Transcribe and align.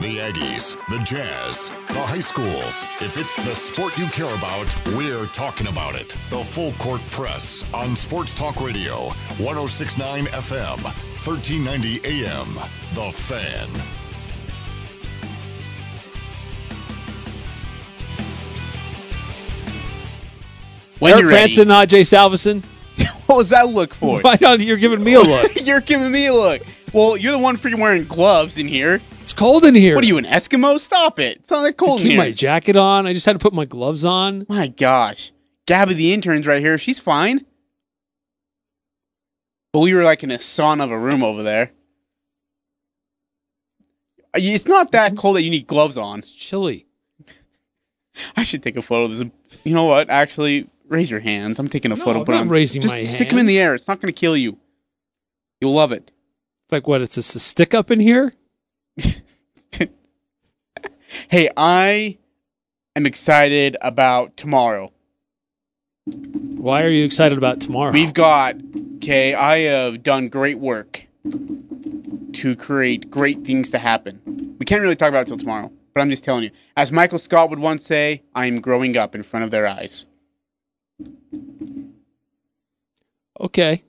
The 0.00 0.16
Aggies, 0.16 0.78
the 0.88 0.98
Jazz, 1.04 1.68
the 1.88 2.00
high 2.00 2.20
schools. 2.20 2.86
If 3.02 3.18
it's 3.18 3.36
the 3.36 3.54
sport 3.54 3.98
you 3.98 4.06
care 4.06 4.34
about, 4.34 4.74
we're 4.96 5.26
talking 5.26 5.66
about 5.66 5.94
it. 5.94 6.16
The 6.30 6.42
Full 6.42 6.72
Court 6.78 7.02
Press 7.10 7.66
on 7.74 7.94
Sports 7.94 8.32
Talk 8.32 8.62
Radio, 8.62 9.10
1069 9.36 10.24
FM, 10.24 10.82
1390 10.82 12.00
AM. 12.06 12.54
The 12.94 13.12
Fan. 13.12 13.68
When 20.98 21.12
Eric 21.12 21.22
you're 21.22 21.30
ready. 21.30 21.52
Frandsen, 21.52 21.66
not 21.66 21.88
Jay 21.88 22.02
Salvesen. 22.02 22.62
What 23.26 23.36
was 23.36 23.50
that 23.50 23.68
look 23.68 23.94
for? 23.94 24.20
Why 24.22 24.38
not? 24.40 24.60
You're 24.60 24.76
giving 24.76 25.04
me 25.04 25.12
a 25.14 25.20
look. 25.20 25.50
you're 25.62 25.80
giving 25.80 26.10
me 26.10 26.26
a 26.26 26.32
look. 26.32 26.62
Well, 26.92 27.16
you're 27.16 27.32
the 27.32 27.38
one 27.38 27.56
freaking 27.56 27.78
wearing 27.78 28.04
gloves 28.04 28.58
in 28.58 28.66
here. 28.66 29.00
Cold 29.40 29.64
in 29.64 29.74
here. 29.74 29.94
What 29.94 30.04
are 30.04 30.06
you, 30.06 30.18
an 30.18 30.26
Eskimo? 30.26 30.78
Stop 30.78 31.18
it. 31.18 31.38
It's 31.38 31.50
not 31.50 31.62
that 31.62 31.78
cold 31.78 32.00
in 32.00 32.02
Keep 32.02 32.10
here. 32.10 32.18
my 32.20 32.30
jacket 32.30 32.76
on. 32.76 33.06
I 33.06 33.14
just 33.14 33.24
had 33.24 33.32
to 33.32 33.38
put 33.38 33.54
my 33.54 33.64
gloves 33.64 34.04
on. 34.04 34.44
My 34.50 34.68
gosh. 34.68 35.32
Gabby 35.64 35.94
the 35.94 36.12
intern's 36.12 36.46
right 36.46 36.60
here. 36.60 36.76
She's 36.76 36.98
fine. 36.98 37.46
But 39.72 39.80
we 39.80 39.94
were 39.94 40.04
like 40.04 40.22
in 40.22 40.30
a 40.30 40.36
sauna 40.36 40.84
of 40.84 40.90
a 40.90 40.98
room 40.98 41.24
over 41.24 41.42
there. 41.42 41.70
Uh, 44.34 44.40
It's 44.42 44.66
not 44.66 44.92
that 44.92 45.16
cold 45.16 45.36
that 45.36 45.42
you 45.42 45.48
need 45.50 45.66
gloves 45.66 45.96
on. 45.96 46.18
It's 46.18 46.32
chilly. 46.32 46.84
I 48.36 48.42
should 48.42 48.62
take 48.62 48.76
a 48.76 48.82
photo 48.82 49.04
of 49.10 49.16
this. 49.16 49.26
You 49.64 49.72
know 49.74 49.84
what? 49.86 50.10
Actually, 50.10 50.68
raise 50.86 51.10
your 51.10 51.20
hands. 51.20 51.58
I'm 51.58 51.68
taking 51.68 51.92
a 51.92 51.96
No, 51.96 52.04
photo. 52.04 52.18
I'm 52.18 52.24
but 52.26 52.34
not 52.44 52.48
raising 52.50 52.82
just 52.82 52.92
my 52.92 53.04
stick 53.04 53.30
them 53.30 53.38
in 53.38 53.46
the 53.46 53.58
air. 53.58 53.74
It's 53.74 53.88
not 53.88 54.02
going 54.02 54.12
to 54.12 54.20
kill 54.20 54.36
you. 54.36 54.58
You'll 55.62 55.72
love 55.72 55.92
it. 55.92 56.10
It's 56.66 56.72
like 56.72 56.86
what? 56.86 57.00
It's 57.00 57.14
just 57.14 57.34
a 57.34 57.40
stick 57.40 57.72
up 57.72 57.90
in 57.90 58.00
here. 58.00 58.34
Hey, 61.28 61.48
I 61.56 62.18
am 62.94 63.04
excited 63.04 63.76
about 63.80 64.36
tomorrow. 64.36 64.92
Why 66.04 66.82
are 66.82 66.88
you 66.88 67.04
excited 67.04 67.36
about 67.36 67.60
tomorrow? 67.60 67.92
We've 67.92 68.14
got, 68.14 68.56
okay, 68.96 69.34
I 69.34 69.58
have 69.60 70.02
done 70.02 70.28
great 70.28 70.58
work 70.58 71.06
to 72.32 72.56
create 72.56 73.10
great 73.10 73.44
things 73.44 73.70
to 73.70 73.78
happen. 73.78 74.56
We 74.58 74.66
can't 74.66 74.82
really 74.82 74.96
talk 74.96 75.08
about 75.08 75.22
it 75.22 75.28
till 75.28 75.36
tomorrow, 75.36 75.72
but 75.94 76.00
I'm 76.00 76.10
just 76.10 76.22
telling 76.22 76.44
you. 76.44 76.50
As 76.76 76.92
Michael 76.92 77.18
Scott 77.18 77.50
would 77.50 77.58
once 77.58 77.84
say, 77.84 78.22
I 78.34 78.46
am 78.46 78.60
growing 78.60 78.96
up 78.96 79.14
in 79.14 79.22
front 79.22 79.44
of 79.44 79.50
their 79.50 79.66
eyes. 79.66 80.06
okay. 83.40 83.82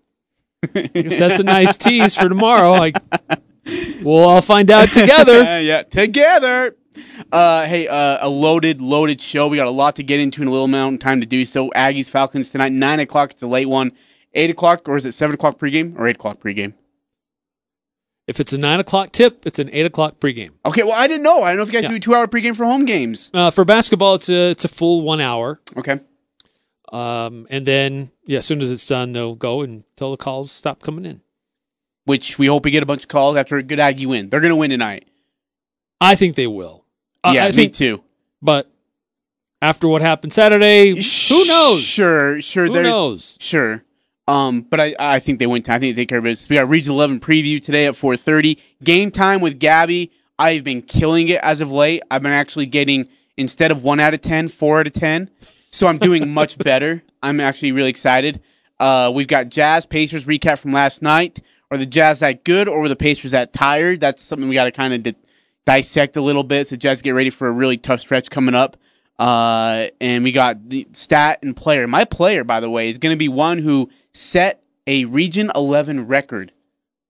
Guess 0.73 1.19
that's 1.19 1.39
a 1.39 1.43
nice 1.43 1.77
tease 1.77 2.15
for 2.15 2.29
tomorrow. 2.29 2.71
Like 2.71 2.97
we'll 4.03 4.23
all 4.23 4.41
find 4.41 4.69
out 4.71 4.89
together. 4.89 5.43
Yeah, 5.61 5.83
together. 5.83 6.75
Uh, 7.31 7.65
hey, 7.65 7.87
uh, 7.87 8.17
a 8.21 8.29
loaded, 8.29 8.81
loaded 8.81 9.21
show. 9.21 9.47
We 9.47 9.57
got 9.57 9.67
a 9.67 9.71
lot 9.71 9.95
to 9.97 10.03
get 10.03 10.19
into 10.19 10.41
in 10.41 10.47
a 10.47 10.51
little 10.51 10.65
amount 10.65 10.95
of 10.95 10.99
time 10.99 11.21
to 11.21 11.25
do 11.27 11.45
so. 11.45 11.69
Aggies, 11.71 12.09
Falcons 12.09 12.51
tonight, 12.51 12.71
9 12.73 12.99
o'clock. 12.99 13.31
It's 13.31 13.41
a 13.41 13.47
late 13.47 13.67
one. 13.69 13.93
8 14.33 14.49
o'clock, 14.49 14.89
or 14.89 14.97
is 14.97 15.05
it 15.05 15.13
7 15.13 15.33
o'clock 15.33 15.57
pregame 15.57 15.97
or 15.97 16.07
8 16.07 16.15
o'clock 16.15 16.39
pregame? 16.39 16.73
If 18.27 18.39
it's 18.39 18.53
a 18.53 18.57
nine 18.57 18.79
o'clock 18.79 19.11
tip, 19.11 19.45
it's 19.45 19.59
an 19.59 19.69
eight 19.73 19.85
o'clock 19.85 20.19
pregame. 20.19 20.51
Okay, 20.65 20.83
well, 20.83 20.93
I 20.93 21.07
didn't 21.07 21.23
know. 21.23 21.41
I 21.41 21.49
don't 21.49 21.57
know 21.57 21.63
if 21.63 21.69
you 21.69 21.73
guys 21.73 21.83
Yeah. 21.83 21.89
do 21.89 21.95
a 21.95 21.99
two 21.99 22.15
hour 22.15 22.27
pregame 22.27 22.55
for 22.55 22.65
home 22.65 22.85
games. 22.85 23.29
Uh, 23.33 23.51
for 23.51 23.65
basketball, 23.65 24.15
it's 24.15 24.29
a 24.29 24.51
it's 24.51 24.63
a 24.63 24.69
full 24.69 25.01
one 25.01 25.19
hour. 25.19 25.59
Okay. 25.75 25.99
Um, 26.93 27.47
and 27.49 27.65
then 27.65 28.11
yeah, 28.25 28.37
as 28.37 28.45
soon 28.45 28.61
as 28.61 28.71
it's 28.71 28.87
done, 28.87 29.11
they'll 29.11 29.35
go 29.35 29.61
until 29.63 30.11
the 30.11 30.17
calls 30.17 30.49
stop 30.51 30.81
coming 30.81 31.03
in. 31.05 31.21
Which 32.11 32.37
we 32.37 32.47
hope 32.47 32.65
we 32.65 32.71
get 32.71 32.83
a 32.83 32.85
bunch 32.85 33.03
of 33.03 33.07
calls 33.07 33.37
after 33.37 33.55
a 33.55 33.63
good 33.63 33.79
Aggie 33.79 34.05
win. 34.05 34.27
They're 34.29 34.41
going 34.41 34.49
to 34.51 34.57
win 34.57 34.69
tonight. 34.69 35.07
I 36.01 36.15
think 36.15 36.35
they 36.35 36.45
will. 36.45 36.83
I- 37.23 37.35
yeah, 37.35 37.45
I 37.45 37.47
me 37.47 37.53
think, 37.53 37.73
too. 37.73 38.03
But 38.41 38.69
after 39.61 39.87
what 39.87 40.01
happened 40.01 40.33
Saturday, 40.33 40.89
who 40.89 41.45
knows? 41.45 41.79
Sure, 41.81 42.41
sure. 42.41 42.65
Who 42.65 42.83
knows? 42.83 43.37
Sure. 43.39 43.81
Um, 44.27 44.59
but 44.61 44.81
I, 44.81 44.93
I 44.99 45.19
think 45.19 45.39
they 45.39 45.47
win. 45.47 45.61
I 45.69 45.79
think 45.79 45.95
they 45.95 46.01
take 46.01 46.09
care 46.09 46.17
of 46.17 46.25
business. 46.25 46.49
We 46.49 46.57
got 46.57 46.67
Region 46.67 46.91
11 46.91 47.21
preview 47.21 47.63
today 47.63 47.85
at 47.85 47.93
4:30. 47.93 48.59
Game 48.83 49.09
time 49.09 49.39
with 49.39 49.57
Gabby. 49.57 50.11
I've 50.37 50.65
been 50.65 50.81
killing 50.81 51.29
it 51.29 51.39
as 51.41 51.61
of 51.61 51.71
late. 51.71 52.03
I've 52.11 52.23
been 52.23 52.33
actually 52.33 52.65
getting 52.65 53.07
instead 53.37 53.71
of 53.71 53.83
one 53.83 54.01
out 54.01 54.13
of 54.13 54.19
10, 54.19 54.49
four 54.49 54.81
out 54.81 54.87
of 54.87 54.91
10. 54.93 55.29
So 55.71 55.87
I'm 55.87 55.97
doing 55.97 56.33
much 56.33 56.57
better. 56.69 57.03
I'm 57.23 57.39
actually 57.39 57.71
really 57.71 57.89
excited. 57.89 58.41
Uh, 58.81 59.13
we've 59.15 59.29
got 59.29 59.47
Jazz 59.47 59.85
Pacers 59.85 60.25
recap 60.25 60.59
from 60.59 60.71
last 60.71 61.01
night. 61.01 61.39
Are 61.71 61.77
the 61.77 61.85
Jazz 61.85 62.19
that 62.19 62.43
good, 62.43 62.67
or 62.67 62.81
were 62.81 62.89
the 62.89 62.95
Pacers 62.95 63.31
that 63.31 63.53
tired? 63.53 64.01
That's 64.01 64.21
something 64.21 64.49
we 64.49 64.55
got 64.55 64.65
to 64.65 64.71
kind 64.71 64.93
of 64.93 65.03
di- 65.03 65.15
dissect 65.65 66.17
a 66.17 66.21
little 66.21 66.43
bit. 66.43 66.67
So 66.67 66.75
Jazz 66.75 67.01
get 67.01 67.11
ready 67.11 67.29
for 67.29 67.47
a 67.47 67.51
really 67.51 67.77
tough 67.77 68.01
stretch 68.01 68.29
coming 68.29 68.53
up. 68.55 68.77
Uh, 69.17 69.87
and 70.01 70.23
we 70.23 70.31
got 70.31 70.69
the 70.69 70.87
stat 70.93 71.39
and 71.41 71.55
player. 71.55 71.87
My 71.87 72.05
player, 72.05 72.43
by 72.43 72.59
the 72.59 72.69
way, 72.69 72.89
is 72.89 72.97
going 72.97 73.13
to 73.13 73.17
be 73.17 73.29
one 73.29 73.59
who 73.59 73.89
set 74.13 74.63
a 74.87 75.05
Region 75.05 75.51
11 75.55 76.07
record. 76.07 76.51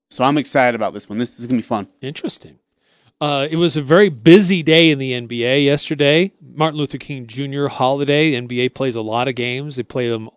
So 0.10 0.24
I'm 0.24 0.38
excited 0.38 0.76
about 0.76 0.94
this 0.94 1.08
one. 1.10 1.18
This 1.18 1.40
is 1.40 1.48
going 1.48 1.58
to 1.58 1.64
be 1.64 1.68
fun. 1.68 1.88
Interesting. 2.02 2.60
Uh, 3.22 3.48
it 3.50 3.56
was 3.56 3.78
a 3.78 3.82
very 3.82 4.10
busy 4.10 4.62
day 4.62 4.90
in 4.92 4.98
the 4.98 5.14
NBA 5.14 5.64
yesterday. 5.64 6.34
Martin 6.42 6.78
Luther 6.80 6.98
King 6.98 7.28
Jr. 7.28 7.68
holiday. 7.68 8.34
NBA 8.34 8.74
plays 8.76 8.96
a 8.96 9.02
lot 9.02 9.28
of 9.28 9.36
games. 9.36 9.76
They 9.78 9.84
play 9.84 10.10
them 10.10 10.30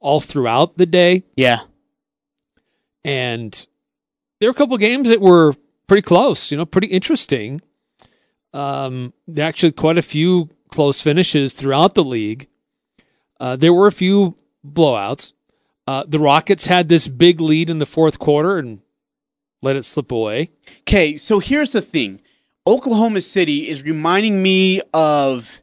all 0.00 0.20
throughout 0.20 0.76
the 0.76 0.86
day, 0.86 1.24
Yeah. 1.36 1.60
And 3.06 3.66
there 4.40 4.50
were 4.50 4.54
a 4.54 4.58
couple 4.58 4.76
games 4.76 5.08
that 5.08 5.20
were 5.20 5.54
pretty 5.86 6.02
close. 6.02 6.50
You 6.50 6.58
know, 6.58 6.66
pretty 6.66 6.88
interesting. 6.88 7.62
Um, 8.52 9.14
actually 9.38 9.72
quite 9.72 9.96
a 9.96 10.02
few 10.02 10.50
close 10.68 11.00
finishes 11.00 11.52
throughout 11.52 11.94
the 11.94 12.04
league. 12.04 12.48
Uh, 13.38 13.54
there 13.54 13.72
were 13.72 13.86
a 13.86 13.92
few 13.92 14.34
blowouts. 14.66 15.32
Uh, 15.86 16.04
the 16.08 16.18
Rockets 16.18 16.66
had 16.66 16.88
this 16.88 17.06
big 17.06 17.40
lead 17.40 17.70
in 17.70 17.78
the 17.78 17.86
fourth 17.86 18.18
quarter 18.18 18.58
and 18.58 18.80
let 19.62 19.76
it 19.76 19.84
slip 19.84 20.10
away. 20.10 20.50
Okay, 20.80 21.16
so 21.16 21.38
here's 21.38 21.70
the 21.70 21.80
thing. 21.80 22.20
Oklahoma 22.66 23.20
City 23.20 23.68
is 23.68 23.84
reminding 23.84 24.42
me 24.42 24.80
of 24.92 25.60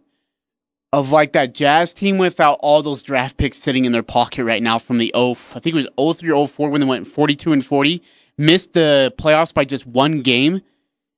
of 0.94 1.12
like 1.12 1.34
that 1.34 1.56
Jazz 1.56 1.92
team 1.92 2.20
without 2.20 2.60
all 2.62 2.84
those 2.84 3.02
draft 3.02 3.38
picks 3.38 3.58
sitting 3.58 3.86
in 3.86 3.92
their 3.92 4.04
pocket 4.04 4.46
right 4.46 4.62
now 4.62 4.78
from 4.78 5.00
the 5.00 5.12
0 5.16 5.32
I 5.32 5.60
think 5.60 5.76
it 5.76 5.88
was 5.98 6.18
03 6.18 6.32
or 6.32 6.48
04 6.48 6.70
when 6.70 6.82
they 6.82 6.88
went 6.88 7.08
42 7.08 7.52
and 7.52 7.66
40, 7.66 8.02
missed 8.38 8.74
the 8.74 9.12
playoffs 9.18 9.52
by 9.52 9.66
just 9.66 9.88
one 9.88 10.22
game, 10.22 10.62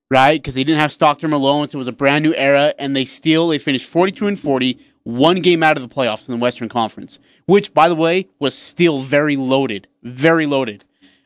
right? 0.10 0.42
Cuz 0.42 0.54
they 0.54 0.64
didn't 0.64 0.80
have 0.80 0.94
Stockton 0.94 1.30
Malone, 1.30 1.68
so 1.68 1.76
it 1.76 1.80
was 1.80 1.90
a 1.90 1.92
brand 1.92 2.24
new 2.24 2.34
era 2.36 2.74
and 2.80 2.96
they 2.96 3.04
still 3.04 3.50
they 3.50 3.58
finished 3.58 3.86
42 3.86 4.28
and 4.28 4.40
40, 4.40 4.80
one 5.04 5.42
game 5.42 5.62
out 5.62 5.76
of 5.76 5.84
the 5.84 5.94
playoffs 5.94 6.30
in 6.30 6.34
the 6.34 6.42
Western 6.42 6.70
Conference, 6.70 7.20
which 7.46 7.74
by 7.74 7.90
the 7.90 7.96
way 7.96 8.30
was 8.40 8.56
still 8.56 9.02
very 9.02 9.36
loaded, 9.36 9.90
very 10.04 10.46
loaded. 10.46 10.86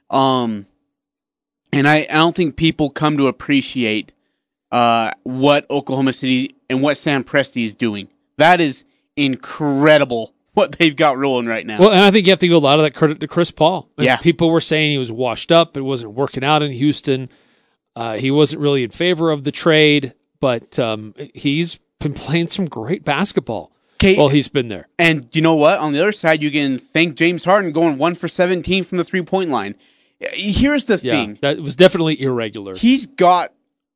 Um 0.10 0.66
and 1.72 1.88
I, 1.88 1.98
I 2.10 2.16
don't 2.16 2.36
think 2.36 2.56
people 2.56 2.90
come 2.90 3.16
to 3.18 3.28
appreciate 3.28 4.12
uh, 4.72 5.12
what 5.22 5.70
Oklahoma 5.70 6.14
City 6.14 6.50
and 6.68 6.82
what 6.82 6.98
Sam 6.98 7.24
Presti 7.24 7.64
is 7.64 7.76
doing. 7.76 8.10
That 8.40 8.60
is 8.60 8.84
incredible 9.16 10.34
what 10.54 10.74
they've 10.74 10.96
got 10.96 11.18
rolling 11.18 11.46
right 11.48 11.66
now. 11.66 11.80
Well, 11.80 11.92
and 11.92 12.02
I 12.02 12.12
think 12.12 12.26
you 12.26 12.32
have 12.32 12.40
to 12.40 12.48
give 12.48 12.56
a 12.56 12.60
lot 12.60 12.80
of 12.80 12.84
that 12.84 12.94
credit 12.96 13.20
to 13.22 13.28
Chris 13.28 13.52
Paul. 13.52 13.90
And 13.98 14.06
Yeah. 14.06 14.18
people 14.18 14.50
were 14.50 14.62
saying 14.62 14.92
he 14.92 14.98
was 14.98 15.12
washed 15.12 15.52
up. 15.52 15.78
It 15.78 15.82
wasn't 15.82 16.14
working 16.14 16.44
out 16.44 16.62
in 16.64 16.72
Houston. 16.72 17.30
Uh, 17.96 18.18
he 18.18 18.32
wasn't 18.32 18.62
really 18.62 18.84
in 18.84 18.90
favor 18.90 19.32
of 19.32 19.44
the 19.44 19.52
trade, 19.52 20.14
but 20.40 20.78
um, 20.80 21.14
he's 21.34 21.80
been 22.00 22.14
playing 22.14 22.48
some 22.48 22.66
great 22.66 23.04
basketball 23.06 23.72
Okay, 23.96 24.16
while 24.16 24.30
he's 24.30 24.48
been 24.48 24.68
there. 24.70 24.88
and 24.98 25.28
you 25.34 25.42
know 25.42 25.56
what? 25.56 25.80
On 25.80 25.92
the 25.94 26.00
other 26.02 26.12
side, 26.14 26.42
you 26.42 26.50
can 26.52 26.78
thank 26.78 27.16
James 27.16 27.44
Harden 27.44 27.72
going 27.72 27.98
one 27.98 28.16
for 28.16 28.28
17 28.28 28.84
from 28.84 28.98
the 28.98 29.04
three 29.04 29.22
point 29.22 29.50
line. 29.50 29.76
Here's 30.34 30.84
the 30.86 31.00
Yeah, 31.02 31.14
thing 31.14 31.38
that 31.42 31.60
was 31.60 31.76
definitely 31.78 32.22
irregular. 32.22 32.76
he's 32.76 33.06
got 33.06 33.54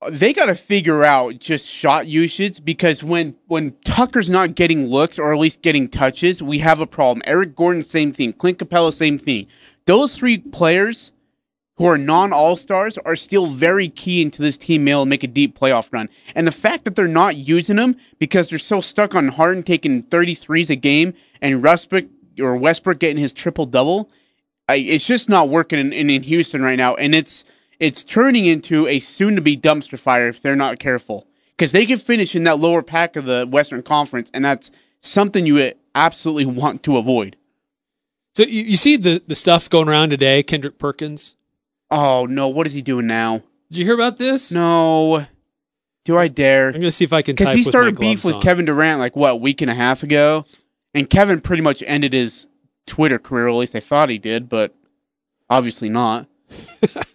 they 0.09 0.33
got 0.33 0.45
to 0.45 0.55
figure 0.55 1.03
out 1.03 1.39
just 1.39 1.67
shot 1.67 2.07
usage 2.07 2.63
because 2.63 3.03
when 3.03 3.35
when 3.47 3.71
Tucker's 3.83 4.29
not 4.29 4.55
getting 4.55 4.87
looks 4.87 5.19
or 5.19 5.33
at 5.33 5.39
least 5.39 5.61
getting 5.61 5.87
touches, 5.87 6.41
we 6.41 6.59
have 6.59 6.79
a 6.79 6.87
problem. 6.87 7.21
Eric 7.25 7.55
Gordon, 7.55 7.83
same 7.83 8.11
thing. 8.11 8.33
Clint 8.33 8.59
Capela, 8.59 8.93
same 8.93 9.17
thing. 9.17 9.47
Those 9.85 10.15
three 10.15 10.37
players 10.37 11.11
who 11.75 11.85
are 11.85 11.97
non 11.97 12.33
All 12.33 12.55
Stars 12.55 12.97
are 12.99 13.15
still 13.15 13.47
very 13.47 13.89
key 13.89 14.21
into 14.21 14.41
this 14.41 14.57
team 14.57 14.83
mail 14.83 15.05
make 15.05 15.23
a 15.23 15.27
deep 15.27 15.57
playoff 15.57 15.91
run. 15.91 16.09
And 16.35 16.45
the 16.45 16.51
fact 16.51 16.85
that 16.85 16.95
they're 16.95 17.07
not 17.07 17.35
using 17.35 17.77
them 17.77 17.95
because 18.19 18.49
they're 18.49 18.59
so 18.59 18.81
stuck 18.81 19.15
on 19.15 19.27
Harden 19.27 19.63
taking 19.63 20.03
33s 20.03 20.69
a 20.69 20.75
game 20.75 21.13
and 21.41 21.63
Westbrook 21.63 22.05
or 22.39 22.55
Westbrook 22.55 22.99
getting 22.99 23.17
his 23.17 23.33
triple 23.33 23.65
double, 23.65 24.09
it's 24.69 25.05
just 25.05 25.29
not 25.29 25.49
working 25.49 25.79
in, 25.79 25.93
in, 25.93 26.09
in 26.09 26.23
Houston 26.23 26.61
right 26.61 26.77
now. 26.77 26.95
And 26.95 27.13
it's 27.13 27.43
it's 27.79 28.03
turning 28.03 28.45
into 28.45 28.87
a 28.87 28.99
soon 28.99 29.35
to 29.35 29.41
be 29.41 29.57
dumpster 29.57 29.99
fire 29.99 30.29
if 30.29 30.41
they're 30.41 30.55
not 30.55 30.79
careful. 30.79 31.27
Because 31.57 31.71
they 31.71 31.85
can 31.85 31.97
finish 31.97 32.35
in 32.35 32.43
that 32.45 32.59
lower 32.59 32.81
pack 32.81 33.15
of 33.15 33.25
the 33.25 33.47
Western 33.49 33.83
Conference, 33.83 34.31
and 34.33 34.43
that's 34.43 34.71
something 35.01 35.45
you 35.45 35.73
absolutely 35.93 36.45
want 36.45 36.83
to 36.83 36.97
avoid. 36.97 37.37
So 38.33 38.43
you, 38.43 38.63
you 38.63 38.77
see 38.77 38.97
the, 38.97 39.21
the 39.27 39.35
stuff 39.35 39.69
going 39.69 39.87
around 39.87 40.09
today, 40.09 40.41
Kendrick 40.41 40.79
Perkins. 40.79 41.35
Oh 41.91 42.25
no, 42.25 42.47
what 42.47 42.65
is 42.65 42.73
he 42.73 42.81
doing 42.81 43.05
now? 43.05 43.43
Did 43.69 43.77
you 43.77 43.85
hear 43.85 43.93
about 43.93 44.17
this? 44.17 44.51
No. 44.51 45.25
Do 46.05 46.17
I 46.17 46.27
dare? 46.27 46.67
I'm 46.67 46.73
gonna 46.73 46.91
see 46.91 47.05
if 47.05 47.13
I 47.13 47.21
can. 47.21 47.35
Because 47.35 47.53
he 47.53 47.61
started 47.61 47.99
beef 47.99 48.25
with 48.25 48.35
on. 48.35 48.41
Kevin 48.41 48.65
Durant 48.65 48.99
like 48.99 49.15
what 49.15 49.31
a 49.31 49.35
week 49.35 49.61
and 49.61 49.69
a 49.69 49.75
half 49.75 50.03
ago, 50.03 50.45
and 50.93 51.09
Kevin 51.09 51.39
pretty 51.39 51.61
much 51.61 51.83
ended 51.85 52.13
his 52.13 52.47
Twitter 52.87 53.19
career. 53.19 53.47
At 53.47 53.53
least 53.53 53.75
I 53.75 53.79
thought 53.79 54.09
he 54.09 54.17
did, 54.17 54.49
but 54.49 54.75
obviously 55.49 55.89
not. 55.89 56.27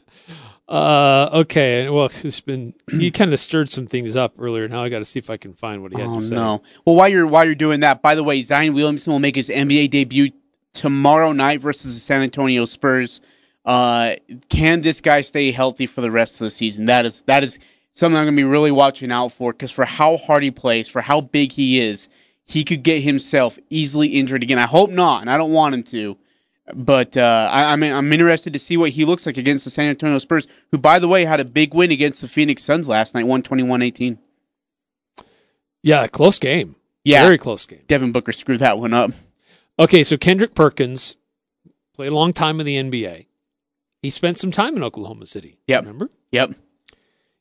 Uh, 0.69 1.31
okay. 1.33 1.89
Well, 1.89 2.07
it's 2.07 2.41
been 2.41 2.75
he 2.91 3.11
kind 3.13 3.33
of 3.33 3.41
stirred 3.41 3.71
some 3.71 3.87
things 3.87 4.17
up 4.17 4.35
earlier. 4.39 4.69
Now 4.69 4.83
I 4.85 4.89
got 4.91 4.99
to 4.99 5.05
see 5.05 5.19
if 5.19 5.31
I 5.31 5.37
can 5.39 5.55
find 5.55 5.83
what 5.83 5.93
he 5.93 6.01
had 6.01 6.09
Oh 6.09 6.21
to 6.21 6.27
say. 6.27 6.35
no! 6.35 6.63
Well, 6.85 6.95
while 6.97 7.09
you're 7.09 7.27
while 7.27 7.45
you're 7.47 7.55
doing 7.55 7.81
that, 7.81 8.03
by 8.03 8.15
the 8.15 8.23
way, 8.23 8.43
Zion 8.43 8.75
Williamson 8.75 9.13
will 9.13 9.21
make 9.21 9.37
his 9.37 9.49
NBA 9.49 9.91
debut 9.91 10.31
tomorrow 10.75 11.33
night 11.33 11.61
versus 11.61 11.95
the 11.95 12.01
San 12.01 12.23
Antonio 12.23 12.67
Spurs. 12.67 13.21
Uh, 13.65 14.17
can 14.51 14.83
this 14.83 15.01
guy 15.01 15.23
stay 15.23 15.51
healthy 15.53 15.87
for 15.87 16.01
the 16.03 16.11
rest 16.11 16.35
of 16.35 16.45
the 16.45 16.51
season? 16.51 16.85
That 16.87 17.07
is 17.07 17.23
that 17.23 17.43
is 17.43 17.59
something 17.95 18.17
I'm 18.17 18.25
going 18.25 18.37
to 18.37 18.41
be 18.41 18.45
really 18.45 18.71
watching 18.71 19.11
out 19.11 19.33
for 19.33 19.53
because 19.53 19.71
for 19.71 19.87
how 19.87 20.19
hard 20.19 20.43
he 20.43 20.51
plays, 20.51 20.87
for 20.87 21.01
how 21.01 21.23
big 21.23 21.53
he 21.53 21.81
is, 21.81 22.09
he 22.45 22.63
could 22.63 22.83
get 22.83 23.01
himself 23.03 23.59
easily 23.71 24.09
injured 24.09 24.43
again. 24.43 24.59
I 24.59 24.67
hope 24.67 24.91
not, 24.91 25.23
and 25.23 25.31
I 25.31 25.39
don't 25.39 25.53
want 25.53 25.75
him 25.75 25.83
to. 25.85 26.19
But 26.75 27.17
uh, 27.17 27.49
I, 27.51 27.73
I'm 27.73 27.83
I'm 27.83 28.13
interested 28.13 28.53
to 28.53 28.59
see 28.59 28.77
what 28.77 28.91
he 28.91 29.05
looks 29.05 29.27
like 29.27 29.37
against 29.37 29.65
the 29.65 29.71
San 29.71 29.89
Antonio 29.89 30.19
Spurs, 30.19 30.47
who, 30.71 30.79
by 30.79 30.99
the 30.99 31.09
way, 31.09 31.25
had 31.25 31.41
a 31.41 31.45
big 31.45 31.75
win 31.75 31.91
against 31.91 32.21
the 32.21 32.29
Phoenix 32.29 32.63
Suns 32.63 32.89
last 32.89 33.15
night, 33.15 33.25
121-18. 33.25 34.19
Yeah, 35.83 36.07
close 36.07 36.39
game. 36.39 36.77
Yeah, 37.05 37.23
Very 37.23 37.39
close 37.39 37.65
game. 37.65 37.83
Devin 37.87 38.13
Booker 38.13 38.33
screwed 38.33 38.61
that 38.61 38.79
one 38.79 38.93
up. 38.93 39.11
Okay, 39.79 40.03
so 40.03 40.17
Kendrick 40.17 40.55
Perkins 40.55 41.17
played 41.95 42.13
a 42.13 42.15
long 42.15 42.33
time 42.33 42.61
in 42.61 42.67
the 42.67 42.77
NBA. 42.77 43.27
He 44.03 44.11
spent 44.11 44.37
some 44.37 44.51
time 44.51 44.77
in 44.77 44.83
Oklahoma 44.83 45.27
City. 45.27 45.59
Yep. 45.69 45.83
Remember? 45.83 46.11
Yep. 46.33 46.51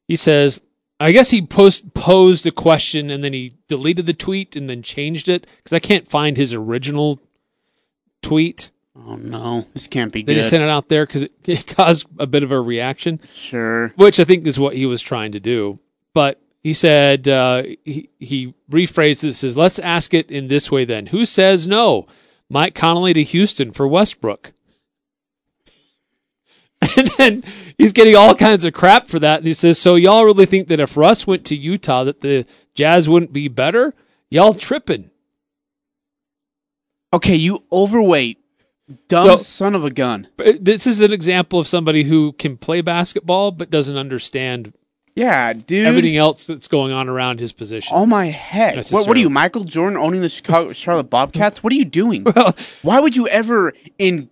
He 0.07 0.15
says, 0.15 0.61
I 0.99 1.11
guess 1.11 1.31
he 1.31 1.41
post 1.41 1.93
posed 1.93 2.47
a 2.47 2.51
question 2.51 3.09
and 3.09 3.23
then 3.23 3.33
he 3.33 3.57
deleted 3.67 4.05
the 4.05 4.13
tweet 4.13 4.55
and 4.55 4.69
then 4.69 4.81
changed 4.81 5.27
it 5.27 5.45
because 5.57 5.73
I 5.73 5.79
can't 5.79 6.07
find 6.07 6.37
his 6.37 6.53
original 6.53 7.19
tweet. 8.21 8.71
Oh 9.05 9.15
no, 9.15 9.65
this 9.73 9.87
can't 9.87 10.11
be 10.11 10.21
They 10.23 10.33
good. 10.33 10.39
just 10.39 10.49
sent 10.49 10.63
it 10.63 10.69
out 10.69 10.89
there 10.89 11.05
because 11.05 11.23
it, 11.23 11.31
it 11.45 11.67
caused 11.67 12.07
a 12.19 12.27
bit 12.27 12.43
of 12.43 12.51
a 12.51 12.59
reaction, 12.59 13.19
sure. 13.33 13.89
which 13.95 14.19
I 14.19 14.23
think 14.23 14.45
is 14.47 14.59
what 14.59 14.75
he 14.75 14.85
was 14.85 15.01
trying 15.01 15.31
to 15.33 15.39
do. 15.39 15.79
But 16.13 16.41
he 16.63 16.73
said 16.73 17.27
uh, 17.27 17.63
he 17.85 18.09
he 18.19 18.53
rephrased 18.69 19.23
it 19.23 19.33
says, 19.33 19.55
"Let's 19.57 19.79
ask 19.79 20.13
it 20.13 20.31
in 20.31 20.47
this 20.47 20.71
way 20.71 20.83
then. 20.85 21.07
Who 21.07 21.25
says 21.25 21.67
no? 21.67 22.07
Mike 22.49 22.75
Conley 22.75 23.13
to 23.13 23.23
Houston 23.23 23.71
for 23.71 23.87
Westbrook." 23.87 24.53
And 26.95 27.07
then 27.17 27.43
he's 27.77 27.91
getting 27.91 28.15
all 28.15 28.35
kinds 28.35 28.63
of 28.63 28.71
crap 28.73 29.07
for 29.07 29.17
that. 29.19 29.39
And 29.39 29.47
he 29.47 29.53
says, 29.55 29.79
"So 29.79 29.95
y'all 29.95 30.25
really 30.25 30.45
think 30.45 30.67
that 30.67 30.79
if 30.79 30.95
Russ 30.95 31.25
went 31.25 31.43
to 31.45 31.55
Utah, 31.55 32.03
that 32.03 32.21
the 32.21 32.45
Jazz 32.75 33.09
wouldn't 33.09 33.33
be 33.33 33.47
better? 33.47 33.93
Y'all 34.29 34.53
tripping." 34.53 35.09
Okay, 37.13 37.35
you 37.35 37.63
overweight, 37.71 38.37
dumb 39.07 39.27
So- 39.29 39.35
son 39.43 39.75
of 39.75 39.83
a 39.83 39.89
gun. 39.89 40.27
Uh, 40.39 40.53
this 40.59 40.87
is 40.87 41.01
an 41.01 41.11
example 41.11 41.59
of 41.59 41.67
somebody 41.67 42.03
who 42.03 42.33
can 42.33 42.57
play 42.57 42.81
basketball 42.81 43.51
but 43.51 43.69
doesn't 43.69 43.97
understand 43.97 44.73
Yeah, 45.15 45.53
dude. 45.53 45.85
everything 45.85 46.15
else 46.17 46.45
that's 46.45 46.67
going 46.67 46.91
on 46.93 47.09
around 47.09 47.39
his 47.39 47.51
position. 47.53 47.91
Oh 47.95 48.05
my 48.05 48.27
heck! 48.27 48.75
What, 48.91 49.07
what 49.07 49.17
are 49.17 49.19
you, 49.19 49.29
Michael 49.29 49.63
Jordan, 49.63 49.97
owning 49.97 50.21
the 50.21 50.29
Chicago 50.29 50.71
Charlotte 50.73 51.09
Bobcats? 51.09 51.63
What 51.63 51.73
are 51.73 51.75
you 51.75 51.85
doing? 51.85 52.23
Well, 52.35 52.55
Why 52.81 52.99
would 52.99 53.15
you 53.15 53.27
ever 53.27 53.73
in 53.97 54.29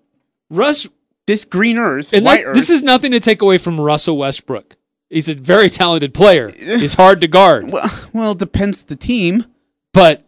Russ, 0.50 0.88
this 1.28 1.44
green 1.44 1.78
earth, 1.78 2.14
and 2.14 2.24
white 2.24 2.38
that, 2.44 2.46
earth? 2.50 2.56
this 2.56 2.70
is 2.70 2.84
nothing 2.84 3.12
to 3.12 3.20
take 3.20 3.42
away 3.42 3.58
from 3.58 3.80
Russell 3.82 4.18
Westbrook. 4.18 4.76
He's 5.10 5.28
a 5.30 5.34
very 5.36 5.70
talented 5.70 6.14
player. 6.14 6.50
He's 6.58 6.94
hard 6.96 7.20
to 7.22 7.28
guard, 7.28 7.72
well, 7.72 7.90
well, 8.14 8.32
it 8.32 8.38
depends 8.38 8.84
the 8.86 8.96
team. 8.96 9.46
but 9.94 10.22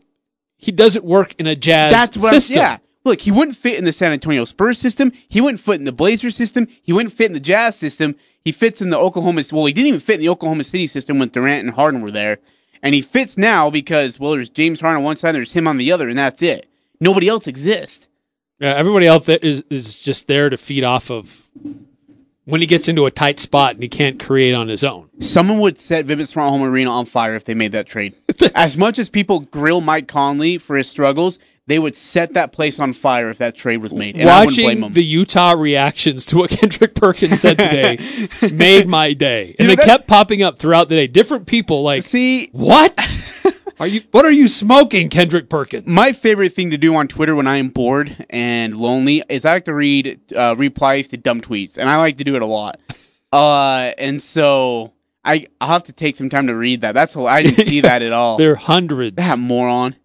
he 0.59 0.71
doesn't 0.71 1.05
work 1.05 1.35
in 1.37 1.45
a 1.45 1.55
Jazz 1.55 1.91
That's 1.91 2.17
what. 2.17 2.29
system. 2.33 2.57
Yeah. 2.57 2.77
Look, 3.07 3.21
he 3.21 3.31
wouldn't 3.31 3.55
fit 3.55 3.77
in 3.77 3.85
the 3.85 3.93
San 3.93 4.11
Antonio 4.11 4.43
Spurs 4.43 4.77
system. 4.77 5.13
He 5.29 5.39
wouldn't 5.39 5.61
fit 5.61 5.75
in 5.75 5.85
the 5.85 5.93
Blazers 5.93 6.35
system. 6.35 6.67
He 6.81 6.91
wouldn't 6.91 7.13
fit 7.13 7.27
in 7.27 7.33
the 7.33 7.39
Jazz 7.39 7.77
system. 7.77 8.17
He 8.43 8.51
fits 8.51 8.81
in 8.81 8.89
the 8.89 8.99
Oklahoma. 8.99 9.43
Well, 9.49 9.65
he 9.65 9.71
didn't 9.71 9.87
even 9.87 9.99
fit 10.01 10.15
in 10.15 10.19
the 10.19 10.29
Oklahoma 10.29 10.65
City 10.65 10.87
system 10.87 11.17
when 11.17 11.29
Durant 11.29 11.65
and 11.65 11.73
Harden 11.73 12.01
were 12.01 12.11
there, 12.11 12.39
and 12.83 12.93
he 12.93 13.01
fits 13.01 13.37
now 13.37 13.69
because 13.69 14.19
well, 14.19 14.31
there's 14.31 14.49
James 14.49 14.81
Harden 14.81 14.97
on 14.97 15.03
one 15.05 15.15
side, 15.15 15.29
and 15.29 15.37
there's 15.37 15.53
him 15.53 15.69
on 15.69 15.77
the 15.77 15.89
other, 15.89 16.09
and 16.09 16.19
that's 16.19 16.41
it. 16.41 16.69
Nobody 16.99 17.29
else 17.29 17.47
exists. 17.47 18.09
Yeah, 18.59 18.73
everybody 18.73 19.07
else 19.07 19.29
is, 19.29 19.63
is 19.69 20.01
just 20.01 20.27
there 20.27 20.49
to 20.49 20.57
feed 20.57 20.83
off 20.83 21.09
of 21.09 21.47
when 22.43 22.59
he 22.59 22.67
gets 22.67 22.87
into 22.87 23.05
a 23.05 23.11
tight 23.11 23.39
spot 23.39 23.73
and 23.73 23.83
he 23.83 23.89
can't 23.89 24.19
create 24.19 24.53
on 24.53 24.67
his 24.67 24.83
own. 24.83 25.09
Someone 25.19 25.59
would 25.59 25.77
set 25.77 26.07
Vivint 26.07 26.27
Smart 26.27 26.49
Home 26.49 26.63
Arena 26.63 26.89
on 26.89 27.05
fire 27.05 27.35
if 27.35 27.43
they 27.43 27.53
made 27.53 27.73
that 27.73 27.85
trade. 27.85 28.15
as 28.55 28.77
much 28.77 28.97
as 28.99 29.09
people 29.09 29.41
grill 29.41 29.81
Mike 29.81 30.07
Conley 30.07 30.57
for 30.57 30.75
his 30.75 30.89
struggles, 30.89 31.39
they 31.67 31.77
would 31.79 31.95
set 31.95 32.33
that 32.33 32.51
place 32.53 32.79
on 32.79 32.93
fire 32.93 33.29
if 33.29 33.37
that 33.39 33.53
trade 33.55 33.77
was 33.77 33.93
made. 33.93 34.15
And 34.15 34.29
I 34.29 34.45
blame 34.45 34.47
Watching 34.47 34.79
them. 34.81 34.93
the 34.93 35.03
Utah 35.03 35.51
reactions 35.51 36.25
to 36.27 36.37
what 36.37 36.49
Kendrick 36.59 36.95
Perkins 36.95 37.41
said 37.41 37.57
today 37.57 37.97
made 38.53 38.87
my 38.87 39.13
day, 39.13 39.55
and 39.59 39.67
know, 39.67 39.71
they 39.71 39.75
that- 39.75 39.85
kept 39.85 40.07
popping 40.07 40.41
up 40.43 40.57
throughout 40.59 40.89
the 40.89 40.95
day. 40.95 41.07
Different 41.07 41.45
people 41.45 41.83
like, 41.83 42.01
See, 42.03 42.47
what 42.53 42.97
are 43.79 43.87
you? 43.87 44.01
What 44.11 44.25
are 44.25 44.31
you 44.31 44.47
smoking, 44.47 45.09
Kendrick 45.09 45.49
Perkins? 45.49 45.85
my 45.85 46.11
favorite 46.13 46.53
thing 46.53 46.69
to 46.71 46.77
do 46.77 46.95
on 46.95 47.07
Twitter 47.07 47.35
when 47.35 47.47
I 47.47 47.57
am 47.57 47.69
bored 47.69 48.15
and 48.29 48.75
lonely 48.77 49.23
is 49.29 49.45
I 49.45 49.53
like 49.53 49.65
to 49.65 49.73
read 49.73 50.19
uh, 50.33 50.55
replies 50.57 51.09
to 51.09 51.17
dumb 51.17 51.41
tweets, 51.41 51.77
and 51.77 51.89
I 51.89 51.97
like 51.97 52.17
to 52.17 52.23
do 52.23 52.35
it 52.35 52.41
a 52.41 52.45
lot. 52.45 52.79
Uh, 53.33 53.91
and 53.97 54.21
so 54.21 54.93
I 55.25 55.47
I'll 55.59 55.67
have 55.67 55.83
to 55.83 55.91
take 55.91 56.15
some 56.15 56.29
time 56.29 56.47
to 56.47 56.55
read 56.55 56.81
that. 56.81 56.93
That's 56.95 57.15
I 57.17 57.43
didn't 57.43 57.65
see 57.67 57.81
that 57.81 58.01
at 58.01 58.13
all. 58.13 58.37
There 58.37 58.53
are 58.53 58.55
hundreds. 58.55 59.17
That 59.17 59.37
moron. 59.37 59.95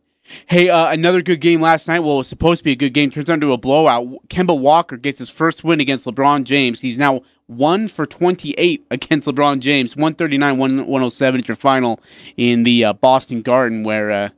Hey, 0.47 0.69
uh, 0.69 0.91
another 0.93 1.23
good 1.23 1.41
game 1.41 1.61
last 1.61 1.89
night. 1.89 2.01
Well, 2.01 2.15
it 2.15 2.19
was 2.19 2.29
supposed 2.29 2.59
to 2.59 2.65
be 2.65 2.73
a 2.73 2.77
good 2.77 2.93
game. 2.95 3.11
Turns 3.11 3.29
out 3.31 3.35
into 3.35 3.53
a 3.53 3.59
blowout. 3.59 4.07
Kemba 4.29 4.59
Walker 4.59 4.97
gets 4.97 5.19
his 5.19 5.29
first 5.29 5.65
win 5.65 5.81
against 5.81 6.05
LeBron 6.05 6.45
James. 6.45 6.81
He's 6.81 6.99
now 6.99 7.23
one 7.47 7.89
for 7.89 8.07
28 8.07 8.85
against 8.91 9.27
LeBron 9.29 9.61
James. 9.61 9.97
139, 9.97 10.59
107 10.59 11.41
is 11.41 11.49
your 11.49 11.57
final 11.57 12.01
in 12.37 12.63
the 12.65 12.85
uh, 12.85 12.93
Boston 12.95 13.43
Garden, 13.43 13.83
where, 13.85 14.11
uh, 14.11 14.29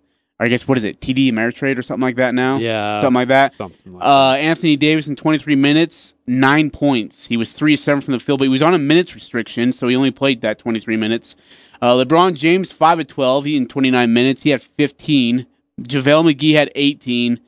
I 0.41 0.49
guess, 0.49 0.67
what 0.67 0.77
is 0.79 0.85
it? 0.85 1.01
TD 1.01 1.31
Ameritrade 1.31 1.79
or 1.79 1.83
something 1.83 2.03
like 2.03 2.17
that 2.17 2.35
now? 2.35 2.57
Yeah, 2.59 3.01
Something 3.01 3.15
like 3.15 3.29
that. 3.29 3.53
something 3.53 3.93
like 3.93 4.03
Uh, 4.05 4.35
Anthony 4.39 4.77
Davis 4.77 5.07
in 5.07 5.15
23 5.17 5.55
minutes, 5.55 6.15
nine 6.27 6.71
points. 6.71 7.27
He 7.27 7.37
was 7.37 7.53
three 7.53 7.75
of 7.75 7.81
seven 7.81 8.01
from 8.01 8.13
the 8.13 8.21
field, 8.21 8.41
but 8.41 8.45
he 8.47 8.49
was 8.49 8.63
on 8.63 8.75
a 8.75 8.79
minutes 8.79 9.15
restriction, 9.15 9.73
so 9.73 9.87
he 9.89 9.95
only 9.95 10.11
played 10.11 10.41
that 10.41 10.59
23 10.59 10.97
minutes. 10.97 11.37
Uh, 11.81 11.95
LeBron 11.95 12.35
James, 12.35 12.73
five 12.73 12.99
of 12.99 13.07
12. 13.07 13.45
He 13.45 13.57
in 13.57 13.69
29 13.69 14.13
minutes. 14.13 14.43
He 14.43 14.51
had 14.51 14.63
15. 14.63 15.47
JaVale 15.81 16.35
McGee 16.35 16.55
had 16.55 16.71
18. 16.75 17.41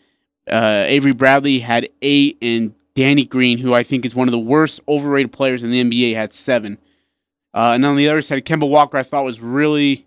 Uh, 0.51 0.85
Avery 0.87 1.13
Bradley 1.13 1.59
had 1.59 1.89
eight, 2.03 2.39
and 2.41 2.75
Danny 2.95 3.25
Green, 3.25 3.59
who 3.59 3.75
I 3.75 3.83
think 3.83 4.05
is 4.05 4.15
one 4.15 4.29
of 4.29 4.33
the 4.33 4.39
worst 4.39 4.81
overrated 4.89 5.33
players 5.33 5.63
in 5.63 5.71
the 5.71 5.83
NBA, 5.83 6.15
had 6.15 6.33
seven. 6.33 6.79
Uh, 7.55 7.73
and 7.75 7.85
on 7.85 7.97
the 7.97 8.09
other 8.09 8.23
side, 8.23 8.45
Kemba 8.45 8.69
Walker, 8.69 8.99
I 8.99 9.03
thought 9.03 9.25
was 9.25 9.41
really, 9.41 10.07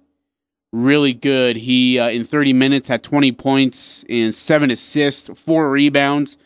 really 0.71 1.13
good. 1.13 1.55
He 1.55 1.99
uh, 1.99 2.09
in 2.09 2.23
30 2.23 2.53
minutes 2.53 2.87
had 2.87 3.03
20 3.03 3.31
points 3.33 4.05
and 4.09 4.33
seven 4.33 4.71
assists, 4.71 5.29
four 5.35 5.69
rebounds, 5.69 6.37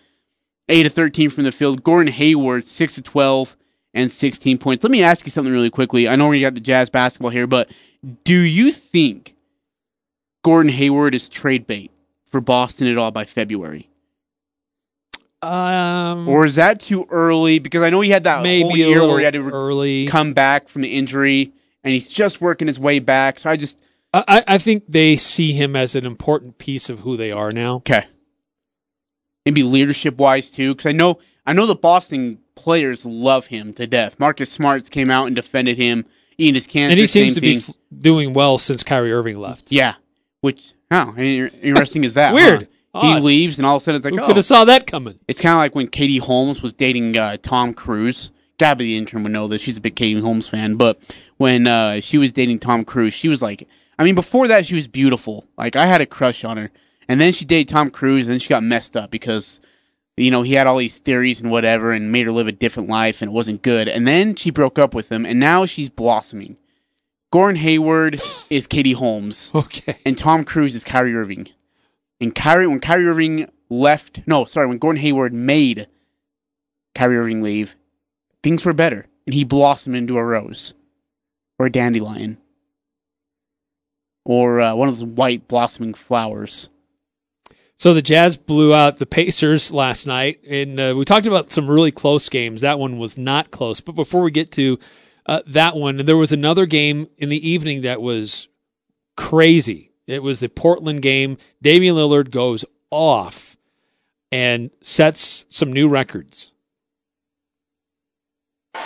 eight 0.70 0.84
to 0.84 0.90
13 0.90 1.30
from 1.30 1.44
the 1.44 1.52
field. 1.52 1.84
Gordon 1.84 2.12
Hayward, 2.12 2.68
six 2.68 2.96
to 2.96 3.02
12 3.02 3.58
and 3.94 4.12
16 4.12 4.58
points. 4.58 4.84
Let 4.84 4.92
me 4.92 5.04
ask 5.04 5.26
you 5.26 5.32
something 5.32 5.54
really 5.54 5.70
quickly. 5.70 6.08
I 6.08 6.16
know 6.16 6.30
we 6.30 6.42
got 6.42 6.54
the 6.54 6.60
Jazz 6.60 6.90
basketball 6.90 7.32
here, 7.32 7.48
but 7.48 7.70
do 8.24 8.36
you 8.38 8.72
think 8.72 9.33
Gordon 10.44 10.72
Hayward 10.72 11.16
is 11.16 11.30
trade 11.30 11.66
bait 11.68 11.92
for 12.26 12.40
Boston 12.42 12.88
at 12.88 12.98
all 12.98 13.12
by 13.12 13.26
February? 13.26 13.90
um, 15.42 16.28
Or 16.28 16.46
is 16.46 16.56
that 16.56 16.80
too 16.80 17.06
early? 17.10 17.60
Because 17.60 17.84
I 17.84 17.90
know 17.90 18.02
he 18.02 18.10
had 18.10 18.24
that 18.26 18.44
maybe 18.44 18.64
whole 18.64 18.78
year 18.78 19.08
where 19.08 19.20
he 19.20 19.26
had 19.26 19.34
to 19.34 19.42
re- 19.44 19.52
early. 19.52 20.08
come 20.08 20.34
back 20.34 20.68
from 20.70 20.82
the 20.82 20.90
injury, 20.94 21.52
and 21.84 21.94
he's 21.94 22.08
just 22.10 22.40
working 22.42 22.68
his 22.68 22.80
way 22.80 23.00
back. 23.00 23.40
So 23.40 23.50
I 23.50 23.56
just 23.58 23.78
I, 24.14 24.44
I 24.48 24.58
think 24.58 24.84
they 24.88 25.16
see 25.16 25.54
him 25.54 25.76
as 25.76 25.96
an 25.96 26.06
important 26.06 26.58
piece 26.60 26.90
of 26.90 27.00
who 27.00 27.18
they 27.18 27.32
are 27.32 27.52
now. 27.52 27.76
okay, 27.78 28.06
maybe 29.46 29.64
leadership 29.64 30.18
wise 30.18 30.50
too. 30.50 30.74
Because 30.76 30.86
I 30.90 30.94
know 30.94 31.20
I 31.46 31.54
know 31.54 31.66
the 31.66 31.76
Boston 31.76 32.40
players 32.56 33.06
love 33.06 33.48
him 33.48 33.74
to 33.74 33.86
death. 33.88 34.20
Marcus 34.20 34.52
Smarts 34.52 34.90
came 34.90 35.10
out 35.12 35.28
and 35.28 35.36
defended 35.36 35.78
him. 35.78 36.06
Enes 36.40 36.68
Kanter, 36.68 36.90
and 36.90 37.00
he 37.00 37.06
seems 37.06 37.36
to 37.36 37.42
same 37.42 37.52
be 37.52 37.58
f- 37.58 37.76
doing 37.96 38.34
well 38.34 38.58
since 38.58 38.82
Kyrie 38.82 39.14
Irving 39.14 39.40
left. 39.40 39.72
yeah. 39.72 39.96
Which 40.44 40.74
how 40.92 41.16
interesting 41.16 42.04
is 42.04 42.16
that? 42.16 42.34
Weird. 42.36 42.68
huh? 42.94 43.02
He 43.02 43.14
Odd. 43.14 43.24
leaves, 43.24 43.58
and 43.60 43.66
all 43.66 43.78
of 43.78 43.82
a 43.82 43.84
sudden 43.86 44.00
it's 44.00 44.04
like, 44.04 44.14
Who 44.14 44.20
oh, 44.20 44.28
could 44.28 44.36
have 44.36 44.44
saw 44.44 44.66
that 44.66 44.88
coming? 44.88 45.18
It's 45.26 45.40
kind 45.40 45.54
of 45.54 45.60
like 45.60 45.74
when 45.74 45.88
Katie 45.88 46.18
Holmes 46.18 46.62
was 46.62 46.74
dating 46.74 47.16
uh, 47.16 47.38
Tom 47.42 47.74
Cruise. 47.74 48.30
Gabby, 48.58 48.84
the 48.84 48.98
intern, 48.98 49.24
would 49.24 49.32
know 49.32 49.48
this. 49.48 49.62
She's 49.62 49.78
a 49.78 49.82
big 49.82 49.96
Katie 49.96 50.20
Holmes 50.20 50.50
fan. 50.50 50.76
But 50.76 51.00
when 51.38 51.66
uh, 51.66 52.02
she 52.02 52.18
was 52.18 52.34
dating 52.34 52.60
Tom 52.60 52.84
Cruise, 52.84 53.14
she 53.14 53.30
was 53.30 53.42
like, 53.42 53.70
I 53.98 54.04
mean, 54.04 54.16
before 54.16 54.50
that, 54.50 54.66
she 54.66 54.76
was 54.76 54.90
beautiful. 54.90 55.48
Like, 55.58 55.78
I 55.78 55.86
had 55.86 56.02
a 56.02 56.06
crush 56.06 56.44
on 56.44 56.58
her. 56.58 56.72
And 57.08 57.22
then 57.22 57.32
she 57.32 57.46
dated 57.46 57.70
Tom 57.70 57.90
Cruise, 57.90 58.28
and 58.28 58.34
then 58.34 58.40
she 58.40 58.50
got 58.50 58.64
messed 58.64 58.98
up 58.98 59.12
because, 59.12 59.62
you 60.18 60.30
know, 60.30 60.42
he 60.42 60.54
had 60.54 60.68
all 60.68 60.78
these 60.78 61.00
theories 61.00 61.42
and 61.42 61.52
whatever 61.52 61.94
and 61.94 62.12
made 62.12 62.26
her 62.26 62.34
live 62.34 62.48
a 62.48 62.52
different 62.52 62.90
life, 62.90 63.22
and 63.22 63.30
it 63.30 63.34
wasn't 63.34 63.62
good. 63.62 63.88
And 63.88 64.06
then 64.06 64.36
she 64.36 64.52
broke 64.52 64.78
up 64.78 64.94
with 64.94 65.10
him, 65.10 65.26
and 65.26 65.40
now 65.40 65.66
she's 65.66 65.90
blossoming. 65.90 66.58
Gordon 67.34 67.56
Hayward 67.56 68.22
is 68.52 68.68
Katie 68.68 68.92
Holmes, 68.92 69.52
Okay. 69.56 69.96
and 70.06 70.16
Tom 70.16 70.46
Cruise 70.46 70.76
is 70.76 70.84
Kyrie 70.84 71.16
Irving. 71.16 71.50
And 72.22 72.36
Kyrie, 72.36 72.68
when 72.68 72.80
Kyrie 72.80 73.08
Irving 73.08 73.50
left, 73.72 74.22
no, 74.28 74.46
sorry, 74.46 74.68
when 74.68 74.78
Gordon 74.78 75.02
Hayward 75.02 75.34
made 75.34 75.88
Kyrie 76.94 77.18
Irving 77.18 77.42
leave, 77.42 77.76
things 78.44 78.64
were 78.64 78.72
better, 78.72 79.08
and 79.26 79.34
he 79.34 79.46
blossomed 79.46 79.96
into 79.96 80.16
a 80.20 80.24
rose, 80.24 80.76
or 81.58 81.66
a 81.66 81.72
dandelion, 81.72 82.38
or 84.24 84.62
uh, 84.62 84.76
one 84.76 84.88
of 84.88 85.00
those 85.00 85.04
white 85.04 85.48
blossoming 85.48 85.96
flowers. 85.96 86.70
So 87.78 87.96
the 87.96 88.04
Jazz 88.04 88.38
blew 88.38 88.76
out 88.76 88.98
the 88.98 89.08
Pacers 89.08 89.72
last 89.72 90.06
night, 90.06 90.40
and 90.48 90.80
uh, 90.80 90.94
we 90.96 91.04
talked 91.04 91.26
about 91.26 91.52
some 91.52 91.68
really 91.68 91.92
close 91.92 92.30
games. 92.30 92.62
That 92.62 92.78
one 92.78 93.00
was 93.00 93.18
not 93.18 93.50
close. 93.50 93.82
But 93.82 93.96
before 93.96 94.22
we 94.22 94.30
get 94.30 94.52
to 94.52 94.78
uh, 95.26 95.42
that 95.48 95.76
one, 95.76 96.00
And 96.00 96.08
there 96.08 96.18
was 96.18 96.32
another 96.32 96.66
game 96.66 97.08
in 97.18 97.30
the 97.30 97.50
evening 97.50 97.82
that 97.84 98.02
was 98.02 98.48
crazy. 99.16 99.92
It 100.08 100.22
was 100.22 100.40
the 100.40 100.50
Portland 100.50 101.02
game. 101.02 101.38
Damian 101.62 101.96
Lillard 101.96 102.30
goes 102.30 102.66
off 102.92 103.56
and 104.32 104.70
sets 104.82 105.46
some 105.50 105.72
new 105.72 105.88
records. 105.88 106.52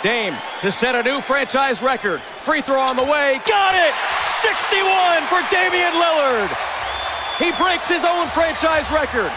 Dame 0.02 0.36
to 0.60 0.70
set 0.70 0.94
a 0.94 1.02
new 1.02 1.20
franchise 1.20 1.82
record. 1.82 2.20
Free 2.40 2.60
throw 2.60 2.78
on 2.78 2.96
the 2.96 3.02
way. 3.02 3.40
Got 3.46 3.74
it! 3.74 3.94
61 4.42 5.26
for 5.26 5.42
Damian 5.50 5.92
Lillard. 5.92 6.48
He 7.38 7.50
breaks 7.52 7.88
his 7.88 8.04
own 8.04 8.28
franchise 8.28 8.90
record. 8.90 9.32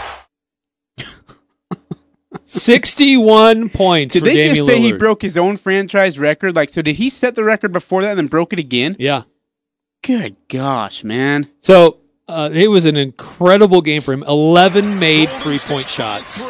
61 2.44 3.68
points 3.70 4.12
Did 4.14 4.20
for 4.20 4.24
they 4.26 4.34
Damian 4.34 4.54
just 4.56 4.66
say 4.66 4.80
he 4.80 4.92
broke 4.92 5.22
his 5.22 5.36
own 5.36 5.56
franchise 5.56 6.18
record? 6.18 6.56
Like, 6.56 6.70
so 6.70 6.82
did 6.82 6.96
he 6.96 7.08
set 7.10 7.34
the 7.34 7.44
record 7.44 7.72
before 7.72 8.02
that 8.02 8.10
and 8.10 8.18
then 8.18 8.26
broke 8.26 8.52
it 8.52 8.58
again? 8.58 8.96
Yeah. 8.98 9.22
Good 10.02 10.36
gosh, 10.48 11.04
man. 11.04 11.48
So 11.60 11.98
uh, 12.28 12.50
it 12.52 12.68
was 12.68 12.86
an 12.86 12.96
incredible 12.96 13.80
game 13.82 14.02
for 14.02 14.12
him. 14.12 14.22
11 14.24 14.98
made 14.98 15.30
three 15.30 15.58
point 15.58 15.88
shots. 15.88 16.48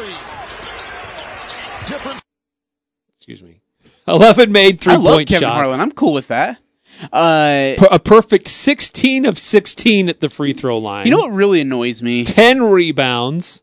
Excuse 3.17 3.41
me. 3.41 3.61
11 4.07 4.51
made 4.51 4.79
three 4.79 4.93
I 4.93 4.97
love 4.97 5.15
point 5.15 5.29
Kevin 5.29 5.41
shots. 5.47 5.55
Harlan. 5.55 5.79
I'm 5.79 5.91
cool 5.91 6.13
with 6.13 6.27
that. 6.27 6.59
Uh, 7.11 7.73
a 7.91 7.99
perfect 7.99 8.47
16 8.47 9.25
of 9.25 9.37
16 9.37 10.09
at 10.09 10.19
the 10.19 10.29
free 10.29 10.53
throw 10.53 10.77
line. 10.77 11.05
you 11.05 11.11
know 11.11 11.17
what 11.19 11.31
really 11.31 11.59
annoys 11.61 12.01
me 12.03 12.23
10 12.23 12.63
rebounds. 12.63 13.61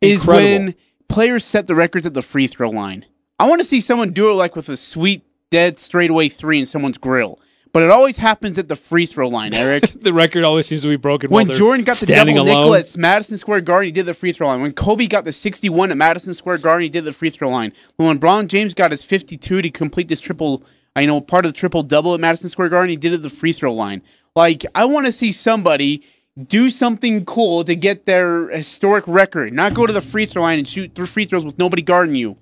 is 0.00 0.20
Incredible. 0.22 0.64
when 0.66 0.74
players 1.08 1.44
set 1.44 1.66
the 1.66 1.74
records 1.74 2.06
at 2.06 2.14
the 2.14 2.22
free 2.22 2.46
throw 2.46 2.70
line. 2.70 3.06
I 3.38 3.48
want 3.48 3.60
to 3.60 3.66
see 3.66 3.80
someone 3.80 4.12
do 4.12 4.30
it 4.30 4.34
like 4.34 4.56
with 4.56 4.68
a 4.68 4.76
sweet 4.76 5.22
dead 5.50 5.78
straightaway 5.78 6.28
three 6.28 6.58
in 6.58 6.66
someone's 6.66 6.98
grill, 6.98 7.38
but 7.72 7.82
it 7.82 7.90
always 7.90 8.16
happens 8.16 8.58
at 8.58 8.68
the 8.68 8.76
free 8.76 9.06
throw 9.06 9.28
line, 9.28 9.52
Eric. 9.54 9.84
The 10.00 10.12
record 10.12 10.44
always 10.44 10.66
seems 10.66 10.82
to 10.82 10.88
be 10.88 10.96
broken 10.96 11.30
when 11.30 11.48
Jordan 11.50 11.84
got 11.84 11.96
the 11.98 12.06
double 12.06 12.32
alone. 12.32 12.46
nickel 12.46 12.74
at 12.74 12.96
Madison 12.96 13.36
Square 13.36 13.62
Garden, 13.62 13.86
he 13.86 13.92
did 13.92 14.06
the 14.06 14.14
free 14.14 14.32
throw 14.32 14.46
line. 14.48 14.62
When 14.62 14.72
Kobe 14.72 15.06
got 15.06 15.24
the 15.24 15.32
61 15.32 15.90
at 15.90 15.96
Madison 15.96 16.34
Square 16.34 16.58
Garden, 16.58 16.82
he 16.84 16.88
did 16.88 17.04
the 17.04 17.12
free 17.12 17.30
throw 17.30 17.50
line. 17.50 17.72
When 17.96 18.18
LeBron 18.18 18.48
James 18.48 18.74
got 18.74 18.90
his 18.90 19.04
52 19.04 19.62
to 19.62 19.70
complete 19.70 20.08
this 20.08 20.20
triple, 20.20 20.62
I 20.94 21.04
know 21.04 21.20
part 21.20 21.44
of 21.44 21.52
the 21.52 21.58
triple 21.58 21.82
double 21.82 22.14
at 22.14 22.20
Madison 22.20 22.48
Square 22.48 22.70
Garden, 22.70 22.90
he 22.90 22.96
did 22.96 23.12
it 23.12 23.16
at 23.16 23.22
the 23.22 23.30
free 23.30 23.52
throw 23.52 23.74
line. 23.74 24.02
Like 24.34 24.64
I 24.74 24.84
want 24.86 25.06
to 25.06 25.12
see 25.12 25.32
somebody 25.32 26.02
do 26.42 26.70
something 26.70 27.24
cool 27.24 27.64
to 27.64 27.74
get 27.74 28.04
their 28.04 28.48
historic 28.48 29.04
record, 29.06 29.52
not 29.52 29.74
go 29.74 29.86
to 29.86 29.92
the 29.92 30.00
free 30.00 30.26
throw 30.26 30.42
line 30.42 30.58
and 30.58 30.68
shoot 30.68 30.94
three 30.94 31.06
free 31.06 31.24
throws 31.24 31.44
with 31.44 31.58
nobody 31.58 31.82
guarding 31.82 32.14
you. 32.14 32.36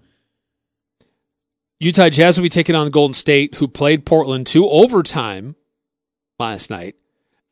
Utah 1.81 2.09
Jazz 2.09 2.39
will 2.39 2.45
be 2.45 2.49
taking 2.49 2.75
on 2.75 2.91
Golden 2.91 3.15
State, 3.15 3.57
who 3.57 3.69
played 3.69 4.07
Portland 4.07 4.47
to 4.49 4.69
overtime 4.69 5.57
last 6.39 6.71
night. 6.71 6.97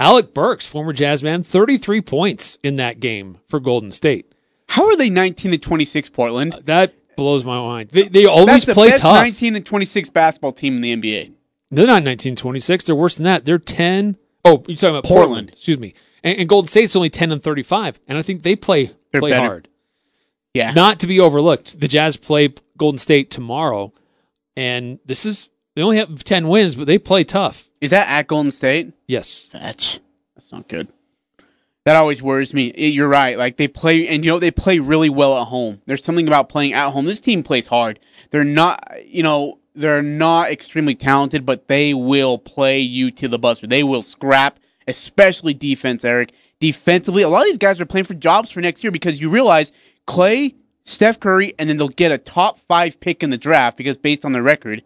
Alec 0.01 0.35
Burks, 0.35 0.67
former 0.67 0.93
Jazz 0.93 1.23
man, 1.23 1.43
33 1.43 2.01
points 2.01 2.59
in 2.63 2.77
that 2.77 2.99
game 2.99 3.39
for 3.47 3.61
Golden 3.61 3.93
State. 3.93 4.33
How 4.69 4.87
are 4.87 4.97
they 4.97 5.11
19 5.11 5.53
to 5.53 5.59
26 5.59 6.09
Portland? 6.09 6.55
Uh, 6.55 6.61
that 6.65 7.17
blows 7.17 7.45
my 7.45 7.59
mind. 7.59 7.91
They, 7.91 8.09
they 8.09 8.27
always 8.27 8.47
That's 8.47 8.65
the 8.65 8.75
play 8.75 8.91
best 8.91 9.03
tough. 9.03 9.17
19 9.17 9.57
and 9.57 9.67
26 9.67 10.11
basketball 10.11 10.53
team 10.53 10.77
in 10.77 10.81
the 10.81 10.97
NBA. 10.97 11.33
They're 11.71 11.87
not 11.87 12.03
1926. 12.05 12.85
They're 12.85 12.95
worse 12.97 13.17
than 13.17 13.25
that. 13.25 13.45
They're 13.45 13.59
10. 13.59 14.17
Oh, 14.45 14.63
you're 14.67 14.77
talking 14.77 14.91
about 14.91 15.05
Portland. 15.05 15.05
Portland. 15.05 15.51
Excuse 15.51 15.79
me. 15.79 15.95
And, 16.25 16.39
and 16.39 16.49
Golden 16.49 16.69
State's 16.69 16.97
only 16.97 17.11
10 17.11 17.33
and 17.33 17.43
35. 17.43 18.01
And 18.09 18.19
I 18.19 18.23
think 18.23 18.43
they 18.43 18.57
play 18.57 18.91
They're 19.11 19.21
play 19.21 19.31
better. 19.31 19.47
hard. 19.47 19.69
Yeah. 20.55 20.73
Not 20.73 21.01
to 21.01 21.07
be 21.07 21.19
overlooked. 21.21 21.81
The 21.81 21.89
Jazz 21.89 22.17
play 22.17 22.51
Golden 22.77 22.99
State 22.99 23.31
tomorrow. 23.31 23.93
And 24.57 24.99
this 25.07 25.25
is, 25.25 25.49
they 25.75 25.83
only 25.83 25.97
have 25.97 26.23
10 26.23 26.49
wins, 26.49 26.75
but 26.75 26.87
they 26.87 26.99
play 26.99 27.25
tough. 27.25 27.71
Is 27.81 27.91
that 27.91 28.09
at 28.09 28.27
Golden 28.27 28.51
State? 28.51 28.93
Yes. 29.07 29.47
Fetch. 29.47 30.01
That's 30.35 30.53
not 30.53 30.69
good. 30.69 30.89
That 31.85 31.97
always 31.97 32.23
worries 32.23 32.55
me. 32.55 32.73
Eh, 32.77 32.89
you're 32.89 33.09
right. 33.09 33.37
Like 33.37 33.57
they 33.57 33.67
play, 33.67 34.07
and 34.07 34.25
you 34.25 34.31
know 34.31 34.39
they 34.39 34.53
play 34.53 34.79
really 34.79 35.11
well 35.11 35.37
at 35.41 35.49
home. 35.49 35.83
There's 35.87 36.05
something 36.05 36.29
about 36.29 36.49
playing 36.49 36.75
at 36.75 36.91
home. 36.91 37.07
This 37.07 37.21
team 37.21 37.43
plays 37.43 37.67
hard. 37.67 37.99
They're 38.31 38.45
not, 38.45 39.05
you 39.05 39.25
know, 39.25 39.59
they're 39.75 40.03
not 40.03 40.51
extremely 40.51 40.95
talented, 40.95 41.45
but 41.45 41.67
they 41.67 41.93
will 41.93 42.39
play 42.39 42.79
you 42.79 43.11
to 43.13 43.27
the 43.27 43.39
buzzer. 43.39 43.67
They 43.67 43.83
will 43.83 44.03
scrap, 44.03 44.61
especially 44.87 45.55
defense. 45.55 46.05
Eric, 46.05 46.33
defensively, 46.61 47.23
a 47.23 47.29
lot 47.29 47.43
of 47.43 47.49
these 47.49 47.59
guys 47.59 47.81
are 47.81 47.87
playing 47.87 48.05
for 48.05 48.15
jobs 48.15 48.51
for 48.51 48.61
next 48.61 48.85
year 48.85 48.91
because 48.91 49.21
you 49.21 49.31
realize 49.31 49.73
Clay, 50.07 50.55
Steph 50.85 51.21
Curry, 51.21 51.55
and 51.59 51.69
then 51.69 51.77
they'll 51.77 51.89
get 51.89 52.13
a 52.13 52.19
top 52.19 52.59
five 52.59 53.01
pick 53.01 53.23
in 53.23 53.31
the 53.31 53.39
draft 53.39 53.77
because 53.77 53.97
based 53.97 54.25
on 54.25 54.33
their 54.33 54.43
record, 54.43 54.83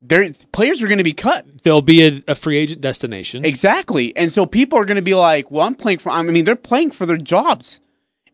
their 0.00 0.28
players 0.52 0.82
are 0.82 0.88
going 0.88 0.98
to 0.98 1.04
be 1.04 1.12
cut. 1.12 1.62
They'll 1.62 1.82
be 1.82 2.06
a, 2.06 2.22
a 2.28 2.34
free 2.34 2.58
agent 2.58 2.80
destination. 2.80 3.44
Exactly. 3.44 4.16
And 4.16 4.32
so 4.32 4.46
people 4.46 4.78
are 4.78 4.84
going 4.84 4.96
to 4.96 5.02
be 5.02 5.14
like, 5.14 5.50
well, 5.50 5.66
I'm 5.66 5.74
playing 5.74 5.98
for, 5.98 6.10
I 6.10 6.22
mean, 6.22 6.44
they're 6.44 6.56
playing 6.56 6.90
for 6.90 7.06
their 7.06 7.16
jobs. 7.16 7.80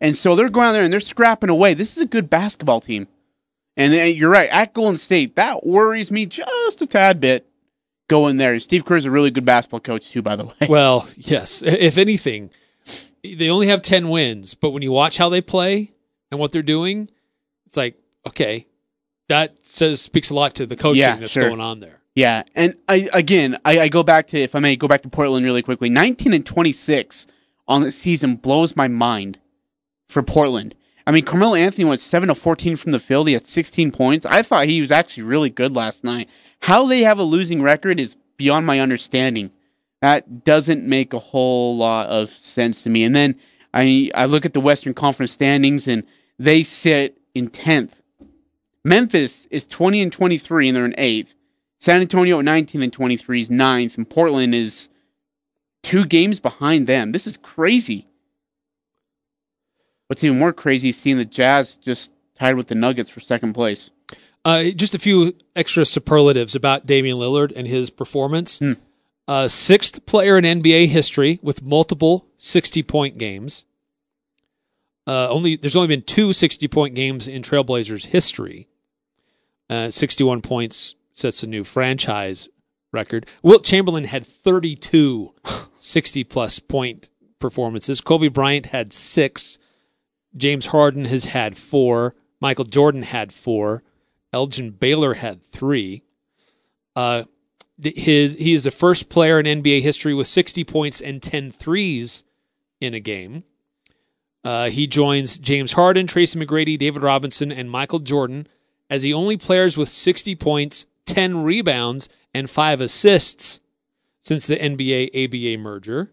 And 0.01 0.17
so 0.17 0.35
they're 0.35 0.49
going 0.49 0.69
out 0.69 0.73
there 0.73 0.85
and 0.85 0.93
they're 0.93 1.01
scrapping 1.01 1.51
away. 1.51 1.75
This 1.75 1.97
is 1.97 2.03
a 2.03 2.07
good 2.07 2.31
basketball 2.31 2.81
team. 2.81 3.09
And 3.77 3.93
then 3.93 4.17
you're 4.17 4.31
right, 4.31 4.49
at 4.51 4.75
Golden 4.75 4.97
State, 4.97 5.37
that 5.37 5.65
worries 5.65 6.11
me 6.11 6.27
just 6.27 6.81
a 6.81 6.87
tad 6.87 7.21
bit 7.21 7.48
going 8.09 8.37
there. 8.39 8.59
Steve 8.59 8.85
Kerr 8.85 8.97
is 8.97 9.05
a 9.05 9.11
really 9.11 9.31
good 9.31 9.45
basketball 9.45 9.81
coach, 9.81 10.11
too, 10.11 10.23
by 10.23 10.37
the 10.37 10.47
way. 10.47 10.55
Well, 10.69 11.09
yes. 11.17 11.63
If 11.63 11.99
anything, 11.99 12.51
they 13.23 13.49
only 13.49 13.69
have 13.69 13.83
10 13.83 14.09
wins, 14.09 14.55
but 14.55 14.71
when 14.71 14.83
you 14.83 14.93
watch 14.93 15.19
how 15.19 15.29
they 15.29 15.41
play 15.41 15.93
and 16.31 16.41
what 16.41 16.53
they're 16.53 16.63
doing, 16.63 17.11
it's 17.67 17.77
like, 17.77 17.97
okay, 18.27 18.67
that 19.29 19.65
says 19.67 20.01
speaks 20.01 20.31
a 20.31 20.35
lot 20.35 20.55
to 20.57 20.67
the 20.67 20.77
coaching 20.77 21.01
Yeah, 21.03 21.17
that's 21.17 21.33
sure. 21.33 21.49
going 21.49 21.61
on 21.61 21.81
there. 21.81 22.01
Yeah, 22.15 22.43
and 22.57 22.75
I 22.89 23.09
again, 23.13 23.59
I, 23.65 23.81
I 23.81 23.89
go 23.89 24.03
back 24.03 24.27
to 24.29 24.39
if 24.41 24.57
I 24.57 24.59
may 24.59 24.75
go 24.75 24.89
back 24.89 25.03
to 25.03 25.09
Portland 25.09 25.45
really 25.47 25.63
quickly. 25.63 25.89
Nineteen 25.89 26.33
and 26.33 26.45
twenty 26.45 26.73
six 26.73 27.27
on 27.69 27.83
the 27.83 27.93
season 27.93 28.35
blows 28.37 28.75
my 28.75 28.89
mind 28.89 29.39
for 30.09 30.23
Portland. 30.25 30.75
I 31.07 31.13
mean, 31.13 31.25
Carmelo 31.25 31.55
Anthony 31.55 31.85
went 31.85 32.01
seven 32.01 32.29
of 32.29 32.37
fourteen 32.37 32.75
from 32.75 32.91
the 32.91 32.99
field. 32.99 33.29
He 33.29 33.35
had 33.35 33.47
sixteen 33.47 33.93
points. 33.93 34.27
I 34.27 34.43
thought 34.43 34.67
he 34.67 34.81
was 34.81 34.91
actually 34.91 35.25
really 35.25 35.49
good 35.51 35.77
last 35.77 36.03
night. 36.03 36.29
How 36.61 36.87
they 36.87 37.01
have 37.01 37.19
a 37.19 37.25
losing 37.25 37.63
record 37.63 38.01
is 38.01 38.17
beyond 38.37 38.67
my 38.67 38.81
understanding. 38.81 39.51
That 40.01 40.45
doesn't 40.45 40.85
make 40.85 41.13
a 41.13 41.19
whole 41.19 41.77
lot 41.77 42.09
of 42.09 42.31
sense 42.31 42.83
to 42.83 42.91
me. 42.91 43.05
And 43.05 43.15
then 43.15 43.37
I 43.75 44.11
I 44.15 44.27
look 44.27 44.47
at 44.47 44.53
the 44.53 44.61
Western 44.61 44.95
Conference 44.95 45.33
standings 45.33 45.89
and 45.89 46.05
they 46.39 46.63
sit 46.63 47.19
in 47.35 47.49
tenth. 47.49 48.01
Memphis 48.85 49.47
is 49.51 49.67
20 49.67 50.03
and 50.03 50.13
23 50.13 50.69
and 50.69 50.77
they're 50.77 50.85
in 50.85 50.93
8th. 50.93 51.35
San 51.81 52.01
Antonio 52.01 52.39
at 52.39 52.45
19 52.45 52.83
and 52.83 52.93
23 52.93 53.41
is 53.41 53.51
9th 53.51 53.97
and 53.97 54.09
Portland 54.09 54.55
is 54.55 54.89
two 55.83 56.05
games 56.05 56.41
behind 56.41 56.87
them. 56.87 57.13
This 57.13 57.27
is 57.27 57.37
crazy. 57.37 58.07
What's 60.07 60.25
even 60.25 60.39
more 60.39 60.53
crazy 60.53 60.89
is 60.89 60.97
seeing 60.97 61.19
the 61.19 61.25
Jazz 61.25 61.77
just 61.77 62.13
tied 62.39 62.55
with 62.57 62.69
the 62.69 62.75
Nuggets 62.75 63.11
for 63.11 63.21
second 63.21 63.53
place. 63.53 63.91
Uh, 64.45 64.65
just 64.75 64.95
a 64.95 64.99
few 64.99 65.35
extra 65.55 65.85
superlatives 65.85 66.55
about 66.55 66.87
Damian 66.87 67.19
Lillard 67.19 67.53
and 67.55 67.67
his 67.67 67.91
performance. 67.91 68.59
Hmm. 68.59 68.73
Uh, 69.27 69.47
sixth 69.47 70.07
player 70.07 70.39
in 70.39 70.45
NBA 70.45 70.89
history 70.89 71.39
with 71.43 71.63
multiple 71.63 72.27
60 72.39 72.83
point 72.85 73.19
games. 73.19 73.65
Uh, 75.07 75.29
only 75.29 75.57
there's 75.57 75.77
only 75.77 75.89
been 75.89 76.03
two 76.03 76.33
60 76.33 76.67
point 76.69 76.95
games 76.95 77.29
in 77.29 77.43
Trailblazers 77.43 78.07
history. 78.07 78.69
Uh, 79.69 79.91
61 79.91 80.41
points 80.41 80.95
sets 81.15 81.43
a 81.43 81.47
new 81.47 81.65
franchise 81.65 82.49
record. 82.93 83.27
Wilt 83.43 83.65
Chamberlain 83.65 84.05
had 84.05 84.27
32 84.27 85.35
60 85.79 86.25
plus 86.25 86.59
point 86.59 87.09
performances. 87.39 88.01
Kobe 88.01 88.29
Bryant 88.29 88.67
had 88.67 88.93
six. 88.93 89.59
James 90.37 90.67
Harden 90.67 91.05
has 91.07 91.27
had 91.27 91.57
four. 91.57 92.15
Michael 92.41 92.65
Jordan 92.65 93.03
had 93.03 93.33
four. 93.33 93.83
Elgin 94.33 94.71
Baylor 94.71 95.15
had 95.15 95.43
three. 95.43 96.03
Uh, 96.95 97.25
his 97.81 98.35
he 98.35 98.53
is 98.53 98.65
the 98.65 98.71
first 98.71 99.09
player 99.09 99.39
in 99.39 99.63
NBA 99.63 99.83
history 99.83 100.13
with 100.15 100.27
60 100.27 100.65
points 100.65 101.01
and 101.01 101.23
10 101.23 101.51
threes 101.51 102.25
in 102.81 102.93
a 102.95 103.01
game. 103.01 103.45
Uh, 104.45 104.71
he 104.71 104.87
joins 104.87 105.39
James 105.39 105.73
Harden, 105.73 106.07
Tracy 106.07 106.39
McGrady, 106.39 106.79
David 106.79 107.03
Robinson, 107.03 107.53
and 107.53 107.71
Michael 107.71 107.99
Jordan 107.99 108.47
as 108.91 109.03
the 109.03 109.13
only 109.13 109.37
players 109.37 109.77
with 109.77 109.89
60 109.89 110.35
points, 110.37 110.87
10 111.07 111.43
rebounds, 111.43 112.09
and 112.33 112.49
five 112.49 112.81
assists 112.81 113.61
since 114.21 114.47
the 114.47 114.57
NBA 114.57 115.11
ABA 115.25 115.61
merger. 115.63 116.11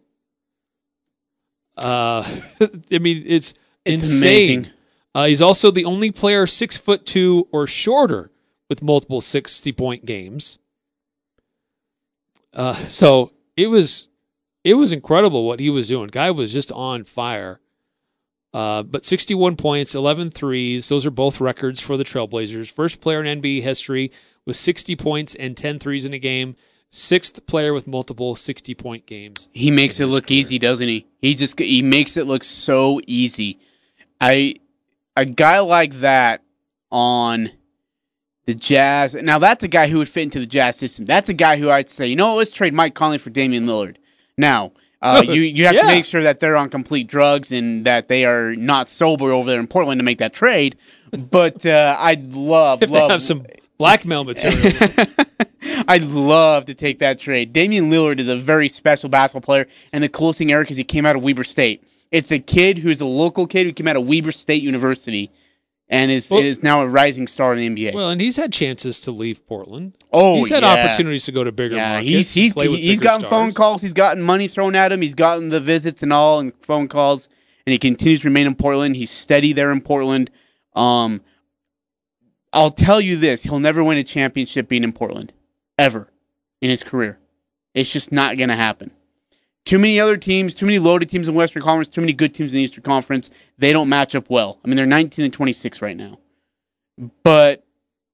Uh, 1.77 2.23
I 2.91 2.97
mean, 2.99 3.23
it's, 3.25 3.53
It's 3.85 4.03
insane. 4.03 4.59
amazing. 4.59 4.71
Uh, 5.15 5.27
he's 5.27 5.41
also 5.41 5.71
the 5.71 5.85
only 5.85 6.11
player 6.11 6.45
six 6.45 6.75
foot 6.75 7.05
two 7.05 7.47
or 7.51 7.65
shorter 7.65 8.29
with 8.69 8.83
multiple 8.83 9.21
sixty 9.21 9.71
point 9.71 10.05
games. 10.05 10.59
Uh, 12.53 12.73
so 12.73 13.31
it 13.55 13.67
was 13.67 14.09
it 14.65 14.73
was 14.73 14.91
incredible 14.91 15.45
what 15.45 15.61
he 15.61 15.69
was 15.69 15.87
doing. 15.87 16.07
Guy 16.07 16.31
was 16.31 16.51
just 16.51 16.71
on 16.73 17.05
fire. 17.05 17.61
Uh, 18.53 18.83
but 18.83 19.03
61 19.03 19.57
points, 19.57 19.93
11 19.95 20.31
threes. 20.31 20.87
Those 20.87 21.05
are 21.05 21.11
both 21.11 21.41
records 21.41 21.81
for 21.81 21.97
the 21.97 22.05
Trailblazers. 22.05 22.71
First 22.71 23.01
player 23.01 23.21
in 23.21 23.41
NBA 23.41 23.61
history 23.61 24.13
with 24.45 24.55
60 24.55 24.95
points 24.95 25.35
and 25.35 25.57
10 25.57 25.77
threes 25.77 26.05
in 26.05 26.13
a 26.13 26.19
game. 26.19 26.55
Sixth 26.89 27.45
player 27.47 27.73
with 27.73 27.85
multiple 27.85 28.33
60 28.33 28.73
point 28.75 29.05
games. 29.05 29.49
He 29.51 29.71
makes 29.71 29.99
it 29.99 30.05
look 30.05 30.27
career. 30.27 30.39
easy, 30.39 30.57
doesn't 30.57 30.87
he? 30.87 31.05
He 31.21 31.35
just 31.35 31.59
he 31.59 31.81
makes 31.81 32.15
it 32.15 32.27
look 32.27 32.45
so 32.45 33.01
easy. 33.05 33.59
I 34.21 34.55
a 35.15 35.25
guy 35.25 35.59
like 35.59 35.93
that 35.95 36.41
on 36.91 37.49
the 38.45 38.53
Jazz. 38.53 39.13
Now 39.15 39.39
that's 39.39 39.63
a 39.63 39.67
guy 39.67 39.87
who 39.87 39.97
would 39.99 40.09
fit 40.09 40.23
into 40.23 40.39
the 40.39 40.45
Jazz 40.45 40.75
system. 40.77 41.05
That's 41.05 41.29
a 41.29 41.33
guy 41.33 41.57
who 41.57 41.69
I'd 41.69 41.89
say, 41.89 42.07
you 42.07 42.15
know, 42.15 42.35
let's 42.35 42.51
trade 42.51 42.73
Mike 42.73 42.93
Conley 42.93 43.17
for 43.17 43.29
Damian 43.29 43.65
Lillard. 43.65 43.95
Now, 44.37 44.71
uh, 45.01 45.23
you 45.27 45.41
you 45.41 45.65
have 45.65 45.75
Yeah. 45.75 45.81
to 45.81 45.87
make 45.87 46.05
sure 46.05 46.21
that 46.23 46.39
they're 46.39 46.55
on 46.55 46.69
complete 46.69 47.07
drugs 47.07 47.51
and 47.51 47.85
that 47.85 48.07
they 48.07 48.25
are 48.25 48.55
not 48.55 48.89
sober 48.89 49.31
over 49.31 49.49
there 49.49 49.59
in 49.59 49.67
Portland 49.67 49.99
to 49.99 50.03
make 50.05 50.19
that 50.19 50.33
trade. 50.33 50.77
But 51.31 51.65
uh, 51.65 51.95
I'd 51.99 52.33
love 52.33 52.83
If 52.83 52.89
love 52.91 53.09
have 53.09 53.21
some 53.21 53.45
blackmail 53.77 54.23
material. 54.25 54.71
I'd 55.87 56.03
love 56.03 56.65
to 56.65 56.73
take 56.73 56.99
that 56.99 57.19
trade. 57.19 57.51
Damian 57.53 57.89
Lillard 57.89 58.19
is 58.19 58.27
a 58.27 58.35
very 58.35 58.69
special 58.69 59.09
basketball 59.09 59.45
player, 59.45 59.67
and 59.91 60.03
the 60.03 60.09
coolest 60.09 60.39
thing, 60.39 60.51
Eric, 60.51 60.71
is 60.71 60.77
he 60.77 60.83
came 60.83 61.05
out 61.05 61.15
of 61.15 61.23
Weber 61.23 61.43
State. 61.43 61.83
It's 62.11 62.31
a 62.31 62.39
kid 62.39 62.77
who's 62.77 63.01
a 63.01 63.05
local 63.05 63.47
kid 63.47 63.65
who 63.65 63.73
came 63.73 63.87
out 63.87 63.95
of 63.95 64.07
Weber 64.07 64.31
State 64.31 64.61
University, 64.63 65.31
and 65.89 66.09
is 66.11 66.29
Well- 66.31 66.41
is 66.41 66.63
now 66.63 66.81
a 66.81 66.87
rising 66.87 67.27
star 67.27 67.53
in 67.53 67.59
the 67.59 67.65
NBA. 67.65 67.93
well, 67.93 68.09
and 68.09 68.21
he's 68.21 68.37
had 68.37 68.51
chances 68.53 69.01
to 69.01 69.11
leave 69.11 69.45
Portland. 69.47 69.93
oh, 70.13 70.37
he's 70.37 70.49
had 70.49 70.63
yeah. 70.63 70.85
opportunities 70.85 71.25
to 71.25 71.31
go 71.31 71.43
to 71.43 71.51
bigger 71.51 71.75
Yeah, 71.75 71.93
markets. 71.93 72.33
he's 72.33 72.33
he's 72.33 72.53
he's 72.53 72.99
gotten 72.99 73.29
phone 73.29 73.53
calls. 73.53 73.81
He's 73.81 73.93
gotten 73.93 74.23
money 74.23 74.47
thrown 74.47 74.75
at 74.75 74.91
him. 74.91 75.01
He's 75.01 75.15
gotten 75.15 75.49
the 75.49 75.59
visits 75.59 76.01
and 76.03 76.13
all, 76.13 76.39
and 76.39 76.53
phone 76.61 76.87
calls, 76.87 77.27
and 77.65 77.71
he 77.71 77.79
continues 77.79 78.21
to 78.21 78.27
remain 78.29 78.47
in 78.47 78.55
Portland. 78.55 78.95
He's 78.95 79.11
steady 79.11 79.51
there 79.53 79.71
in 79.71 79.81
Portland. 79.81 80.31
Um, 80.75 81.21
I'll 82.53 82.71
tell 82.71 83.01
you 83.01 83.17
this: 83.17 83.43
he'll 83.43 83.59
never 83.59 83.83
win 83.83 83.97
a 83.97 84.03
championship 84.03 84.69
being 84.69 84.83
in 84.83 84.93
Portland, 84.93 85.33
ever, 85.77 86.07
in 86.61 86.69
his 86.69 86.83
career. 86.83 87.19
It's 87.73 87.91
just 87.91 88.11
not 88.11 88.37
going 88.37 88.49
to 88.49 88.55
happen. 88.55 88.91
Too 89.65 89.79
many 89.79 89.99
other 89.99 90.15
teams, 90.17 90.53
too 90.53 90.65
many 90.67 90.77
loaded 90.79 91.09
teams 91.09 91.27
in 91.27 91.33
Western 91.35 91.63
Conference, 91.63 91.87
too 91.89 92.01
many 92.01 92.13
good 92.13 92.33
teams 92.33 92.51
in 92.53 92.57
the 92.57 92.63
Eastern 92.63 92.83
Conference. 92.83 93.29
They 93.57 93.73
don't 93.73 93.89
match 93.89 94.15
up 94.15 94.29
well. 94.29 94.59
I 94.63 94.67
mean, 94.67 94.77
they're 94.77 94.85
19 94.85 95.25
and 95.25 95.33
26 95.33 95.81
right 95.81 95.97
now. 95.97 96.19
But 97.23 97.65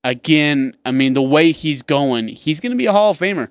again, 0.03 0.75
I 0.85 0.91
mean, 0.91 1.13
the 1.13 1.21
way 1.21 1.51
he's 1.51 1.81
going, 1.81 2.27
he's 2.29 2.59
going 2.59 2.71
to 2.71 2.77
be 2.77 2.85
a 2.85 2.91
Hall 2.91 3.11
of 3.11 3.17
Famer. 3.19 3.49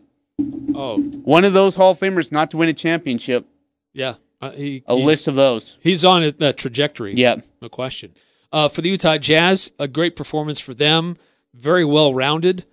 Oh, 0.74 0.98
One 0.98 1.44
of 1.44 1.52
those 1.52 1.74
Hall 1.74 1.90
of 1.92 1.98
Famers 1.98 2.32
not 2.32 2.50
to 2.52 2.56
win 2.56 2.68
a 2.68 2.72
championship. 2.74 3.46
yeah. 3.92 4.14
Uh, 4.42 4.52
he, 4.52 4.82
A 4.86 4.94
list 4.94 5.28
of 5.28 5.34
those. 5.34 5.76
He's 5.82 6.02
on 6.02 6.22
a- 6.22 6.32
that 6.32 6.56
trajectory. 6.56 7.12
Yep. 7.14 7.42
No 7.60 7.68
question. 7.68 8.14
Uh, 8.50 8.68
for 8.68 8.80
the 8.80 8.88
Utah 8.88 9.18
Jazz, 9.18 9.70
a 9.78 9.86
great 9.86 10.16
performance 10.16 10.58
for 10.58 10.72
them. 10.72 11.18
Very 11.52 11.84
well 11.84 12.14
rounded. 12.14 12.64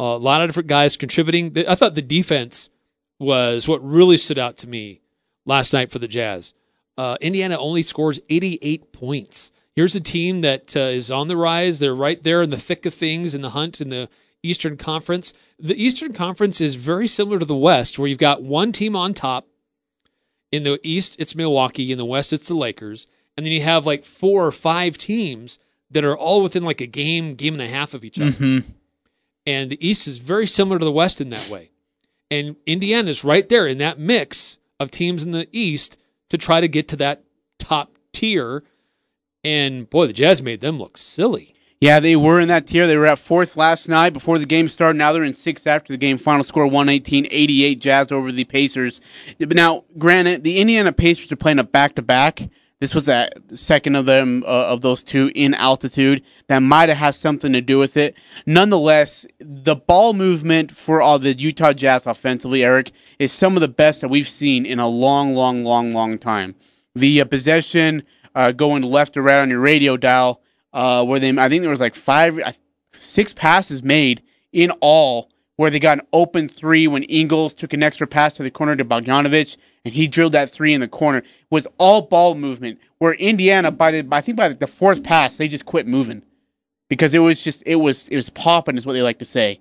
a 0.00 0.02
lot 0.18 0.42
of 0.42 0.48
different 0.48 0.66
guys 0.68 0.96
contributing. 0.96 1.56
I 1.68 1.76
thought 1.76 1.94
the 1.94 2.02
defense 2.02 2.70
was 3.22 3.66
what 3.66 3.82
really 3.82 4.18
stood 4.18 4.38
out 4.38 4.56
to 4.58 4.68
me 4.68 5.00
last 5.46 5.72
night 5.72 5.90
for 5.90 5.98
the 5.98 6.08
Jazz. 6.08 6.52
Uh, 6.98 7.16
Indiana 7.20 7.56
only 7.58 7.82
scores 7.82 8.20
88 8.28 8.92
points. 8.92 9.50
Here's 9.74 9.94
a 9.94 10.00
team 10.00 10.42
that 10.42 10.76
uh, 10.76 10.80
is 10.80 11.10
on 11.10 11.28
the 11.28 11.36
rise. 11.36 11.78
They're 11.78 11.94
right 11.94 12.22
there 12.22 12.42
in 12.42 12.50
the 12.50 12.58
thick 12.58 12.84
of 12.84 12.92
things 12.92 13.34
in 13.34 13.40
the 13.40 13.50
hunt 13.50 13.80
in 13.80 13.88
the 13.88 14.08
Eastern 14.42 14.76
Conference. 14.76 15.32
The 15.58 15.82
Eastern 15.82 16.12
Conference 16.12 16.60
is 16.60 16.74
very 16.74 17.08
similar 17.08 17.38
to 17.38 17.44
the 17.44 17.56
West, 17.56 17.98
where 17.98 18.08
you've 18.08 18.18
got 18.18 18.42
one 18.42 18.72
team 18.72 18.94
on 18.94 19.14
top. 19.14 19.46
In 20.50 20.64
the 20.64 20.78
East, 20.82 21.16
it's 21.18 21.34
Milwaukee. 21.34 21.90
In 21.90 21.98
the 21.98 22.04
West, 22.04 22.32
it's 22.32 22.48
the 22.48 22.54
Lakers. 22.54 23.06
And 23.36 23.46
then 23.46 23.52
you 23.52 23.62
have 23.62 23.86
like 23.86 24.04
four 24.04 24.46
or 24.46 24.52
five 24.52 24.98
teams 24.98 25.58
that 25.90 26.04
are 26.04 26.16
all 26.16 26.42
within 26.42 26.64
like 26.64 26.82
a 26.82 26.86
game, 26.86 27.34
game 27.34 27.54
and 27.54 27.62
a 27.62 27.68
half 27.68 27.94
of 27.94 28.04
each 28.04 28.20
other. 28.20 28.32
Mm-hmm. 28.32 28.70
And 29.46 29.70
the 29.70 29.86
East 29.86 30.06
is 30.06 30.18
very 30.18 30.46
similar 30.46 30.78
to 30.78 30.84
the 30.84 30.92
West 30.92 31.20
in 31.20 31.30
that 31.30 31.48
way. 31.48 31.71
And 32.32 32.56
Indiana's 32.64 33.24
right 33.24 33.46
there 33.46 33.66
in 33.66 33.76
that 33.76 33.98
mix 33.98 34.56
of 34.80 34.90
teams 34.90 35.22
in 35.22 35.32
the 35.32 35.46
East 35.52 35.98
to 36.30 36.38
try 36.38 36.62
to 36.62 36.66
get 36.66 36.88
to 36.88 36.96
that 36.96 37.24
top 37.58 37.98
tier. 38.10 38.62
And 39.44 39.90
boy, 39.90 40.06
the 40.06 40.14
Jazz 40.14 40.40
made 40.40 40.62
them 40.62 40.78
look 40.78 40.96
silly. 40.96 41.54
Yeah, 41.78 42.00
they 42.00 42.16
were 42.16 42.40
in 42.40 42.48
that 42.48 42.66
tier. 42.66 42.86
They 42.86 42.96
were 42.96 43.04
at 43.04 43.18
fourth 43.18 43.54
last 43.54 43.86
night 43.86 44.14
before 44.14 44.38
the 44.38 44.46
game 44.46 44.68
started. 44.68 44.96
Now 44.96 45.12
they're 45.12 45.24
in 45.24 45.34
sixth 45.34 45.66
after 45.66 45.92
the 45.92 45.98
game. 45.98 46.16
Final 46.16 46.42
score 46.42 46.66
118 46.66 47.26
88 47.30 47.80
Jazz 47.82 48.10
over 48.10 48.32
the 48.32 48.44
Pacers. 48.44 49.02
Now, 49.38 49.84
granted, 49.98 50.42
the 50.42 50.56
Indiana 50.56 50.92
Pacers 50.92 51.30
are 51.32 51.36
playing 51.36 51.58
a 51.58 51.64
back 51.64 51.96
to 51.96 52.02
back. 52.02 52.48
This 52.82 52.96
was 52.96 53.06
that 53.06 53.38
second 53.54 53.94
of 53.94 54.06
them 54.06 54.42
uh, 54.42 54.46
of 54.46 54.80
those 54.80 55.04
two 55.04 55.30
in 55.36 55.54
altitude. 55.54 56.20
That 56.48 56.64
might 56.64 56.88
have 56.88 56.98
had 56.98 57.14
something 57.14 57.52
to 57.52 57.60
do 57.60 57.78
with 57.78 57.96
it. 57.96 58.16
Nonetheless, 58.44 59.24
the 59.38 59.76
ball 59.76 60.14
movement 60.14 60.72
for 60.72 61.00
all 61.00 61.20
the 61.20 61.32
Utah 61.32 61.74
Jazz 61.74 62.08
offensively, 62.08 62.64
Eric, 62.64 62.90
is 63.20 63.30
some 63.30 63.56
of 63.56 63.60
the 63.60 63.68
best 63.68 64.00
that 64.00 64.08
we've 64.08 64.26
seen 64.26 64.66
in 64.66 64.80
a 64.80 64.88
long, 64.88 65.32
long, 65.32 65.62
long, 65.62 65.92
long 65.92 66.18
time. 66.18 66.56
The 66.96 67.20
uh, 67.20 67.24
possession 67.26 68.02
uh, 68.34 68.50
going 68.50 68.82
left 68.82 69.12
to 69.12 69.22
right 69.22 69.38
on 69.38 69.48
your 69.48 69.60
radio 69.60 69.96
dial, 69.96 70.42
uh, 70.72 71.04
where 71.04 71.20
they, 71.20 71.30
I 71.38 71.48
think 71.48 71.62
there 71.62 71.70
was 71.70 71.80
like 71.80 71.94
five, 71.94 72.40
six 72.90 73.32
passes 73.32 73.84
made 73.84 74.22
in 74.52 74.72
all, 74.80 75.30
where 75.62 75.70
they 75.70 75.78
got 75.78 76.00
an 76.00 76.06
open 76.12 76.48
three 76.48 76.88
when 76.88 77.04
Ingles 77.04 77.54
took 77.54 77.72
an 77.72 77.84
extra 77.84 78.04
pass 78.04 78.34
to 78.34 78.42
the 78.42 78.50
corner 78.50 78.74
to 78.74 78.84
Bogdanovich, 78.84 79.56
and 79.84 79.94
he 79.94 80.08
drilled 80.08 80.32
that 80.32 80.50
three 80.50 80.74
in 80.74 80.80
the 80.80 80.88
corner. 80.88 81.22
Was 81.50 81.68
all 81.78 82.02
ball 82.02 82.34
movement. 82.34 82.80
Where 82.98 83.12
Indiana, 83.12 83.70
by 83.70 83.92
the, 83.92 84.08
I 84.10 84.22
think 84.22 84.36
by 84.36 84.48
the 84.48 84.66
fourth 84.66 85.04
pass, 85.04 85.36
they 85.36 85.46
just 85.46 85.64
quit 85.64 85.86
moving 85.86 86.24
because 86.88 87.14
it 87.14 87.20
was 87.20 87.44
just, 87.44 87.62
it 87.64 87.76
was, 87.76 88.08
it 88.08 88.16
was 88.16 88.28
popping, 88.28 88.76
is 88.76 88.84
what 88.84 88.94
they 88.94 89.02
like 89.02 89.20
to 89.20 89.24
say. 89.24 89.60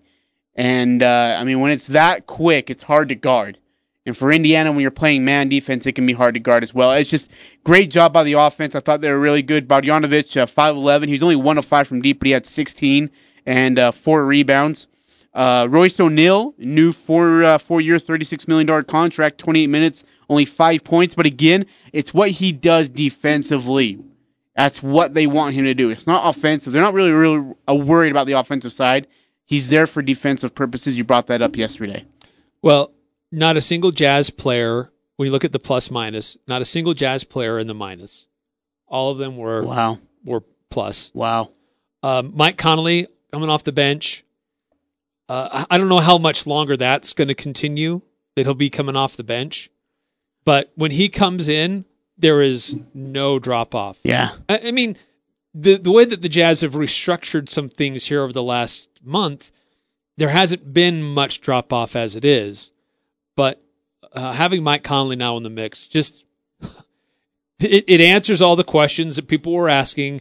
And 0.55 1.03
uh, 1.03 1.37
I 1.39 1.43
mean, 1.43 1.59
when 1.59 1.71
it's 1.71 1.85
that 1.85 2.25
quick, 2.25 2.71
it's 2.71 2.81
hard 2.81 3.09
to 3.09 3.15
guard. 3.15 3.59
And 4.07 4.17
for 4.17 4.31
Indiana, 4.31 4.71
when 4.71 4.81
you're 4.81 4.89
playing 4.89 5.23
man 5.23 5.49
defense, 5.49 5.85
it 5.85 5.91
can 5.91 6.07
be 6.07 6.13
hard 6.13 6.33
to 6.33 6.39
guard 6.39 6.63
as 6.63 6.73
well. 6.73 6.93
It's 6.93 7.11
just 7.11 7.29
great 7.63 7.91
job 7.91 8.11
by 8.11 8.23
the 8.23 8.33
offense. 8.33 8.73
I 8.73 8.79
thought 8.79 9.01
they 9.01 9.11
were 9.11 9.19
really 9.19 9.43
good. 9.43 9.67
Bogdanovich, 9.67 10.35
uh, 10.35 10.47
5'11. 10.47 11.05
He 11.05 11.11
was 11.11 11.21
only 11.21 11.35
1 11.35 11.59
of 11.59 11.65
5 11.65 11.87
from 11.87 12.01
deep, 12.01 12.21
but 12.21 12.25
he 12.25 12.31
had 12.31 12.47
16 12.47 13.11
and 13.45 13.77
uh, 13.77 13.91
four 13.91 14.25
rebounds. 14.25 14.87
Uh, 15.33 15.67
Royce 15.69 15.99
O'Neale, 15.99 16.53
new 16.57 16.91
four 16.91 17.43
uh, 17.43 17.57
four 17.57 17.79
year, 17.79 17.95
$36 17.97 18.47
million 18.47 18.83
contract, 18.83 19.37
28 19.37 19.67
minutes, 19.67 20.03
only 20.29 20.45
five 20.45 20.83
points. 20.83 21.15
But 21.15 21.25
again, 21.25 21.65
it's 21.93 22.13
what 22.13 22.31
he 22.31 22.51
does 22.51 22.89
defensively. 22.89 23.99
That's 24.55 24.83
what 24.83 25.13
they 25.13 25.27
want 25.27 25.55
him 25.55 25.63
to 25.65 25.73
do. 25.73 25.89
It's 25.89 26.05
not 26.07 26.27
offensive. 26.27 26.73
They're 26.73 26.81
not 26.81 26.93
really, 26.93 27.11
really 27.11 27.53
uh, 27.69 27.75
worried 27.75 28.11
about 28.11 28.27
the 28.27 28.33
offensive 28.33 28.73
side. 28.73 29.07
He's 29.45 29.69
there 29.69 29.87
for 29.87 30.01
defensive 30.01 30.53
purposes. 30.53 30.97
You 30.97 31.03
brought 31.05 31.27
that 31.27 31.41
up 31.41 31.55
yesterday. 31.55 32.05
Well, 32.61 32.91
not 33.31 33.55
a 33.55 33.61
single 33.61 33.91
Jazz 33.91 34.29
player, 34.29 34.91
when 35.15 35.25
you 35.27 35.31
look 35.31 35.45
at 35.45 35.53
the 35.53 35.59
plus 35.59 35.89
minus, 35.89 36.37
not 36.47 36.61
a 36.61 36.65
single 36.65 36.93
Jazz 36.93 37.23
player 37.23 37.57
in 37.59 37.67
the 37.67 37.73
minus. 37.73 38.27
All 38.87 39.11
of 39.11 39.17
them 39.17 39.37
were 39.37 39.63
Wow. 39.63 39.99
were 40.25 40.43
plus. 40.69 41.11
Wow. 41.13 41.51
Um, 42.03 42.33
Mike 42.35 42.57
Conley 42.57 43.07
coming 43.31 43.49
off 43.49 43.63
the 43.63 43.71
bench. 43.71 44.25
Uh, 45.31 45.63
I 45.71 45.77
don't 45.77 45.87
know 45.87 45.99
how 45.99 46.17
much 46.17 46.45
longer 46.45 46.75
that's 46.75 47.13
going 47.13 47.29
to 47.29 47.33
continue. 47.33 48.01
That 48.35 48.45
he'll 48.45 48.53
be 48.53 48.69
coming 48.69 48.97
off 48.97 49.15
the 49.15 49.23
bench, 49.23 49.69
but 50.43 50.73
when 50.75 50.91
he 50.91 51.07
comes 51.07 51.47
in, 51.47 51.85
there 52.17 52.41
is 52.41 52.77
no 52.93 53.39
drop 53.39 53.73
off. 53.73 53.99
Yeah. 54.03 54.31
I, 54.49 54.59
I 54.65 54.71
mean, 54.71 54.97
the 55.53 55.77
the 55.77 55.91
way 55.91 56.03
that 56.03 56.21
the 56.21 56.27
Jazz 56.27 56.61
have 56.61 56.73
restructured 56.73 57.47
some 57.47 57.69
things 57.69 58.07
here 58.07 58.23
over 58.23 58.33
the 58.33 58.43
last 58.43 58.89
month, 59.01 59.53
there 60.17 60.29
hasn't 60.29 60.73
been 60.73 61.01
much 61.01 61.39
drop 61.39 61.71
off 61.71 61.95
as 61.95 62.17
it 62.17 62.25
is. 62.25 62.73
But 63.37 63.63
uh, 64.11 64.33
having 64.33 64.63
Mike 64.63 64.83
Conley 64.83 65.15
now 65.15 65.37
in 65.37 65.43
the 65.43 65.49
mix 65.49 65.87
just 65.87 66.25
it, 67.59 67.85
it 67.87 68.01
answers 68.01 68.41
all 68.41 68.57
the 68.57 68.65
questions 68.65 69.15
that 69.15 69.29
people 69.29 69.53
were 69.53 69.69
asking. 69.69 70.19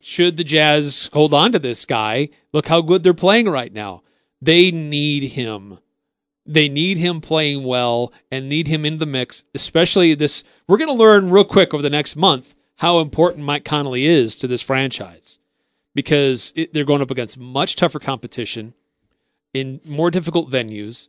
Should 0.00 0.36
the 0.36 0.44
Jazz 0.44 1.10
hold 1.12 1.34
on 1.34 1.50
to 1.50 1.58
this 1.58 1.84
guy? 1.84 2.28
Look 2.52 2.68
how 2.68 2.80
good 2.80 3.02
they're 3.02 3.12
playing 3.12 3.48
right 3.48 3.72
now. 3.72 4.02
They 4.42 4.72
need 4.72 5.30
him. 5.32 5.78
They 6.44 6.68
need 6.68 6.98
him 6.98 7.20
playing 7.20 7.62
well 7.62 8.12
and 8.28 8.48
need 8.48 8.66
him 8.66 8.84
in 8.84 8.98
the 8.98 9.06
mix, 9.06 9.44
especially 9.54 10.14
this. 10.14 10.42
We're 10.66 10.78
going 10.78 10.90
to 10.90 10.94
learn 10.94 11.30
real 11.30 11.44
quick 11.44 11.72
over 11.72 11.82
the 11.82 11.88
next 11.88 12.16
month 12.16 12.54
how 12.78 12.98
important 12.98 13.44
Mike 13.44 13.64
Conley 13.64 14.04
is 14.04 14.34
to 14.36 14.48
this 14.48 14.60
franchise 14.60 15.38
because 15.94 16.52
it, 16.56 16.74
they're 16.74 16.84
going 16.84 17.02
up 17.02 17.12
against 17.12 17.38
much 17.38 17.76
tougher 17.76 18.00
competition 18.00 18.74
in 19.54 19.80
more 19.84 20.10
difficult 20.10 20.50
venues. 20.50 21.08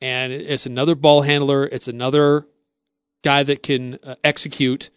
and 0.00 0.32
it's 0.32 0.64
another 0.66 0.94
ball 0.94 1.22
handler. 1.22 1.66
It's 1.66 1.88
another 1.88 2.46
guy 3.22 3.42
that 3.42 3.62
can 3.62 3.98
uh, 4.02 4.14
execute. 4.24 4.88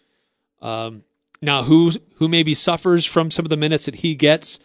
Um, 0.61 1.03
now, 1.41 1.63
who 1.63 1.91
who 2.15 2.27
maybe 2.27 2.53
suffers 2.53 3.05
from 3.05 3.29
some 3.29 3.45
of 3.45 3.49
the 3.49 3.57
minutes 3.57 3.85
that 3.85 3.95
he 3.95 4.15
gets, 4.15 4.59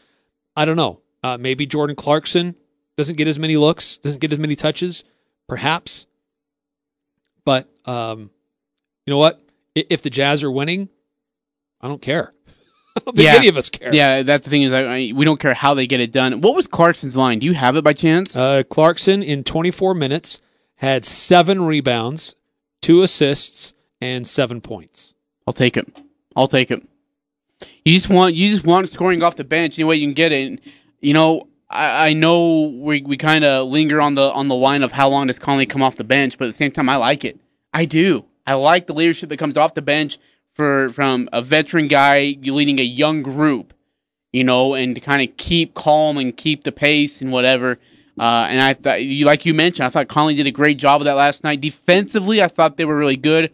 I 0.56 0.64
don't 0.64 0.76
know. 0.76 1.00
Uh, 1.22 1.36
maybe 1.36 1.66
Jordan 1.66 1.96
Clarkson 1.96 2.54
doesn't 3.00 3.16
get 3.16 3.26
as 3.28 3.38
many 3.38 3.56
looks, 3.56 3.96
doesn't 3.98 4.20
get 4.20 4.32
as 4.32 4.38
many 4.38 4.54
touches, 4.54 5.04
perhaps. 5.48 6.06
But 7.44 7.68
um, 7.86 8.30
you 9.06 9.10
know 9.12 9.18
what? 9.18 9.40
If 9.74 10.02
the 10.02 10.10
Jazz 10.10 10.42
are 10.42 10.50
winning, 10.50 10.88
I 11.80 11.88
don't 11.88 12.02
care. 12.02 12.32
I 12.96 13.00
don't 13.04 13.16
think 13.16 13.26
Yeah. 13.26 13.34
any 13.36 13.48
of 13.48 13.56
us 13.56 13.70
care. 13.70 13.94
Yeah, 13.94 14.22
that's 14.22 14.44
the 14.44 14.50
thing 14.50 14.62
is, 14.62 14.72
I, 14.72 14.82
I, 14.82 15.12
we 15.14 15.24
don't 15.24 15.40
care 15.40 15.54
how 15.54 15.74
they 15.74 15.86
get 15.86 16.00
it 16.00 16.12
done. 16.12 16.40
What 16.40 16.54
was 16.54 16.66
Clarkson's 16.66 17.16
line? 17.16 17.38
Do 17.38 17.46
you 17.46 17.54
have 17.54 17.76
it 17.76 17.84
by 17.84 17.92
chance? 17.92 18.36
Uh, 18.36 18.62
Clarkson 18.68 19.22
in 19.22 19.44
24 19.44 19.94
minutes 19.94 20.40
had 20.76 21.04
seven 21.04 21.62
rebounds, 21.62 22.34
two 22.82 23.02
assists, 23.02 23.72
and 24.00 24.26
seven 24.26 24.60
points. 24.60 25.14
I'll 25.46 25.52
take 25.52 25.76
it. 25.76 25.86
I'll 26.36 26.48
take 26.48 26.70
it. 26.70 26.86
You 27.84 27.92
just 27.92 28.08
want 28.08 28.34
you 28.34 28.48
just 28.48 28.66
want 28.66 28.88
scoring 28.88 29.22
off 29.22 29.36
the 29.36 29.44
bench 29.44 29.78
any 29.78 29.84
way 29.84 29.96
you 29.96 30.06
can 30.06 30.14
get 30.14 30.32
it. 30.32 30.46
And, 30.46 30.60
you 31.00 31.12
know, 31.12 31.48
I, 31.70 32.08
I 32.08 32.12
know 32.12 32.68
we 32.68 33.02
we 33.02 33.16
kind 33.16 33.44
of 33.44 33.68
linger 33.68 34.00
on 34.00 34.14
the 34.14 34.30
on 34.32 34.48
the 34.48 34.54
line 34.54 34.82
of 34.82 34.92
how 34.92 35.08
long 35.08 35.28
does 35.28 35.38
Conley 35.38 35.66
come 35.66 35.82
off 35.82 35.96
the 35.96 36.04
bench, 36.04 36.36
but 36.36 36.46
at 36.46 36.48
the 36.48 36.52
same 36.54 36.72
time, 36.72 36.88
I 36.88 36.96
like 36.96 37.24
it. 37.24 37.38
I 37.72 37.84
do. 37.84 38.26
I 38.46 38.54
like 38.54 38.86
the 38.86 38.94
leadership 38.94 39.28
that 39.28 39.36
comes 39.36 39.56
off 39.56 39.74
the 39.74 39.82
bench 39.82 40.18
for 40.54 40.90
from 40.90 41.28
a 41.32 41.40
veteran 41.40 41.88
guy 41.88 42.36
leading 42.42 42.78
a 42.80 42.84
young 42.84 43.22
group. 43.22 43.72
You 44.32 44.44
know, 44.44 44.74
and 44.74 44.94
to 44.94 45.00
kind 45.00 45.28
of 45.28 45.36
keep 45.36 45.74
calm 45.74 46.16
and 46.16 46.36
keep 46.36 46.62
the 46.62 46.70
pace 46.70 47.20
and 47.20 47.32
whatever. 47.32 47.80
Uh, 48.16 48.46
and 48.48 48.60
I 48.60 48.74
thought, 48.74 49.02
you 49.02 49.24
like 49.24 49.44
you 49.44 49.54
mentioned, 49.54 49.86
I 49.86 49.90
thought 49.90 50.06
Conley 50.06 50.34
did 50.34 50.46
a 50.46 50.52
great 50.52 50.76
job 50.76 51.00
of 51.00 51.06
that 51.06 51.14
last 51.14 51.42
night. 51.42 51.60
Defensively, 51.60 52.40
I 52.40 52.46
thought 52.46 52.76
they 52.76 52.84
were 52.84 52.96
really 52.96 53.16
good 53.16 53.50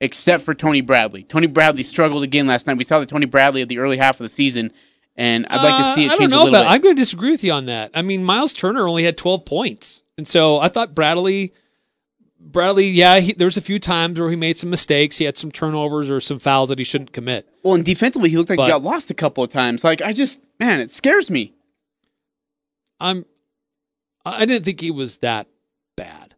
except 0.00 0.42
for 0.42 0.54
Tony 0.54 0.80
Bradley. 0.80 1.22
Tony 1.22 1.46
Bradley 1.46 1.82
struggled 1.82 2.22
again 2.22 2.46
last 2.46 2.66
night. 2.66 2.76
We 2.76 2.84
saw 2.84 2.98
the 2.98 3.06
Tony 3.06 3.26
Bradley 3.26 3.62
of 3.62 3.68
the 3.68 3.78
early 3.78 3.96
half 3.96 4.16
of 4.20 4.24
the 4.24 4.28
season, 4.28 4.72
and 5.18 5.46
I'd 5.50 5.62
like 5.62 5.84
to 5.84 5.92
see 5.94 6.06
it 6.06 6.10
Uh, 6.10 6.14
I 6.14 6.16
change 6.18 6.30
don't 6.30 6.30
know, 6.30 6.36
a 6.36 6.44
little 6.44 6.52
but 6.52 6.62
bit. 6.62 6.70
I'm 6.70 6.80
going 6.80 6.96
to 6.96 7.02
disagree 7.02 7.30
with 7.30 7.44
you 7.44 7.52
on 7.52 7.66
that. 7.66 7.90
I 7.92 8.00
mean, 8.00 8.24
Myles 8.24 8.54
Turner 8.54 8.88
only 8.88 9.04
had 9.04 9.16
12 9.18 9.44
points, 9.44 10.02
and 10.16 10.26
so 10.26 10.58
I 10.58 10.68
thought 10.68 10.94
Bradley, 10.94 11.52
Bradley, 12.40 12.86
yeah, 12.88 13.18
he, 13.20 13.32
there 13.34 13.46
was 13.46 13.56
a 13.58 13.60
few 13.60 13.78
times 13.78 14.18
where 14.18 14.30
he 14.30 14.36
made 14.36 14.56
some 14.56 14.70
mistakes. 14.70 15.18
He 15.18 15.24
had 15.26 15.36
some 15.36 15.50
turnovers 15.52 16.08
or 16.10 16.20
some 16.20 16.38
fouls 16.38 16.68
that 16.70 16.78
he 16.78 16.84
shouldn't 16.84 17.12
commit. 17.12 17.46
well, 17.62 17.74
and 17.74 17.84
defensively, 17.84 18.30
he 18.30 18.36
looked 18.38 18.48
like 18.48 18.56
But- 18.56 18.64
he 18.66 18.70
got 18.70 18.82
lost 18.82 19.10
a 19.10 19.14
couple 19.14 19.44
of 19.44 19.50
times. 19.50 19.84
Like 19.84 20.00
I 20.00 20.12
just, 20.14 20.40
man, 20.60 20.80
it 20.80 20.90
scares 20.90 21.30
me. 21.30 21.52
I'm, 23.00 23.26
I 24.24 24.44
didn't 24.46 24.64
think 24.64 24.80
he 24.80 24.90
was 24.90 25.18
that 25.18 25.46
bad. 25.96 26.34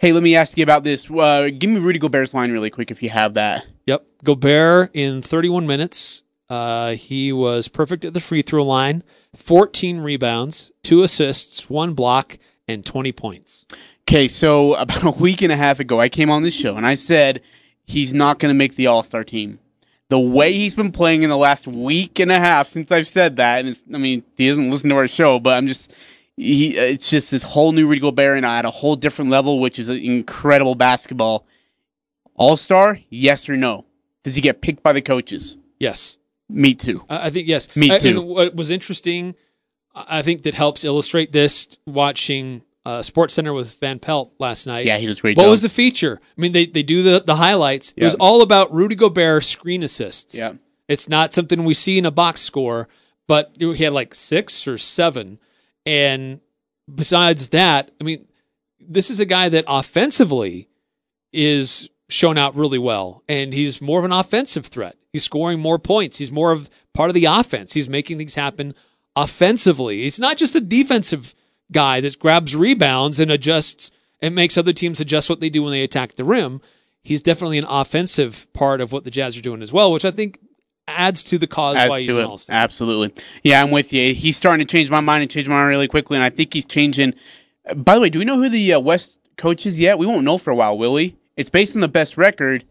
Hey, 0.00 0.12
let 0.12 0.22
me 0.22 0.36
ask 0.36 0.56
you 0.58 0.62
about 0.62 0.84
this. 0.84 1.10
Uh, 1.10 1.48
give 1.56 1.70
me 1.70 1.78
Rudy 1.78 1.98
Gobert's 1.98 2.34
line 2.34 2.52
really 2.52 2.70
quick 2.70 2.90
if 2.90 3.02
you 3.02 3.08
have 3.10 3.34
that. 3.34 3.66
Yep, 3.86 4.04
Gobert 4.24 4.90
in 4.94 5.22
31 5.22 5.66
minutes, 5.66 6.22
uh, 6.50 6.92
he 6.92 7.32
was 7.32 7.68
perfect 7.68 8.04
at 8.04 8.14
the 8.14 8.20
free 8.20 8.42
throw 8.42 8.64
line, 8.64 9.02
14 9.34 10.00
rebounds, 10.00 10.72
two 10.82 11.02
assists, 11.02 11.68
one 11.68 11.94
block, 11.94 12.38
and 12.66 12.84
20 12.84 13.12
points. 13.12 13.66
Okay, 14.02 14.28
so 14.28 14.74
about 14.80 15.04
a 15.04 15.10
week 15.10 15.42
and 15.42 15.52
a 15.52 15.56
half 15.56 15.80
ago, 15.80 16.00
I 16.00 16.08
came 16.08 16.30
on 16.30 16.42
this 16.42 16.54
show 16.54 16.76
and 16.76 16.86
I 16.86 16.94
said 16.94 17.42
he's 17.86 18.14
not 18.14 18.38
going 18.38 18.52
to 18.52 18.58
make 18.58 18.76
the 18.76 18.86
All 18.86 19.02
Star 19.02 19.24
team. 19.24 19.58
The 20.10 20.18
way 20.18 20.54
he's 20.54 20.74
been 20.74 20.92
playing 20.92 21.22
in 21.22 21.28
the 21.28 21.36
last 21.36 21.66
week 21.66 22.18
and 22.18 22.32
a 22.32 22.38
half 22.38 22.68
since 22.68 22.90
I've 22.90 23.08
said 23.08 23.36
that, 23.36 23.60
and 23.60 23.68
it's, 23.68 23.84
I 23.92 23.98
mean, 23.98 24.24
he 24.36 24.48
doesn't 24.48 24.70
listen 24.70 24.88
to 24.88 24.96
our 24.96 25.06
show, 25.06 25.38
but 25.38 25.54
I'm 25.58 25.66
just, 25.66 25.92
he, 26.34 26.78
it's 26.78 27.10
just 27.10 27.30
this 27.30 27.42
whole 27.42 27.72
new 27.72 27.86
Rudy 27.86 28.00
Gobert 28.00 28.38
and 28.38 28.46
I 28.46 28.60
at 28.60 28.64
a 28.64 28.70
whole 28.70 28.96
different 28.96 29.30
level, 29.30 29.60
which 29.60 29.78
is 29.78 29.90
incredible 29.90 30.76
basketball. 30.76 31.46
All 32.34 32.56
Star, 32.56 32.98
yes 33.10 33.48
or 33.50 33.56
no? 33.56 33.84
Does 34.22 34.34
he 34.34 34.40
get 34.40 34.62
picked 34.62 34.82
by 34.82 34.92
the 34.92 35.02
coaches? 35.02 35.58
Yes. 35.78 36.17
Me 36.48 36.74
too. 36.74 37.04
I 37.08 37.30
think 37.30 37.48
yes. 37.48 37.74
Me 37.76 37.96
too. 37.98 38.08
And 38.08 38.26
what 38.26 38.54
was 38.54 38.70
interesting, 38.70 39.34
I 39.94 40.22
think 40.22 40.42
that 40.42 40.54
helps 40.54 40.84
illustrate 40.84 41.32
this. 41.32 41.66
Watching 41.86 42.62
uh, 42.84 43.02
Sports 43.02 43.34
Center 43.34 43.52
with 43.52 43.78
Van 43.80 43.98
Pelt 43.98 44.32
last 44.38 44.66
night. 44.66 44.86
Yeah, 44.86 44.96
he 44.98 45.06
was 45.06 45.20
great 45.20 45.36
What 45.36 45.50
was 45.50 45.62
the 45.62 45.68
feature? 45.68 46.20
I 46.22 46.40
mean, 46.40 46.52
they 46.52 46.66
they 46.66 46.82
do 46.82 47.02
the 47.02 47.20
the 47.20 47.36
highlights. 47.36 47.92
It 47.96 48.04
was 48.04 48.14
all 48.14 48.42
about 48.42 48.72
Rudy 48.72 48.94
Gobert 48.94 49.44
screen 49.44 49.82
assists. 49.82 50.38
Yeah. 50.38 50.54
It's 50.88 51.08
not 51.08 51.34
something 51.34 51.64
we 51.64 51.74
see 51.74 51.98
in 51.98 52.06
a 52.06 52.10
box 52.10 52.40
score, 52.40 52.88
but 53.26 53.54
he 53.58 53.84
had 53.84 53.92
like 53.92 54.14
six 54.14 54.66
or 54.66 54.78
seven. 54.78 55.38
And 55.84 56.40
besides 56.92 57.50
that, 57.50 57.90
I 58.00 58.04
mean, 58.04 58.26
this 58.80 59.10
is 59.10 59.20
a 59.20 59.26
guy 59.26 59.50
that 59.50 59.66
offensively 59.68 60.68
is 61.32 61.90
shown 62.08 62.38
out 62.38 62.56
really 62.56 62.78
well, 62.78 63.22
and 63.28 63.52
he's 63.52 63.82
more 63.82 63.98
of 63.98 64.06
an 64.06 64.12
offensive 64.12 64.66
threat. 64.66 64.96
He's 65.12 65.24
scoring 65.24 65.60
more 65.60 65.78
points. 65.78 66.18
He's 66.18 66.32
more 66.32 66.52
of 66.52 66.68
part 66.94 67.10
of 67.10 67.14
the 67.14 67.24
offense. 67.24 67.72
He's 67.72 67.88
making 67.88 68.18
things 68.18 68.34
happen 68.34 68.74
offensively. 69.16 70.02
He's 70.02 70.20
not 70.20 70.36
just 70.36 70.54
a 70.54 70.60
defensive 70.60 71.34
guy 71.72 72.00
that 72.00 72.18
grabs 72.18 72.54
rebounds 72.54 73.18
and 73.18 73.30
adjusts 73.30 73.90
and 74.20 74.34
makes 74.34 74.58
other 74.58 74.72
teams 74.72 75.00
adjust 75.00 75.30
what 75.30 75.40
they 75.40 75.48
do 75.48 75.62
when 75.62 75.72
they 75.72 75.82
attack 75.82 76.14
the 76.14 76.24
rim. 76.24 76.60
He's 77.02 77.22
definitely 77.22 77.58
an 77.58 77.64
offensive 77.68 78.52
part 78.52 78.80
of 78.80 78.92
what 78.92 79.04
the 79.04 79.10
Jazz 79.10 79.36
are 79.36 79.42
doing 79.42 79.62
as 79.62 79.72
well, 79.72 79.92
which 79.92 80.04
I 80.04 80.10
think 80.10 80.38
adds 80.86 81.22
to 81.24 81.38
the 81.38 81.46
cause 81.46 81.76
Adds 81.76 81.90
why 81.90 82.00
he's 82.00 82.16
an 82.16 82.24
all-star. 82.24 82.56
Absolutely. 82.56 83.22
Yeah, 83.42 83.62
I'm 83.62 83.70
with 83.70 83.92
you. 83.92 84.14
He's 84.14 84.36
starting 84.36 84.66
to 84.66 84.70
change 84.70 84.90
my 84.90 85.00
mind 85.00 85.22
and 85.22 85.30
change 85.30 85.48
my 85.48 85.54
mind 85.54 85.68
really 85.68 85.88
quickly, 85.88 86.16
and 86.16 86.24
I 86.24 86.30
think 86.30 86.52
he's 86.52 86.64
changing. 86.64 87.14
By 87.76 87.94
the 87.94 88.00
way, 88.00 88.10
do 88.10 88.18
we 88.18 88.24
know 88.24 88.36
who 88.36 88.48
the 88.48 88.74
uh, 88.74 88.80
West 88.80 89.20
coach 89.36 89.66
is 89.66 89.78
yet? 89.78 89.98
We 89.98 90.06
won't 90.06 90.24
know 90.24 90.38
for 90.38 90.50
a 90.50 90.56
while, 90.56 90.76
will 90.76 90.94
we? 90.94 91.16
It's 91.36 91.50
based 91.50 91.76
on 91.76 91.80
the 91.80 91.88
best 91.88 92.16
record, 92.16 92.64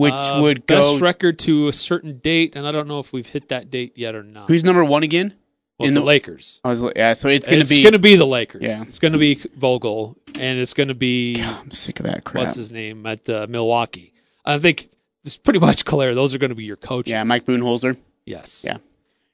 which 0.00 0.12
Uh, 0.14 0.38
would 0.42 0.66
best 0.66 1.00
record 1.00 1.38
to 1.40 1.68
a 1.68 1.72
certain 1.72 2.18
date, 2.18 2.54
and 2.56 2.66
I 2.66 2.72
don't 2.72 2.88
know 2.88 2.98
if 3.00 3.12
we've 3.12 3.26
hit 3.28 3.48
that 3.48 3.70
date 3.70 3.92
yet 3.96 4.14
or 4.14 4.22
not. 4.22 4.48
who's 4.48 4.64
number 4.64 4.84
one 4.84 5.02
again? 5.02 5.34
well, 5.78 5.88
in 5.88 5.94
the 5.94 6.00
the- 6.00 6.06
Lakers? 6.06 6.60
I 6.64 6.74
was, 6.74 6.92
yeah, 6.96 7.14
so 7.14 7.28
it's 7.28 7.46
going 7.46 7.56
to 7.58 7.60
it's 7.62 7.70
be. 7.70 7.76
It's 7.76 7.82
going 7.84 7.92
to 7.92 7.98
be 7.98 8.16
the 8.16 8.26
Lakers. 8.26 8.62
Yeah. 8.62 8.82
It's 8.82 8.98
going 8.98 9.12
to 9.12 9.18
be 9.18 9.34
Vogel, 9.56 10.16
and 10.38 10.58
it's 10.58 10.74
going 10.74 10.88
to 10.88 10.94
be 10.94 11.40
I'm 11.42 11.70
sick 11.70 12.00
of 12.00 12.06
that 12.06 12.24
crap. 12.24 12.44
what's 12.44 12.56
his 12.56 12.70
name 12.70 13.06
at 13.06 13.28
uh, 13.28 13.46
Milwaukee. 13.48 14.12
I 14.44 14.58
think 14.58 14.86
it's 15.24 15.36
pretty 15.38 15.58
much 15.68 15.84
clear. 15.84 16.14
Those 16.14 16.34
are 16.34 16.38
going 16.38 16.50
to 16.50 16.54
be 16.56 16.64
your 16.64 16.76
coaches. 16.76 17.12
yeah, 17.12 17.22
Mike 17.24 17.44
Budenholzer. 17.44 17.96
Yes. 18.26 18.62
Yeah. 18.66 18.78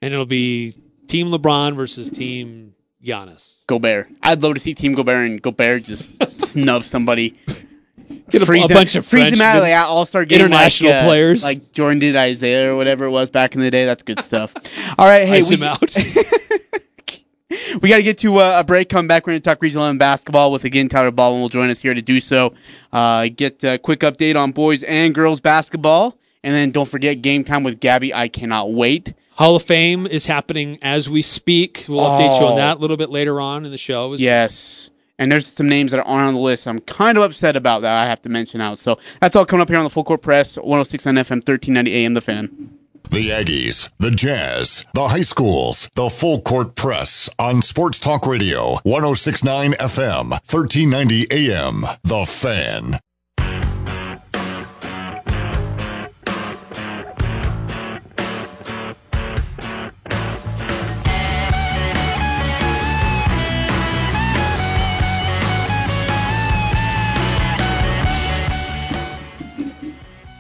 And 0.03 0.13
it'll 0.13 0.27
be 0.27 0.75
Team 1.07 1.29
LeBron 1.29 1.75
versus 1.77 2.11
Team 2.11 2.75
Giannis. 3.05 3.65
Gobert. 3.67 4.09
I'd 4.23 4.43
love 4.43 4.55
to 4.55 4.61
see 4.61 4.75
Team 4.75 4.93
Gobert 4.95 5.27
and 5.31 5.41
Gobert 5.43 5.85
just 5.85 6.11
snub 6.47 6.85
somebody. 6.85 7.35
Get 8.31 8.41
a, 8.41 8.43
a 8.43 8.47
freeze 8.47 8.69
bunch 8.69 8.95
him, 8.95 9.01
of 9.01 9.07
freeze 9.07 9.33
him 9.33 9.41
out 9.41 9.59
of 9.59 9.65
the 9.65 9.73
All 9.75 10.05
Star 10.07 10.25
game, 10.25 10.41
international 10.41 10.91
like, 10.93 11.03
uh, 11.03 11.05
players. 11.07 11.43
like 11.45 11.73
Jordan 11.73 11.99
did 11.99 12.17
Isaiah 12.17 12.73
or 12.73 12.77
whatever 12.77 13.05
it 13.07 13.11
was 13.11 13.31
back 13.31 13.55
in 13.55 13.61
the 13.61 13.71
day. 13.71 13.85
That's 13.85 14.03
good 14.03 14.21
stuff. 14.21 14.55
All 14.99 15.07
right, 15.07 15.27
hey, 15.27 15.39
Ice 15.39 15.51
we, 15.51 15.57
him 15.57 15.63
out. 15.65 15.81
we 17.83 17.89
got 17.89 17.97
to 17.97 18.03
get 18.03 18.19
to 18.19 18.37
uh, 18.39 18.61
a 18.61 18.65
break. 18.65 18.89
Come 18.89 19.07
back. 19.07 19.27
We're 19.27 19.33
going 19.33 19.41
to 19.43 19.45
talk 19.49 19.63
regional 19.63 19.87
and 19.87 19.99
basketball 19.99 20.51
with 20.53 20.65
again 20.65 20.89
Tyler 20.89 21.11
Baldwin 21.11 21.41
will 21.41 21.49
join 21.49 21.71
us 21.71 21.81
here 21.81 21.95
to 21.95 22.03
do 22.03 22.21
so. 22.21 22.55
Uh, 22.93 23.29
get 23.35 23.63
a 23.65 23.79
quick 23.79 24.01
update 24.01 24.37
on 24.37 24.53
boys 24.53 24.83
and 24.83 25.15
girls 25.15 25.41
basketball, 25.41 26.19
and 26.43 26.55
then 26.55 26.71
don't 26.73 26.89
forget 26.89 27.23
game 27.23 27.45
time 27.45 27.63
with 27.63 27.81
Gabby. 27.81 28.13
I 28.13 28.29
cannot 28.29 28.73
wait. 28.73 29.15
Hall 29.33 29.57
of 29.57 29.63
Fame 29.63 30.07
is 30.07 30.27
happening 30.27 30.79
as 30.81 31.11
we 31.11 31.21
speak. 31.21 31.85
We'll 31.89 32.01
update 32.01 32.41
you 32.41 32.47
Oh. 32.47 32.51
on 32.53 32.57
that 32.57 32.79
a 32.79 32.81
little 32.81 32.97
bit 32.97 33.11
later 33.11 33.39
on 33.41 33.65
in 33.67 33.71
the 33.71 33.77
show. 33.79 34.15
Yes. 34.15 34.91
And 35.19 35.33
there's 35.33 35.47
some 35.47 35.69
names 35.69 35.93
that 35.93 36.05
aren't 36.05 36.29
on 36.29 36.35
the 36.35 36.41
list. 36.41 36.67
I'm 36.69 36.81
kind 36.81 37.17
of 37.17 37.25
upset 37.25 37.57
about 37.57 37.83
that. 37.83 37.97
I 37.97 38.07
have 38.07 38.21
to 38.23 38.29
mention 38.29 38.61
out. 38.61 38.79
So 38.79 38.99
that's 39.21 39.35
all 39.35 39.47
coming 39.47 39.63
up 39.63 39.69
here 39.69 39.79
on 39.79 39.85
the 39.85 39.91
Full 39.91 40.05
Court 40.05 40.23
Press, 40.23 40.57
106 40.57 41.07
on 41.07 41.15
FM, 41.15 41.37
1390 41.37 41.95
AM, 41.95 42.15
The 42.15 42.21
Fan. 42.21 42.71
The 43.11 43.31
Aggies, 43.31 43.89
the 43.99 44.11
Jazz, 44.11 44.85
the 44.93 45.09
high 45.09 45.23
schools, 45.23 45.89
the 45.95 46.11
full 46.11 46.41
court 46.41 46.75
press 46.75 47.31
on 47.39 47.63
Sports 47.63 48.01
Talk 48.01 48.27
Radio, 48.27 48.81
1069 48.83 49.75
FM, 49.75 50.31
1390 50.31 51.27
AM. 51.31 51.85
The 52.03 52.27
Fan. 52.27 52.99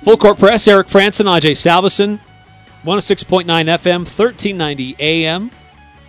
Full 0.07 0.16
Court 0.16 0.38
Press, 0.38 0.69
Eric 0.69 0.87
Frandsen, 0.87 1.25
Ajay 1.25 1.57
Salvesen, 1.57 2.21
106.9 2.85 3.45
FM, 3.45 3.99
1390 4.07 4.95
AM. 5.01 5.51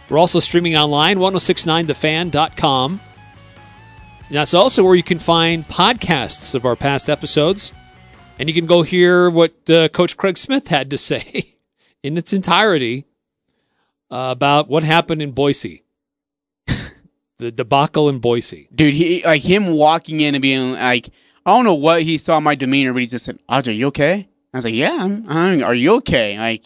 We're 0.07 0.19
also 0.19 0.39
streaming 0.39 0.77
online, 0.77 1.17
1069thefan.com. 1.17 2.99
And 4.27 4.37
that's 4.37 4.53
also 4.53 4.83
where 4.83 4.93
you 4.93 5.01
can 5.01 5.17
find 5.17 5.67
podcasts 5.67 6.53
of 6.53 6.63
our 6.63 6.75
past 6.75 7.09
episodes. 7.09 7.73
And 8.37 8.47
you 8.47 8.53
can 8.53 8.67
go 8.67 8.83
hear 8.83 9.31
what 9.31 9.67
uh, 9.67 9.89
Coach 9.89 10.15
Craig 10.15 10.37
Smith 10.37 10.67
had 10.67 10.91
to 10.91 10.97
say 10.99 11.55
in 12.03 12.19
its 12.19 12.33
entirety 12.33 13.07
uh, 14.11 14.29
about 14.29 14.69
what 14.69 14.83
happened 14.83 15.23
in 15.23 15.31
Boise. 15.31 15.85
the 17.39 17.51
debacle 17.51 18.09
in 18.09 18.19
Boise. 18.19 18.69
dude. 18.75 18.93
He 18.93 19.23
like 19.25 19.41
him 19.41 19.65
walking 19.65 20.19
in 20.19 20.35
and 20.35 20.41
being 20.43 20.73
like, 20.73 21.09
I 21.47 21.55
don't 21.55 21.63
know 21.63 21.75
what 21.75 22.03
he 22.03 22.17
saw 22.17 22.41
my 22.41 22.55
demeanor, 22.55 22.91
but 22.91 23.01
he 23.01 23.07
just 23.07 23.23
said, 23.23 23.39
"Audrey, 23.47 23.75
you 23.75 23.87
okay?" 23.87 24.27
I 24.53 24.57
was 24.57 24.65
like, 24.65 24.73
"Yeah, 24.73 24.97
I'm, 24.99 25.25
I'm. 25.29 25.63
Are 25.63 25.73
you 25.73 25.95
okay?" 25.95 26.37
Like, 26.37 26.65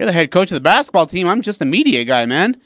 you're 0.00 0.06
the 0.06 0.12
head 0.12 0.30
coach 0.30 0.50
of 0.50 0.54
the 0.54 0.60
basketball 0.60 1.04
team. 1.04 1.28
I'm 1.28 1.42
just 1.42 1.60
a 1.60 1.66
media 1.66 2.02
guy, 2.06 2.24
man. 2.24 2.58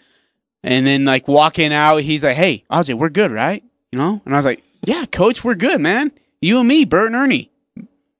And 0.62 0.86
then 0.86 1.04
like 1.04 1.26
walking 1.26 1.72
out, 1.72 2.02
he's 2.02 2.22
like, 2.22 2.36
"Hey, 2.36 2.64
Audrey, 2.70 2.94
we're 2.94 3.08
good, 3.08 3.32
right?" 3.32 3.64
You 3.90 3.98
know, 3.98 4.22
and 4.24 4.32
I 4.32 4.38
was 4.38 4.44
like, 4.44 4.62
"Yeah, 4.84 5.06
coach, 5.06 5.42
we're 5.42 5.56
good, 5.56 5.80
man. 5.80 6.12
You 6.40 6.60
and 6.60 6.68
me, 6.68 6.84
Bert 6.84 7.08
and 7.08 7.16
Ernie. 7.16 7.50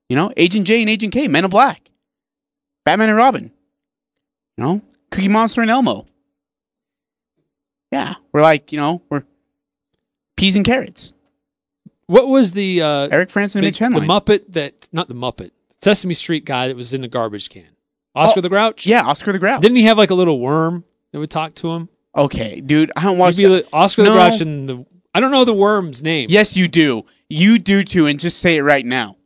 You 0.08 0.16
know, 0.16 0.32
Agent 0.36 0.66
J 0.66 0.80
and 0.80 0.90
Agent 0.90 1.12
K, 1.12 1.28
Men 1.28 1.44
in 1.44 1.50
Black, 1.50 1.92
Batman 2.84 3.10
and 3.10 3.18
Robin. 3.18 3.52
You 4.56 4.64
know, 4.64 4.82
Cookie 5.12 5.28
Monster 5.28 5.60
and 5.62 5.70
Elmo. 5.70 6.06
Yeah, 7.92 8.14
we're 8.32 8.42
like, 8.42 8.72
you 8.72 8.78
know, 8.78 9.02
we're 9.08 9.22
peas 10.36 10.56
and 10.56 10.64
carrots. 10.64 11.12
What 12.06 12.28
was 12.28 12.52
the 12.52 12.82
uh, 12.82 13.08
Eric 13.10 13.30
Frandsen 13.30 13.56
and 13.56 13.64
the, 13.64 13.68
Mitch 13.68 13.78
the 13.78 13.84
Henline. 13.86 14.06
Muppet 14.06 14.52
that 14.52 14.88
not 14.92 15.08
the 15.08 15.14
Muppet 15.14 15.50
Sesame 15.80 16.14
Street 16.14 16.44
guy 16.44 16.68
that 16.68 16.76
was 16.76 16.92
in 16.94 17.00
the 17.02 17.08
garbage 17.08 17.48
can? 17.50 17.66
Oscar 18.14 18.38
Oh, 18.38 18.40
the 18.42 18.48
Grouch. 18.48 18.86
yeah, 18.86 19.02
Oscar 19.04 19.32
the 19.32 19.38
Grouch. 19.38 19.60
Didn't 19.60 19.76
he 19.76 19.84
have 19.84 19.98
like 19.98 20.10
a 20.10 20.14
little 20.14 20.40
worm 20.40 20.84
that 21.12 21.18
would 21.18 21.30
talk 21.30 21.54
to 21.56 21.70
him? 21.72 21.88
okay, 22.16 22.60
dude, 22.60 22.90
I 22.96 23.02
don't 23.02 23.18
watch. 23.18 23.36
Maybe 23.36 23.48
the, 23.48 23.66
Oscar 23.72 24.02
No. 24.04 24.10
the 24.10 24.14
Grouch 24.16 24.40
and 24.40 24.68
the 24.68 24.86
I 25.14 25.20
don't 25.20 25.30
know 25.32 25.44
the 25.44 25.52
worm's 25.54 26.02
name. 26.02 26.28
Yes, 26.30 26.56
you 26.56 26.68
do. 26.68 27.04
You 27.28 27.58
do 27.58 27.82
too, 27.82 28.06
and 28.06 28.20
just 28.20 28.38
say 28.38 28.56
it 28.56 28.62
right 28.62 28.84
now. 28.86 29.16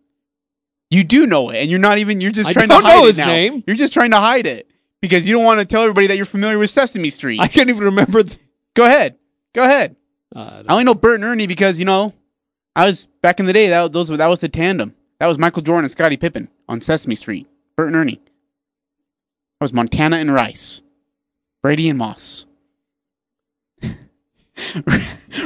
You 0.89 1.05
do 1.05 1.27
know 1.27 1.51
it, 1.51 1.59
and 1.59 1.71
you're 1.71 1.79
not 1.79 1.99
even. 1.99 2.21
You're 2.21 2.31
just 2.33 2.51
I 2.51 2.53
trying 2.53 2.69
to 2.69 2.75
hide 2.77 2.83
know 2.85 3.05
it 3.05 3.09
his 3.09 3.19
now. 3.19 3.27
name. 3.27 3.63
You're 3.67 3.77
just 3.77 3.93
trying 3.93 4.11
to 4.11 4.17
hide 4.19 4.47
it 4.47 4.69
because 5.01 5.27
you 5.27 5.35
don't 5.35 5.45
want 5.45 5.61
to 5.61 5.67
tell 5.67 5.83
everybody 5.83 6.07
that 6.09 6.17
you're 6.17 6.25
familiar 6.25 6.59
with 6.59 6.71
Sesame 6.71 7.11
Street. 7.11 7.39
I 7.41 7.47
can't 7.49 7.69
even 7.69 7.85
remember. 7.85 8.23
The, 8.23 8.37
Go 8.75 8.85
ahead. 8.87 9.19
Go 9.53 9.63
ahead. 9.63 9.97
uh, 10.35 10.63
I 10.67 10.73
only 10.73 10.85
know 10.85 10.95
Bert 10.95 11.17
and 11.17 11.25
Ernie 11.25 11.47
because 11.47 11.79
you 11.79 11.85
know, 11.85 12.13
I 12.77 12.87
was 12.87 13.07
back 13.23 13.41
in 13.41 13.47
the 13.47 13.53
day. 13.53 13.69
That 13.69 13.93
those 13.93 14.11
were 14.11 14.17
that 14.17 14.29
was 14.29 14.41
the 14.41 14.49
tandem. 14.49 14.95
That 15.19 15.27
was 15.27 15.39
Michael 15.39 15.63
Jordan 15.63 15.85
and 15.85 15.91
Scottie 15.91 16.17
Pippen 16.17 16.49
on 16.69 16.81
Sesame 16.81 17.15
Street. 17.15 17.47
Bert 17.77 17.89
and 17.89 17.97
Ernie. 17.97 18.21
That 19.59 19.65
was 19.65 19.73
Montana 19.73 20.17
and 20.17 20.33
Rice. 20.33 20.83
Brady 21.63 21.89
and 21.89 21.99
Moss. 21.99 22.47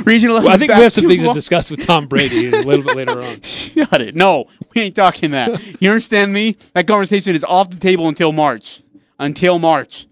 Regional. 0.04 0.36
well, 0.36 0.48
I 0.48 0.56
think 0.56 0.72
we 0.74 0.82
have 0.82 0.92
some 0.92 1.06
things 1.06 1.22
to 1.22 1.32
discuss 1.32 1.70
with 1.70 1.84
Tom 1.86 2.06
Brady 2.06 2.48
a 2.48 2.62
little 2.62 2.84
bit 2.84 2.96
later 2.96 3.20
on. 3.20 3.40
Shut 3.42 4.00
it. 4.00 4.14
No, 4.14 4.46
we 4.74 4.82
ain't 4.82 4.96
talking 4.96 5.32
that. 5.32 5.80
You 5.80 5.90
understand 5.90 6.32
me? 6.32 6.56
That 6.74 6.86
conversation 6.86 7.34
is 7.34 7.44
off 7.44 7.70
the 7.70 7.76
table 7.76 8.08
until 8.08 8.32
March. 8.32 8.82
Until 9.18 9.58
March. 9.58 10.06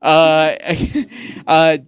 Uh, 0.00 0.54
uh, 1.46 1.78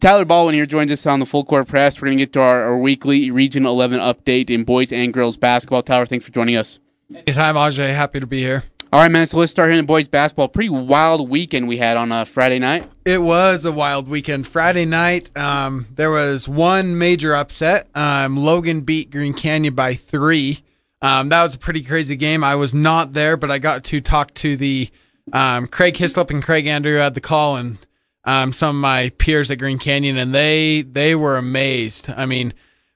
Tyler 0.00 0.26
Baldwin 0.26 0.54
here 0.54 0.66
joins 0.66 0.92
us 0.92 1.06
on 1.06 1.18
the 1.18 1.24
Full 1.24 1.44
Court 1.44 1.66
Press. 1.66 2.00
We're 2.00 2.08
going 2.08 2.18
to 2.18 2.22
get 2.22 2.32
to 2.34 2.42
our, 2.42 2.64
our 2.64 2.78
weekly 2.78 3.30
Region 3.30 3.64
11 3.64 4.00
update 4.00 4.50
in 4.50 4.64
boys 4.64 4.92
and 4.92 5.14
girls 5.14 5.38
basketball. 5.38 5.82
Tyler, 5.82 6.04
thanks 6.04 6.26
for 6.26 6.32
joining 6.32 6.56
us. 6.56 6.78
Anytime, 7.10 7.54
Ajay. 7.54 7.94
Happy 7.94 8.20
to 8.20 8.26
be 8.26 8.40
here. 8.40 8.64
All 8.92 9.00
right, 9.00 9.10
man. 9.10 9.26
So 9.26 9.38
let's 9.38 9.50
start 9.50 9.70
here 9.70 9.78
in 9.78 9.86
boys 9.86 10.06
basketball. 10.06 10.48
Pretty 10.48 10.68
wild 10.68 11.30
weekend 11.30 11.68
we 11.68 11.78
had 11.78 11.96
on 11.96 12.12
uh, 12.12 12.24
Friday 12.24 12.58
night. 12.58 12.90
It 13.06 13.22
was 13.22 13.64
a 13.64 13.72
wild 13.72 14.08
weekend. 14.08 14.46
Friday 14.46 14.84
night, 14.84 15.36
um, 15.38 15.86
there 15.94 16.10
was 16.10 16.48
one 16.48 16.98
major 16.98 17.34
upset. 17.34 17.88
Um, 17.94 18.36
Logan 18.36 18.82
beat 18.82 19.10
Green 19.10 19.32
Canyon 19.32 19.74
by 19.74 19.94
three. 19.94 20.64
Um, 21.00 21.30
that 21.30 21.42
was 21.42 21.54
a 21.54 21.58
pretty 21.58 21.82
crazy 21.82 22.16
game. 22.16 22.44
I 22.44 22.56
was 22.56 22.74
not 22.74 23.14
there, 23.14 23.38
but 23.38 23.50
I 23.50 23.58
got 23.58 23.84
to 23.84 24.00
talk 24.02 24.34
to 24.34 24.54
the 24.54 24.90
um, 25.32 25.66
Craig 25.66 25.96
Hislop 25.96 26.28
and 26.28 26.42
Craig 26.42 26.66
Andrew 26.66 26.96
had 26.96 27.14
the 27.14 27.20
call, 27.20 27.56
and 27.56 27.78
um, 28.24 28.52
some 28.52 28.76
of 28.76 28.80
my 28.80 29.10
peers 29.18 29.50
at 29.50 29.58
Green 29.58 29.78
Canyon, 29.78 30.18
and 30.18 30.34
they 30.34 30.82
they 30.82 31.14
were 31.14 31.36
amazed. 31.36 32.10
I 32.10 32.26
mean, 32.26 32.52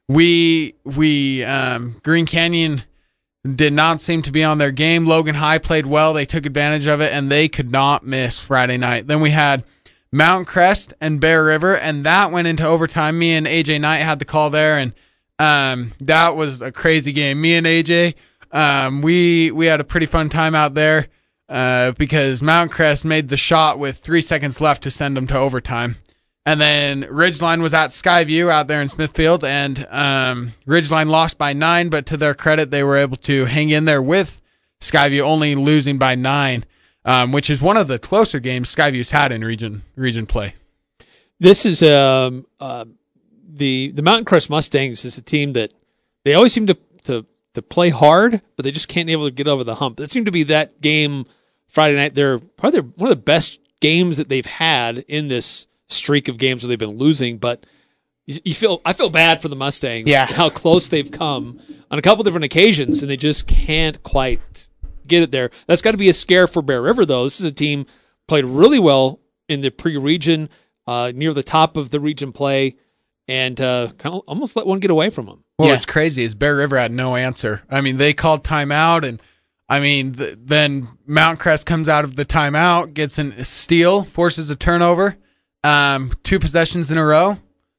we 0.09 0.75
we 0.85 1.45
um, 1.45 2.01
Green 2.03 2.27
Canyon 2.27 2.83
did 3.45 3.73
not 3.73 4.01
seem 4.01 4.23
to 4.23 4.33
be 4.33 4.45
on 4.45 4.59
their 4.59 4.71
game. 4.71 5.07
Logan 5.07 5.35
High 5.37 5.59
played 5.59 5.87
well. 5.87 6.13
They 6.13 6.27
took 6.27 6.47
advantage 6.47 6.87
of 6.87 7.01
it 7.01 7.13
and 7.13 7.31
they 7.31 7.49
could 7.49 7.73
not 7.73 8.07
miss 8.07 8.39
Friday 8.39 8.77
night. 8.77 9.09
Then 9.09 9.21
we 9.21 9.31
had 9.31 9.65
Mount 10.13 10.47
Crest 10.47 10.95
and 11.01 11.21
Bear 11.21 11.45
River, 11.45 11.77
and 11.77 12.05
that 12.05 12.31
went 12.31 12.47
into 12.47 12.65
overtime. 12.67 13.19
Me 13.19 13.33
and 13.33 13.47
AJ 13.47 13.81
Knight 13.81 13.99
had 13.99 14.19
the 14.19 14.25
call 14.25 14.51
there, 14.51 14.79
and 14.79 14.93
um, 15.39 15.93
that 16.01 16.37
was 16.37 16.61
a 16.61 16.71
crazy 16.71 17.13
game. 17.13 17.41
Me 17.41 17.55
and 17.55 17.67
AJ, 17.67 18.15
um, 18.53 19.01
we 19.01 19.51
we 19.51 19.67
had 19.67 19.81
a 19.81 19.85
pretty 19.85 20.07
fun 20.07 20.29
time 20.29 20.55
out 20.55 20.75
there 20.75 21.09
uh, 21.53 21.93
because 21.93 22.43
Mount 22.43 22.71
Crest 22.71 23.05
made 23.05 23.29
the 23.29 23.37
shot 23.37 23.79
with 23.79 23.99
three 23.99 24.23
seconds 24.23 24.59
left 24.59 24.83
to 24.85 24.91
send 24.91 25.17
them 25.17 25.27
to 25.27 25.39
overtime. 25.39 25.97
And 26.47 26.59
then 26.61 27.03
Ridgeline 27.03 27.61
was 27.61 27.75
at 27.75 27.91
Skyview 27.91 28.51
out 28.51 28.69
there 28.69 28.81
in 28.81 28.89
Smithfield, 28.89 29.45
and 29.45 29.87
um, 29.91 30.53
Ridgeline 30.67 31.09
lost 31.09 31.37
by 31.37 31.53
nine, 31.53 31.91
but 31.91 32.07
to 32.07 32.17
their 32.17 32.35
credit, 32.35 32.71
they 32.71 32.83
were 32.83 32.97
able 32.97 33.19
to 33.19 33.45
hang 33.45 33.69
in 33.69 33.85
there 33.85 34.03
with 34.03 34.41
Skyview, 34.81 35.21
only 35.21 35.55
losing 35.55 35.99
by 35.99 36.15
nine, 36.15 36.65
um, 37.05 37.33
which 37.33 37.51
is 37.51 37.61
one 37.61 37.77
of 37.77 37.87
the 37.87 37.99
closer 37.99 38.41
games 38.41 38.75
Skyview's 38.75 39.11
had 39.11 39.31
in 39.31 39.45
region 39.45 39.83
region 39.95 40.27
play. 40.27 40.55
This 41.39 41.67
is 41.67 41.83
um 41.83 42.47
uh, 42.61 42.87
the 43.47 43.93
the 43.93 44.03
Mountain 44.03 44.25
Crest 44.25 44.49
Mustangs 44.49 45.05
is 45.05 45.19
a 45.19 45.23
team 45.23 45.53
that 45.53 45.75
they 46.25 46.35
always 46.35 46.53
seem 46.53 46.67
to 46.67 46.79
to 47.05 47.27
to 47.55 47.63
play 47.63 47.91
hard, 47.91 48.41
but 48.57 48.65
they 48.65 48.73
just 48.73 48.89
can't 48.89 49.07
be 49.07 49.13
able 49.13 49.29
to 49.29 49.35
get 49.35 49.47
over 49.47 49.65
the 49.65 49.77
hump. 49.77 49.99
That 49.99 50.11
seemed 50.11 50.27
to 50.27 50.33
be 50.33 50.45
that 50.45 50.81
game 50.81 51.27
Friday 51.73 51.97
night. 51.97 52.15
They're 52.15 52.39
probably 52.39 52.81
one 52.81 53.11
of 53.11 53.17
the 53.17 53.23
best 53.23 53.59
games 53.81 54.19
that 54.19 54.29
they've 54.29 54.47
had 54.47 54.99
in 55.09 55.27
this 55.29 55.67
streak 55.89 56.29
of 56.29 56.39
games 56.39 56.63
where 56.63 56.69
they've 56.69 56.79
been 56.79 56.99
losing. 56.99 57.39
But 57.39 57.65
you, 58.27 58.39
you 58.45 58.55
feel 58.55 58.81
I 58.85 58.93
feel 58.93 59.11
bad 59.11 59.41
for 59.41 59.49
the 59.49 59.57
Mustangs. 59.57 60.09
Yeah. 60.09 60.27
how 60.27 60.49
close 60.51 60.89
they've 60.89 61.11
come 61.11 61.61
on 61.91 61.99
a 61.99 62.03
couple 62.03 62.23
different 62.25 62.45
occasions, 62.45 63.03
and 63.03 63.11
they 63.11 63.17
just 63.17 63.47
can't 63.49 64.01
quite 64.03 64.69
get 65.07 65.23
it 65.23 65.31
there. 65.33 65.51
That's 65.67 65.83
got 65.83 65.91
to 65.93 65.99
be 65.99 66.09
a 66.09 66.13
scare 66.13 66.47
for 66.47 66.63
Bear 66.63 66.81
River, 66.81 67.05
though. 67.05 67.25
This 67.25 67.41
is 67.41 67.47
a 67.47 67.53
team 67.53 67.87
played 68.29 68.45
really 68.45 68.79
well 68.79 69.21
in 69.49 69.61
the 69.61 69.71
pre-region, 69.71 70.49
uh, 70.87 71.11
near 71.15 71.35
the 71.35 71.43
top 71.43 71.77
of 71.77 71.91
the 71.91 71.99
region 72.01 72.33
play, 72.33 72.75
and 73.29 73.61
uh, 73.61 73.89
kind 73.99 74.15
of 74.15 74.23
almost 74.29 74.57
let 74.57 74.67
one 74.67 74.79
get 74.79 74.91
away 74.91 75.11
from 75.11 75.27
them. 75.27 75.45
Well, 75.59 75.69
Yeah. 75.69 75.75
what's 75.75 75.85
crazy 75.87 76.23
is 76.23 76.35
Bear 76.35 76.57
River 76.57 76.79
had 76.79 76.93
no 76.93 77.17
answer. 77.17 77.63
I 77.69 77.81
mean, 77.81 77.97
they 77.97 78.15
called 78.15 78.45
timeout, 78.45 79.05
and 79.05 79.21
I 79.73 79.81
mean, 79.81 80.13
th- 80.13 80.39
then 80.43 80.89
Mountcrest 81.09 81.65
comes 81.67 81.89
out 81.89 82.05
of 82.05 82.17
the 82.17 82.25
timeout, 82.25 82.95
gets 82.95 83.19
an- 83.19 83.33
a 83.39 83.45
steal, 83.45 84.03
forces 84.05 84.51
a 84.51 84.57
turnover, 84.57 85.17
um, 85.65 86.11
two 86.23 86.39
possessions 86.39 86.91
in 86.91 86.99
a 86.99 87.05
row, 87.05 87.39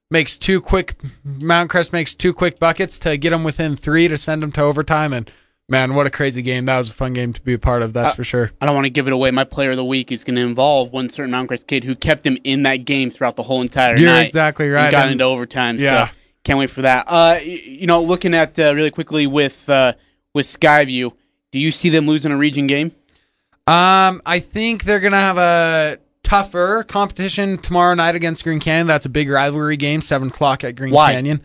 makes 0.10 0.38
two 0.38 0.60
quick. 0.62 0.96
Mountcrest 1.28 1.94
makes 1.94 2.14
two 2.16 2.34
quick 2.34 2.60
buckets 2.60 2.98
to 3.00 3.18
get 3.18 3.30
them 3.32 3.44
within 3.44 3.76
three 3.76 4.08
to 4.08 4.18
send 4.18 4.42
them 4.42 4.52
to 4.54 4.62
overtime. 4.62 5.14
And 5.14 5.30
man, 5.70 5.94
what 5.94 6.08
a 6.08 6.10
crazy 6.10 6.42
game! 6.42 6.66
That 6.66 6.78
was 6.78 6.90
a 6.90 6.94
fun 6.94 7.14
game 7.14 7.34
to 7.34 7.42
be 7.42 7.54
a 7.54 7.60
part 7.60 7.82
of. 7.82 7.94
That's 7.94 8.16
for 8.16 8.24
sure. 8.24 8.52
I 8.62 8.66
don't 8.66 8.76
want 8.76 8.86
to 8.86 8.90
give 8.92 9.08
it 9.08 9.14
away. 9.14 9.32
My 9.32 9.44
player 9.44 9.72
of 9.72 9.78
the 9.78 9.86
week 9.86 10.12
is 10.12 10.24
going 10.24 10.36
to 10.36 10.42
involve 10.42 10.92
one 10.92 11.10
certain 11.10 11.32
Mountcrest 11.32 11.68
kid 11.68 11.84
who 11.84 11.96
kept 11.96 12.26
him 12.26 12.38
in 12.44 12.64
that 12.64 12.86
game 12.86 13.10
throughout 13.10 13.36
the 13.36 13.44
whole 13.44 13.62
entire 13.62 13.98
You're 13.98 14.10
night. 14.10 14.28
exactly 14.28 14.66
and 14.66 14.74
right. 14.76 14.92
got 14.92 15.04
And- 15.04 15.14
into 15.14 15.26
overtime. 15.26 15.78
Yeah. 15.78 16.08
So 16.08 16.12
can't 16.44 16.60
wait 16.60 16.70
for 16.70 16.82
that. 16.82 17.06
Uh, 17.08 17.38
y- 17.40 17.62
you 17.66 17.88
know, 17.88 18.02
looking 18.02 18.34
at 18.34 18.58
uh, 18.60 18.74
really 18.76 18.92
quickly 18.92 19.28
with 19.28 19.70
uh, 19.70 19.94
with 20.34 20.46
Skyview, 20.48 21.12
do 21.54 21.60
you 21.60 21.72
see 21.72 21.90
them 21.90 22.08
losing 22.08 22.32
a 22.32 22.38
region 22.38 22.68
game? 22.68 22.88
Um, 23.68 24.22
I 24.26 24.40
think 24.40 24.84
they're 24.84 25.00
gonna 25.00 25.16
have 25.16 25.38
a 25.38 26.00
tougher 26.24 26.84
competition 26.84 27.60
tomorrow 27.60 27.94
night 27.94 28.16
against 28.16 28.44
Green 28.44 28.60
Canyon. 28.60 28.88
That's 28.88 29.06
a 29.06 29.10
big 29.10 29.30
rivalry 29.30 29.78
game, 29.78 30.02
seven 30.02 30.30
o'clock 30.30 30.64
at 30.64 30.76
Green 30.76 30.92
Why? 30.92 31.14
Canyon. 31.14 31.42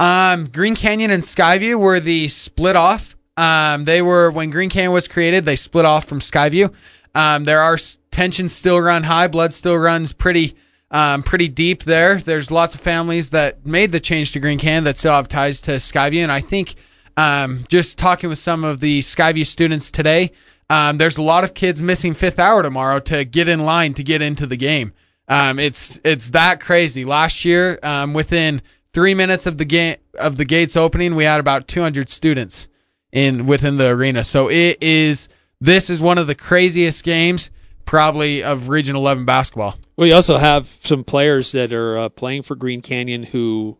Um, 0.00 0.46
Green 0.46 0.74
Canyon 0.74 1.10
and 1.10 1.22
Skyview 1.22 1.78
were 1.78 2.00
the 2.00 2.26
split 2.28 2.74
off. 2.74 3.16
Um, 3.36 3.84
they 3.84 4.00
were 4.00 4.30
when 4.30 4.50
Green 4.50 4.70
Canyon 4.70 4.92
was 4.92 5.06
created, 5.06 5.44
they 5.44 5.56
split 5.56 5.84
off 5.84 6.06
from 6.06 6.20
Skyview. 6.20 6.74
Um, 7.14 7.44
there 7.44 7.60
are 7.60 7.78
tensions 8.10 8.52
still 8.54 8.80
run 8.80 9.04
high, 9.04 9.28
blood 9.28 9.52
still 9.52 9.76
runs 9.76 10.14
pretty, 10.14 10.56
um, 10.90 11.22
pretty 11.22 11.48
deep 11.48 11.84
there. 11.84 12.16
There's 12.16 12.50
lots 12.50 12.74
of 12.74 12.80
families 12.80 13.30
that 13.30 13.66
made 13.66 13.92
the 13.92 14.00
change 14.00 14.32
to 14.32 14.40
Green 14.40 14.58
Canyon 14.58 14.84
that 14.84 14.96
still 14.96 15.12
have 15.12 15.28
ties 15.28 15.60
to 15.62 15.72
Skyview, 15.72 16.22
and 16.22 16.32
I 16.32 16.40
think, 16.40 16.76
um, 17.16 17.64
just 17.68 17.98
talking 17.98 18.28
with 18.28 18.38
some 18.38 18.64
of 18.64 18.80
the 18.80 19.00
Skyview 19.00 19.46
students 19.46 19.90
today, 19.90 20.32
um, 20.70 20.98
there's 20.98 21.16
a 21.16 21.22
lot 21.22 21.44
of 21.44 21.54
kids 21.54 21.82
missing 21.82 22.14
fifth 22.14 22.38
hour 22.38 22.62
tomorrow 22.62 22.98
to 23.00 23.24
get 23.24 23.48
in 23.48 23.60
line 23.60 23.94
to 23.94 24.02
get 24.02 24.22
into 24.22 24.46
the 24.46 24.56
game. 24.56 24.92
Um, 25.28 25.58
it's 25.58 26.00
it's 26.04 26.30
that 26.30 26.60
crazy. 26.60 27.04
Last 27.04 27.44
year, 27.44 27.78
um, 27.82 28.12
within 28.12 28.62
three 28.92 29.14
minutes 29.14 29.46
of 29.46 29.58
the 29.58 29.64
game 29.64 29.96
of 30.18 30.36
the 30.36 30.44
gates 30.44 30.76
opening, 30.76 31.14
we 31.14 31.24
had 31.24 31.40
about 31.40 31.68
200 31.68 32.08
students 32.08 32.68
in 33.12 33.46
within 33.46 33.76
the 33.76 33.88
arena. 33.88 34.24
So 34.24 34.50
it 34.50 34.78
is 34.82 35.28
this 35.60 35.88
is 35.88 36.00
one 36.00 36.18
of 36.18 36.26
the 36.26 36.34
craziest 36.34 37.04
games 37.04 37.50
probably 37.84 38.42
of 38.42 38.68
Region 38.68 38.96
11 38.96 39.24
basketball. 39.24 39.76
We 39.96 40.12
also 40.12 40.38
have 40.38 40.66
some 40.66 41.04
players 41.04 41.52
that 41.52 41.72
are 41.72 41.98
uh, 41.98 42.08
playing 42.08 42.42
for 42.42 42.56
Green 42.56 42.80
Canyon 42.80 43.24
who 43.24 43.78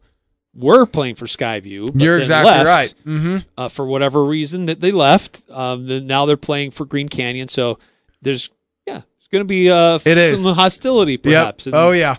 were 0.55 0.87
playing 0.87 1.15
for 1.17 1.27
Skyview. 1.27 1.93
But 1.93 2.03
You're 2.03 2.19
exactly 2.19 2.51
left, 2.53 2.67
right. 2.67 2.95
Mm-hmm. 3.07 3.37
Uh, 3.59 3.69
for 3.69 3.87
whatever 3.87 4.25
reason 4.25 4.67
that 4.67 4.81
they 4.81 4.93
left, 4.93 5.43
um, 5.51 5.87
then 5.87 6.07
now 6.07 6.27
they're 6.27 6.37
playing 6.37 6.71
for 6.71 6.85
Green 6.85 7.09
Canyon. 7.09 7.49
So 7.49 7.79
there's 8.23 8.51
yeah, 8.87 9.03
it's 9.19 9.29
going 9.29 9.41
to 9.41 9.49
be 9.49 9.71
uh, 9.71 9.99
It 10.05 10.19
is. 10.19 10.43
some 10.43 10.55
hostility 10.55 11.17
perhaps. 11.17 11.67
Yep. 11.67 11.75
And 11.75 11.83
Oh 11.83 11.91
yeah. 11.93 12.17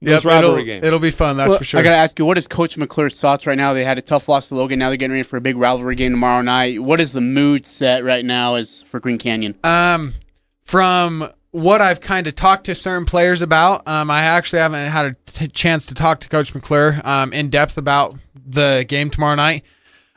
Those 0.00 0.24
Yep, 0.24 0.32
rivalry 0.32 0.52
it'll, 0.60 0.64
games. 0.64 0.84
it'll 0.84 0.98
be 1.00 1.10
fun. 1.10 1.36
That's 1.36 1.48
Well, 1.48 1.58
for 1.58 1.64
sure. 1.64 1.80
I 1.80 1.82
gotta 1.82 1.96
ask 1.96 2.16
you, 2.20 2.24
what 2.24 2.38
is 2.38 2.46
Coach 2.46 2.76
McClure's 2.78 3.20
thoughts 3.20 3.48
right 3.48 3.56
now? 3.56 3.72
They 3.72 3.82
had 3.84 3.98
a 3.98 4.02
tough 4.02 4.28
loss 4.28 4.46
to 4.48 4.54
Logan. 4.54 4.78
Now 4.78 4.90
they're 4.90 4.96
getting 4.96 5.10
ready 5.10 5.24
for 5.24 5.36
a 5.38 5.40
big 5.40 5.56
rivalry 5.56 5.96
game 5.96 6.12
tomorrow 6.12 6.40
night. 6.40 6.80
What 6.80 7.00
is 7.00 7.12
the 7.12 7.20
mood 7.20 7.66
set 7.66 8.04
right 8.04 8.24
now 8.24 8.54
as 8.54 8.82
for 8.82 9.00
Green 9.00 9.18
Canyon? 9.18 9.56
Um, 9.64 10.14
from 10.62 11.28
what 11.58 11.80
I've 11.80 12.00
kind 12.00 12.26
of 12.26 12.34
talked 12.34 12.64
to 12.66 12.74
certain 12.74 13.04
players 13.04 13.42
about, 13.42 13.86
um, 13.86 14.10
I 14.10 14.22
actually 14.22 14.60
haven't 14.60 14.90
had 14.90 15.06
a 15.06 15.14
t- 15.26 15.48
chance 15.48 15.86
to 15.86 15.94
talk 15.94 16.20
to 16.20 16.28
Coach 16.28 16.54
McClure 16.54 17.00
um, 17.04 17.32
in 17.32 17.50
depth 17.50 17.78
about 17.78 18.16
the 18.34 18.84
game 18.88 19.10
tomorrow 19.10 19.34
night. 19.34 19.64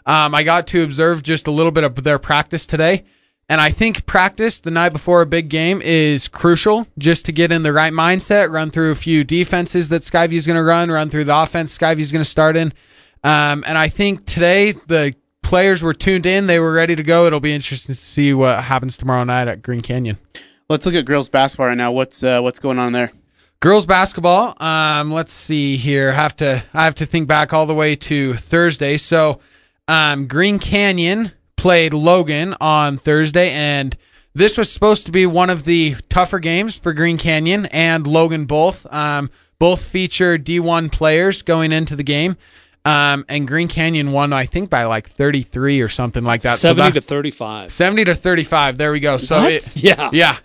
Um, 0.06 0.34
I 0.34 0.44
got 0.44 0.68
to 0.68 0.84
observe 0.84 1.24
just 1.24 1.48
a 1.48 1.52
little 1.52 1.72
bit 1.72 1.84
of 1.84 1.96
their 2.04 2.20
practice 2.20 2.66
today. 2.66 3.06
And 3.50 3.60
I 3.60 3.70
think 3.70 4.06
practice 4.06 4.60
the 4.60 4.72
night 4.72 4.94
before 4.94 5.22
a 5.22 5.26
big 5.26 5.50
game 5.50 5.82
is 5.82 6.30
crucial 6.30 6.88
just 6.98 7.26
to 7.26 7.34
get 7.34 7.52
in 7.52 7.64
the 7.64 7.74
right 7.74 7.92
mindset, 7.92 8.50
run 8.50 8.72
through 8.72 8.92
a 8.92 8.96
few 8.96 9.26
defenses 9.26 9.90
that 9.90 10.04
Skyview's 10.04 10.48
going 10.48 10.58
to 10.58 10.64
run, 10.64 10.90
run 10.90 11.10
through 11.10 11.26
the 11.26 11.38
offense 11.38 11.78
Skyview's 11.78 12.14
going 12.14 12.24
to 12.24 12.30
start 12.30 12.56
in. 12.56 12.72
Um, 13.24 13.64
and 13.68 13.78
I 13.78 13.90
think 13.90 14.26
today 14.26 14.72
the 14.72 15.14
players 15.44 15.84
were 15.84 15.94
tuned 15.94 16.26
in. 16.26 16.48
They 16.48 16.60
were 16.60 16.72
ready 16.72 16.96
to 16.96 17.04
go. 17.04 17.28
It'll 17.28 17.42
be 17.42 17.54
interesting 17.54 17.94
to 17.94 18.00
see 18.00 18.34
what 18.34 18.64
happens 18.64 18.96
tomorrow 18.96 19.26
night 19.26 19.50
at 19.50 19.62
Green 19.62 19.82
Canyon. 19.82 20.18
Let's 20.72 20.86
look 20.86 20.96
at 20.96 21.04
girls 21.06 21.28
basketball 21.30 21.68
right 21.68 21.78
now. 21.78 21.92
What's 21.92 22.24
uh, 22.24 22.40
what's 22.42 22.58
going 22.60 22.80
on 22.80 22.94
there? 22.94 23.12
Girls 23.60 23.86
basketball. 23.86 24.56
Um, 24.64 25.12
let's 25.12 25.34
see 25.34 25.76
here. 25.76 26.14
Have 26.14 26.36
to 26.38 26.64
I 26.74 26.86
have 26.86 26.96
to 26.96 27.06
think 27.06 27.28
back 27.28 27.52
all 27.54 27.66
the 27.66 27.76
way 27.76 27.96
to 27.98 28.34
Thursday. 28.36 28.96
So, 28.98 29.40
um, 29.90 30.28
Green 30.28 30.60
Canyon 30.60 31.34
played 31.58 31.94
Logan 31.94 32.56
on 32.62 32.96
Thursday, 32.98 33.52
and 33.52 33.98
this 34.34 34.58
was 34.58 34.72
supposed 34.72 35.06
to 35.08 35.12
be 35.12 35.26
one 35.26 35.50
of 35.50 35.66
the 35.66 35.96
tougher 36.10 36.40
games 36.40 36.78
for 36.80 36.94
Green 36.94 37.18
Canyon 37.18 37.66
and 37.68 38.08
Logan 38.08 38.46
both. 38.46 38.86
Um, 38.94 39.30
both 39.60 39.84
feature 39.84 40.38
D1 40.40 40.92
players 40.92 41.42
going 41.44 41.72
into 41.72 41.96
the 41.96 42.02
game. 42.04 42.36
Um, 42.84 43.26
and 43.30 43.48
Green 43.48 43.68
Canyon 43.68 44.12
won, 44.12 44.34
I 44.34 44.48
think, 44.48 44.72
by 44.72 44.86
like 44.86 45.08
33 45.08 45.82
or 45.82 45.88
something 45.88 46.24
like 46.24 46.42
that. 46.42 46.58
So 46.58 46.70
Seventy 46.70 46.90
that- 46.94 47.02
to 47.02 47.02
thirty-five. 47.02 47.72
70 47.72 48.06
to 48.06 48.16
35. 48.16 48.78
There 48.78 48.92
we 48.92 49.00
go. 49.00 49.18
So 49.18 49.38
What? 49.42 49.52
it, 49.52 49.76
Yeah. 49.84 50.10
yeah. 50.12 50.38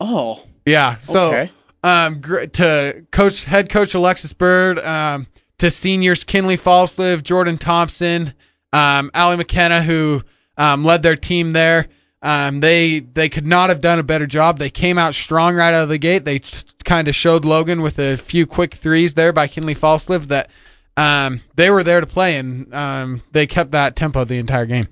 Oh, 0.00 0.42
Yeah. 0.66 0.96
So, 0.98 1.28
Okay. 1.28 1.50
um, 1.82 2.20
gr- 2.20 2.44
to 2.44 3.04
coach, 3.10 3.44
head 3.44 3.68
coach 3.68 3.94
Alexis 3.94 4.32
Bird, 4.32 4.78
um, 4.80 5.26
to 5.58 5.70
seniors 5.70 6.24
Kinley 6.24 6.56
Falslive, 6.56 7.22
Jordan 7.22 7.58
Thompson, 7.58 8.32
um, 8.72 9.10
Allie 9.14 9.36
McKenna, 9.36 9.82
who 9.82 10.22
um, 10.56 10.84
led 10.84 11.02
their 11.02 11.16
team 11.16 11.52
there. 11.52 11.86
Um, 12.22 12.60
they 12.60 13.00
they 13.00 13.28
could 13.28 13.46
not 13.46 13.68
have 13.68 13.82
done 13.82 13.98
a 13.98 14.02
better 14.02 14.26
job. 14.26 14.58
They 14.58 14.70
came 14.70 14.96
out 14.98 15.14
strong 15.14 15.54
right 15.56 15.74
out 15.74 15.82
of 15.82 15.88
the 15.90 15.98
gate. 15.98 16.24
They 16.24 16.40
kind 16.84 17.06
of 17.06 17.14
showed 17.14 17.44
Logan 17.44 17.82
with 17.82 17.98
a 17.98 18.16
few 18.16 18.46
quick 18.46 18.72
threes 18.74 19.12
there 19.14 19.32
by 19.32 19.46
Kinley 19.46 19.74
Falslive 19.74 20.28
that 20.28 20.48
um, 20.96 21.40
they 21.56 21.68
were 21.70 21.82
there 21.82 22.00
to 22.00 22.06
play, 22.06 22.36
and 22.38 22.72
um, 22.74 23.20
they 23.32 23.46
kept 23.46 23.72
that 23.72 23.94
tempo 23.94 24.24
the 24.24 24.38
entire 24.38 24.64
game. 24.64 24.88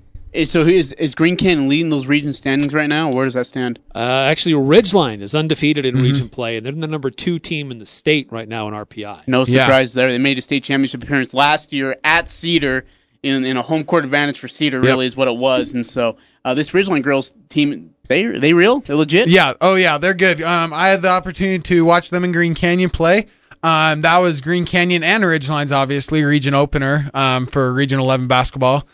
So 0.47 0.63
is 0.63 0.93
is 0.93 1.15
Green 1.15 1.37
Canyon 1.37 1.69
leading 1.69 1.91
those 1.91 2.07
region 2.07 2.33
standings 2.33 2.73
right 2.73 2.89
now? 2.89 3.11
Or 3.11 3.17
where 3.17 3.25
does 3.27 3.35
that 3.35 3.45
stand? 3.47 3.79
Uh, 3.95 3.99
actually, 3.99 4.55
Ridgeline 4.55 5.21
is 5.21 5.35
undefeated 5.35 5.85
Mm-hmm. 5.85 5.97
in 5.99 6.03
region 6.03 6.29
play, 6.31 6.57
and 6.57 6.65
they're 6.65 6.73
the 6.73 6.87
number 6.87 7.11
two 7.11 7.39
team 7.39 7.71
in 7.71 7.79
the 7.79 7.87
state 7.87 8.29
right 8.33 8.49
now 8.49 8.67
in 8.69 8.75
RPI. 8.75 9.23
No 9.27 9.41
Yeah. 9.47 9.65
surprise 9.65 9.93
there. 9.95 10.11
They 10.11 10.19
made 10.19 10.39
a 10.39 10.43
state 10.43 10.65
championship 10.65 11.03
appearance 11.03 11.35
last 11.35 11.73
year 11.73 11.97
at 12.03 12.29
Cedar 12.29 12.87
in, 13.23 13.45
in 13.45 13.57
a 13.57 13.63
home 13.63 13.85
court 13.85 14.05
advantage 14.05 14.39
for 14.39 14.49
Cedar. 14.49 14.81
Really 14.81 15.05
is 15.07 15.17
what 15.17 15.29
it 15.29 15.37
was. 15.37 15.75
And 15.75 15.87
so 15.87 16.17
uh, 16.45 16.55
this 16.55 16.71
Ridgeline 16.71 17.03
girls 17.03 17.35
team, 17.51 17.95
they 18.09 18.25
they 18.25 18.55
real? 18.55 18.81
They're 18.81 18.97
legit. 18.97 19.29
Yeah. 19.29 19.53
Oh, 19.61 19.75
yeah. 19.75 19.99
They're 19.99 20.15
good. 20.15 20.41
Um, 20.43 20.73
I 20.73 20.89
had 20.89 21.03
the 21.03 21.09
opportunity 21.11 21.59
to 21.63 21.85
watch 21.85 22.09
them 22.11 22.25
in 22.25 22.33
Green 22.33 22.55
Canyon 22.55 22.89
play. 22.91 23.27
Um, 23.63 24.01
that 24.01 24.19
was 24.19 24.41
Green 24.41 24.65
Canyon 24.65 25.05
and 25.05 25.23
Ridgelines, 25.23 25.71
obviously, 25.71 26.25
region 26.25 26.53
opener 26.55 27.11
um, 27.15 27.47
for 27.47 27.73
Region 27.73 28.01
11 28.01 28.27
basketball. 28.27 28.89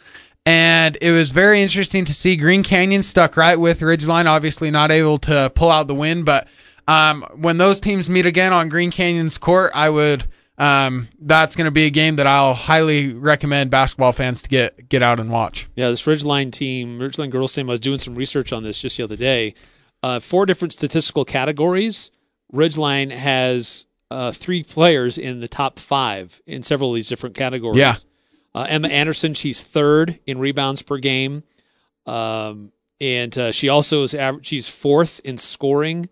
And 0.49 0.97
it 1.03 1.13
was 1.13 1.31
very 1.31 1.61
interesting 1.61 2.07
to 2.07 2.15
see 2.15 2.35
Green 2.35 2.63
Canyon 2.63 3.03
stuck 3.03 3.37
right 3.37 3.57
with 3.57 3.81
Ridgeline, 3.81 4.25
obviously 4.25 4.71
not 4.71 4.91
able 4.91 5.19
to 5.19 5.53
pull 5.55 5.71
out 5.71 5.89
the 5.89 5.95
win. 5.95 6.25
But 6.25 6.49
um, 6.87 7.23
when 7.37 7.59
those 7.59 7.81
teams 7.81 8.09
meet 8.09 8.25
again 8.25 8.55
on 8.55 8.71
Green 8.71 8.91
Canyon's 8.91 9.37
court, 9.37 9.73
I 9.75 9.91
would. 9.91 10.25
Um, 10.57 11.09
that's 11.21 11.55
going 11.55 11.67
to 11.67 11.71
be 11.71 11.85
a 11.85 11.91
game 11.91 12.17
that 12.17 12.27
I'll 12.27 12.55
highly 12.55 13.13
recommend 13.13 13.71
basketball 13.71 14.13
fans 14.13 14.41
to 14.41 14.49
get 14.49 14.89
get 14.89 15.03
out 15.03 15.21
and 15.21 15.31
watch. 15.31 15.69
Yeah, 15.77 15.91
this 15.91 16.07
Ridgeline 16.07 16.51
team, 16.51 16.99
Ridgeline 16.99 17.29
girls 17.29 17.55
team, 17.55 17.69
I 17.69 17.75
was 17.75 17.81
doing 17.81 17.99
some 17.99 18.15
research 18.15 18.51
on 18.51 18.63
this 18.63 18.81
just 18.81 18.97
the 18.97 19.03
other 19.03 19.17
day. 19.17 19.55
Uh, 20.03 20.19
four 20.19 20.47
different 20.47 20.73
statistical 20.73 21.27
categories. 21.27 22.11
Ridgeline 22.55 23.13
has 23.13 23.87
uh, 24.11 24.33
three 24.33 24.63
players 24.63 25.19
in 25.19 25.41
the 25.41 25.49
top 25.49 25.79
five 25.79 26.41
in 26.47 26.63
several 26.63 26.93
of 26.93 26.95
these 26.95 27.09
different 27.09 27.37
categories. 27.37 27.79
Yeah. 27.79 27.97
Uh, 28.55 28.67
Emma 28.69 28.89
Anderson, 28.89 29.35
she's 29.35 29.63
third 29.63 30.19
in 30.27 30.39
rebounds 30.39 30.83
per 30.83 30.99
game. 30.99 31.43
Um, 32.07 32.73
and 33.01 33.37
uh, 33.37 33.53
she 33.53 33.69
also 33.69 34.03
is 34.03 34.15
aver- 34.15 34.41
she's 34.43 34.69
fourth 34.69 35.21
in 35.25 35.37
scoring. 35.37 36.09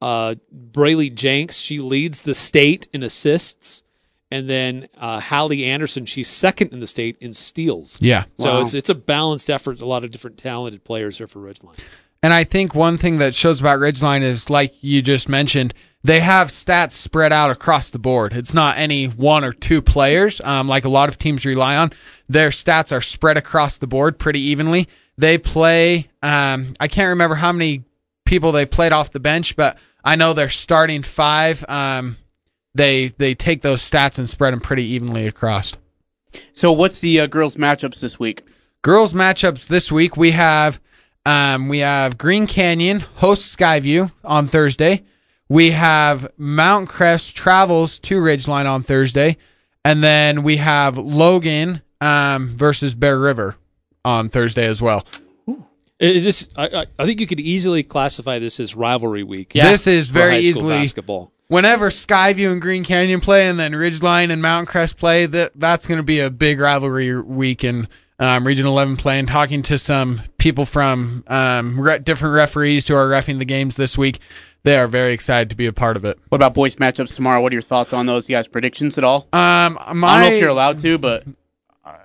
Uh, 0.00 0.34
Brayley 0.52 1.10
Jenks, 1.10 1.58
she 1.58 1.78
leads 1.78 2.22
the 2.22 2.34
state 2.34 2.88
in 2.92 3.02
assists. 3.02 3.82
And 4.30 4.50
then 4.50 4.88
uh, 4.98 5.20
Hallie 5.20 5.64
Anderson, 5.66 6.04
she's 6.04 6.26
second 6.28 6.72
in 6.72 6.80
the 6.80 6.86
state 6.88 7.16
in 7.20 7.32
steals. 7.32 7.98
Yeah. 8.02 8.24
So 8.38 8.54
Wow. 8.54 8.60
it's 8.62 8.74
it's 8.74 8.90
a 8.90 8.94
balanced 8.94 9.48
effort. 9.48 9.80
A 9.80 9.86
lot 9.86 10.02
of 10.02 10.10
different 10.10 10.36
talented 10.36 10.82
players 10.82 11.18
here 11.18 11.28
for 11.28 11.38
Ridgeline. 11.40 11.78
And 12.24 12.32
I 12.34 12.42
think 12.42 12.74
one 12.74 12.96
thing 12.96 13.18
that 13.18 13.36
shows 13.36 13.60
about 13.60 13.78
Ridgeline 13.78 14.22
is, 14.22 14.50
like 14.50 14.74
you 14.80 15.00
just 15.00 15.28
mentioned, 15.28 15.74
they 16.06 16.20
have 16.20 16.48
stats 16.48 16.92
spread 16.92 17.32
out 17.32 17.50
across 17.50 17.90
the 17.90 17.98
board. 17.98 18.32
It's 18.32 18.54
not 18.54 18.78
any 18.78 19.06
one 19.06 19.42
or 19.44 19.52
two 19.52 19.82
players, 19.82 20.40
um, 20.42 20.68
like 20.68 20.84
a 20.84 20.88
lot 20.88 21.08
of 21.08 21.18
teams 21.18 21.44
rely 21.44 21.76
on. 21.76 21.90
Their 22.28 22.50
stats 22.50 22.92
are 22.92 23.00
spread 23.00 23.36
across 23.36 23.78
the 23.78 23.88
board 23.88 24.18
pretty 24.18 24.40
evenly. 24.40 24.88
They 25.18 25.36
play, 25.36 26.08
um, 26.22 26.74
I 26.78 26.86
can't 26.86 27.08
remember 27.08 27.34
how 27.34 27.50
many 27.50 27.84
people 28.24 28.52
they 28.52 28.66
played 28.66 28.92
off 28.92 29.10
the 29.10 29.20
bench, 29.20 29.56
but 29.56 29.78
I 30.04 30.14
know 30.14 30.32
they're 30.32 30.48
starting 30.48 31.02
five. 31.02 31.64
Um, 31.68 32.16
they 32.74 33.08
they 33.08 33.34
take 33.34 33.62
those 33.62 33.82
stats 33.82 34.18
and 34.18 34.30
spread 34.30 34.52
them 34.52 34.60
pretty 34.60 34.84
evenly 34.84 35.26
across. 35.26 35.74
So 36.52 36.70
what's 36.70 37.00
the 37.00 37.20
uh, 37.20 37.26
girls 37.26 37.56
matchups 37.56 38.00
this 38.00 38.18
week? 38.20 38.44
Girls 38.82 39.12
matchups 39.12 39.66
this 39.66 39.90
week 39.90 40.16
we 40.16 40.32
have 40.32 40.78
um, 41.24 41.68
we 41.68 41.78
have 41.78 42.18
Green 42.18 42.46
Canyon 42.46 43.00
hosts 43.16 43.56
Skyview 43.56 44.12
on 44.22 44.46
Thursday. 44.46 45.02
We 45.48 45.70
have 45.72 46.30
Mount 46.36 46.88
Crest 46.88 47.36
travels 47.36 47.98
to 48.00 48.20
Ridgeline 48.20 48.68
on 48.70 48.82
Thursday, 48.82 49.36
and 49.84 50.02
then 50.02 50.42
we 50.42 50.56
have 50.56 50.98
Logan 50.98 51.82
um, 52.00 52.48
versus 52.48 52.94
Bear 52.94 53.18
River 53.18 53.56
on 54.04 54.28
Thursday 54.28 54.66
as 54.66 54.82
well. 54.82 55.06
It- 55.98 56.20
this 56.24 56.48
I, 56.56 56.86
I- 56.98 57.06
think 57.06 57.20
you 57.20 57.26
could 57.26 57.40
easily 57.40 57.82
classify 57.82 58.38
this 58.38 58.58
as 58.60 58.74
rivalry 58.74 59.22
week. 59.22 59.54
Yeah. 59.54 59.70
This 59.70 59.86
is 59.86 60.10
very 60.10 60.32
high 60.32 60.38
easily 60.40 60.78
basketball. 60.78 61.32
whenever 61.48 61.88
Skyview 61.90 62.52
and 62.52 62.60
Green 62.60 62.84
Canyon 62.84 63.20
play, 63.20 63.46
and 63.46 63.58
then 63.58 63.72
Ridgeline 63.72 64.30
and 64.30 64.42
Mount 64.42 64.68
Crest 64.68 64.98
play. 64.98 65.26
That 65.26 65.52
that's 65.54 65.86
going 65.86 65.98
to 65.98 66.02
be 66.04 66.20
a 66.20 66.28
big 66.30 66.58
rivalry 66.58 67.18
week 67.20 67.62
in 67.64 67.88
um, 68.18 68.46
Region 68.46 68.66
11 68.66 68.96
play. 68.96 69.18
And 69.18 69.28
talking 69.28 69.62
to 69.64 69.78
some 69.78 70.22
people 70.38 70.64
from 70.64 71.24
um, 71.26 71.78
re- 71.80 71.98
different 71.98 72.34
referees 72.34 72.88
who 72.88 72.94
are 72.94 73.08
refing 73.08 73.38
the 73.38 73.44
games 73.44 73.76
this 73.76 73.96
week, 73.98 74.20
they 74.62 74.78
are 74.78 74.88
very 74.88 75.12
excited 75.12 75.50
to 75.50 75.56
be 75.56 75.66
a 75.66 75.72
part 75.72 75.96
of 75.96 76.04
it. 76.04 76.18
What 76.28 76.36
about 76.36 76.54
boys 76.54 76.76
matchups 76.76 77.14
tomorrow? 77.14 77.40
What 77.40 77.52
are 77.52 77.54
your 77.54 77.62
thoughts 77.62 77.92
on 77.92 78.06
those? 78.06 78.28
You 78.28 78.36
guys 78.36 78.48
predictions 78.48 78.98
at 78.98 79.04
all? 79.04 79.28
Um, 79.32 79.78
my, 79.94 80.08
I 80.08 80.20
don't 80.20 80.30
know 80.30 80.34
if 80.34 80.40
you're 80.40 80.50
allowed 80.50 80.78
to, 80.80 80.98
but 80.98 81.24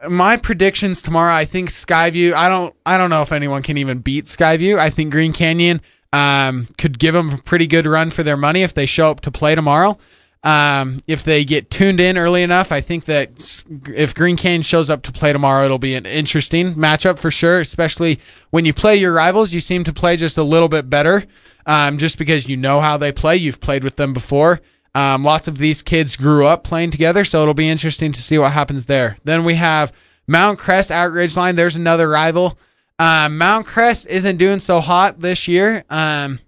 my 0.08 0.38
predictions 0.38 1.02
tomorrow. 1.02 1.34
I 1.34 1.46
think 1.46 1.70
Skyview. 1.70 2.34
I 2.34 2.50
don't. 2.50 2.76
I 2.86 2.98
don't 2.98 3.10
know 3.10 3.22
if 3.22 3.32
anyone 3.32 3.64
can 3.64 3.78
even 3.78 4.00
beat 4.00 4.26
Skyview. 4.26 4.78
I 4.78 4.90
think 4.90 5.12
Green 5.12 5.34
Canyon 5.34 5.82
um, 6.14 6.68
could 6.78 7.00
give 7.00 7.14
them 7.14 7.32
a 7.32 7.38
pretty 7.38 7.68
good 7.68 7.86
run 7.86 8.12
for 8.12 8.24
their 8.24 8.38
money 8.38 8.64
if 8.64 8.74
they 8.74 8.86
show 8.86 9.10
up 9.10 9.22
to 9.22 9.32
play 9.32 9.56
tomorrow. 9.56 9.98
Um, 10.44 11.00
if 11.06 11.24
they 11.24 11.46
get 11.46 11.70
tuned 11.70 12.00
in 12.00 12.18
early 12.18 12.42
enough, 12.42 12.72
I 12.72 12.82
think 12.82 13.06
that 13.06 13.64
if 13.88 14.16
Green 14.16 14.38
Canyon 14.38 14.64
shows 14.64 14.90
up 14.90 15.04
to 15.04 15.12
play 15.12 15.32
tomorrow, 15.32 15.66
it'll 15.66 15.78
be 15.78 15.94
an 15.94 16.08
interesting 16.08 16.74
matchup 16.74 17.20
for 17.20 17.30
sure. 17.30 17.60
Especially 17.60 18.20
when 18.50 18.66
you 18.66 18.74
play 18.74 18.96
your 18.96 19.14
rivals, 19.14 19.54
you 19.54 19.60
seem 19.60 19.84
to 19.84 19.94
play 19.94 20.18
just 20.18 20.38
a 20.38 20.44
little 20.44 20.70
bit 20.70 20.90
better, 20.90 21.26
um, 21.66 21.98
just 21.98 22.18
because 22.18 22.50
you 22.50 22.58
know 22.58 22.82
how 22.82 22.98
they 22.98 23.12
play. 23.12 23.36
You've 23.36 23.62
played 23.62 23.84
with 23.84 23.98
them 23.98 24.14
before. 24.14 24.62
Um, 24.94 25.24
lots 25.24 25.48
of 25.48 25.58
these 25.58 25.82
kids 25.82 26.16
grew 26.16 26.46
up 26.46 26.64
playing 26.64 26.92
together, 26.92 27.24
so 27.24 27.42
it'll 27.42 27.54
be 27.54 27.70
interesting 27.70 28.12
to 28.12 28.22
see 28.22 28.38
what 28.38 28.52
happens 28.52 28.88
there. 28.88 29.18
Then 29.24 29.46
we 29.46 29.56
have 29.56 29.94
Mount 30.28 30.60
Crest 30.60 30.92
out 30.92 31.12
Ridgeline. 31.12 31.56
There's 31.56 31.76
another 31.76 32.10
rival. 32.10 32.58
Um, 33.00 33.38
Mount 33.38 33.66
Crest 33.68 34.08
isn't 34.08 34.38
doing 34.38 34.60
so 34.60 34.80
hot 34.80 35.20
this 35.20 35.48
year. 35.48 35.84
Um, 35.90 36.40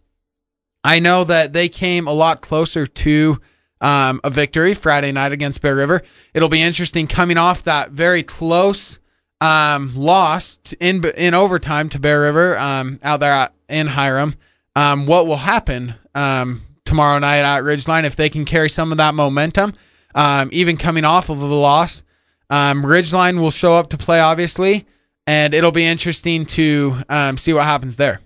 I 0.84 1.00
know 1.00 1.24
that 1.24 1.54
they 1.54 1.70
came 1.70 2.08
a 2.08 2.14
lot 2.14 2.42
closer 2.42 2.86
to 2.86 3.40
um, 3.84 4.22
a 4.24 4.30
victory 4.30 4.74
Friday 4.74 5.12
night 5.12 5.34
against 5.34 5.62
Bear 5.62 5.76
River. 5.76 6.02
It'll 6.34 6.50
be 6.50 6.62
interesting 6.62 7.06
coming 7.06 7.38
off 7.38 7.64
that 7.66 7.92
very 7.92 8.24
close 8.24 8.98
um, 9.42 9.94
loss 9.96 10.58
in 10.80 11.06
in 11.06 11.34
overtime 11.34 11.90
to 11.90 12.00
Bear 12.00 12.22
River 12.22 12.58
um, 12.58 12.98
out 13.04 13.20
there 13.20 13.34
at, 13.34 13.54
in 13.70 13.88
Hiram. 13.88 14.36
Um, 14.76 15.06
what 15.06 15.28
will 15.28 15.36
happen 15.36 15.96
um, 16.16 16.64
tomorrow 16.86 17.20
night 17.20 17.40
at 17.40 17.64
Ridgeline 17.64 18.06
if 18.06 18.16
they 18.16 18.30
can 18.30 18.46
carry 18.46 18.70
some 18.70 18.92
of 18.92 18.98
that 18.98 19.14
momentum, 19.14 19.74
um, 20.16 20.50
even 20.52 20.78
coming 20.78 21.04
off 21.06 21.30
of 21.30 21.40
the 21.40 21.46
loss. 21.46 22.02
Ridgeline 22.50 23.40
will 23.40 23.52
show 23.52 23.76
up 23.76 23.90
to 23.90 23.98
play, 23.98 24.20
obviously, 24.20 24.86
and 25.28 25.54
it'll 25.54 25.72
be 25.72 25.86
interesting 25.86 26.46
to 26.46 27.04
see 27.36 27.54
what 27.54 27.66
happens 27.66 27.98
there. 27.98 28.22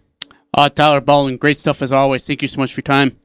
Uh, 0.53 0.69
Tyler 0.69 1.01
Baldwin, 1.01 1.37
great 1.37 1.57
stuff 1.57 1.81
as 1.81 1.91
always. 1.91 2.25
Thank 2.25 2.41
you 2.41 2.47
so 2.47 2.59
much 2.59 2.73
for 2.73 2.79
your 2.79 2.83
time. 2.83 3.15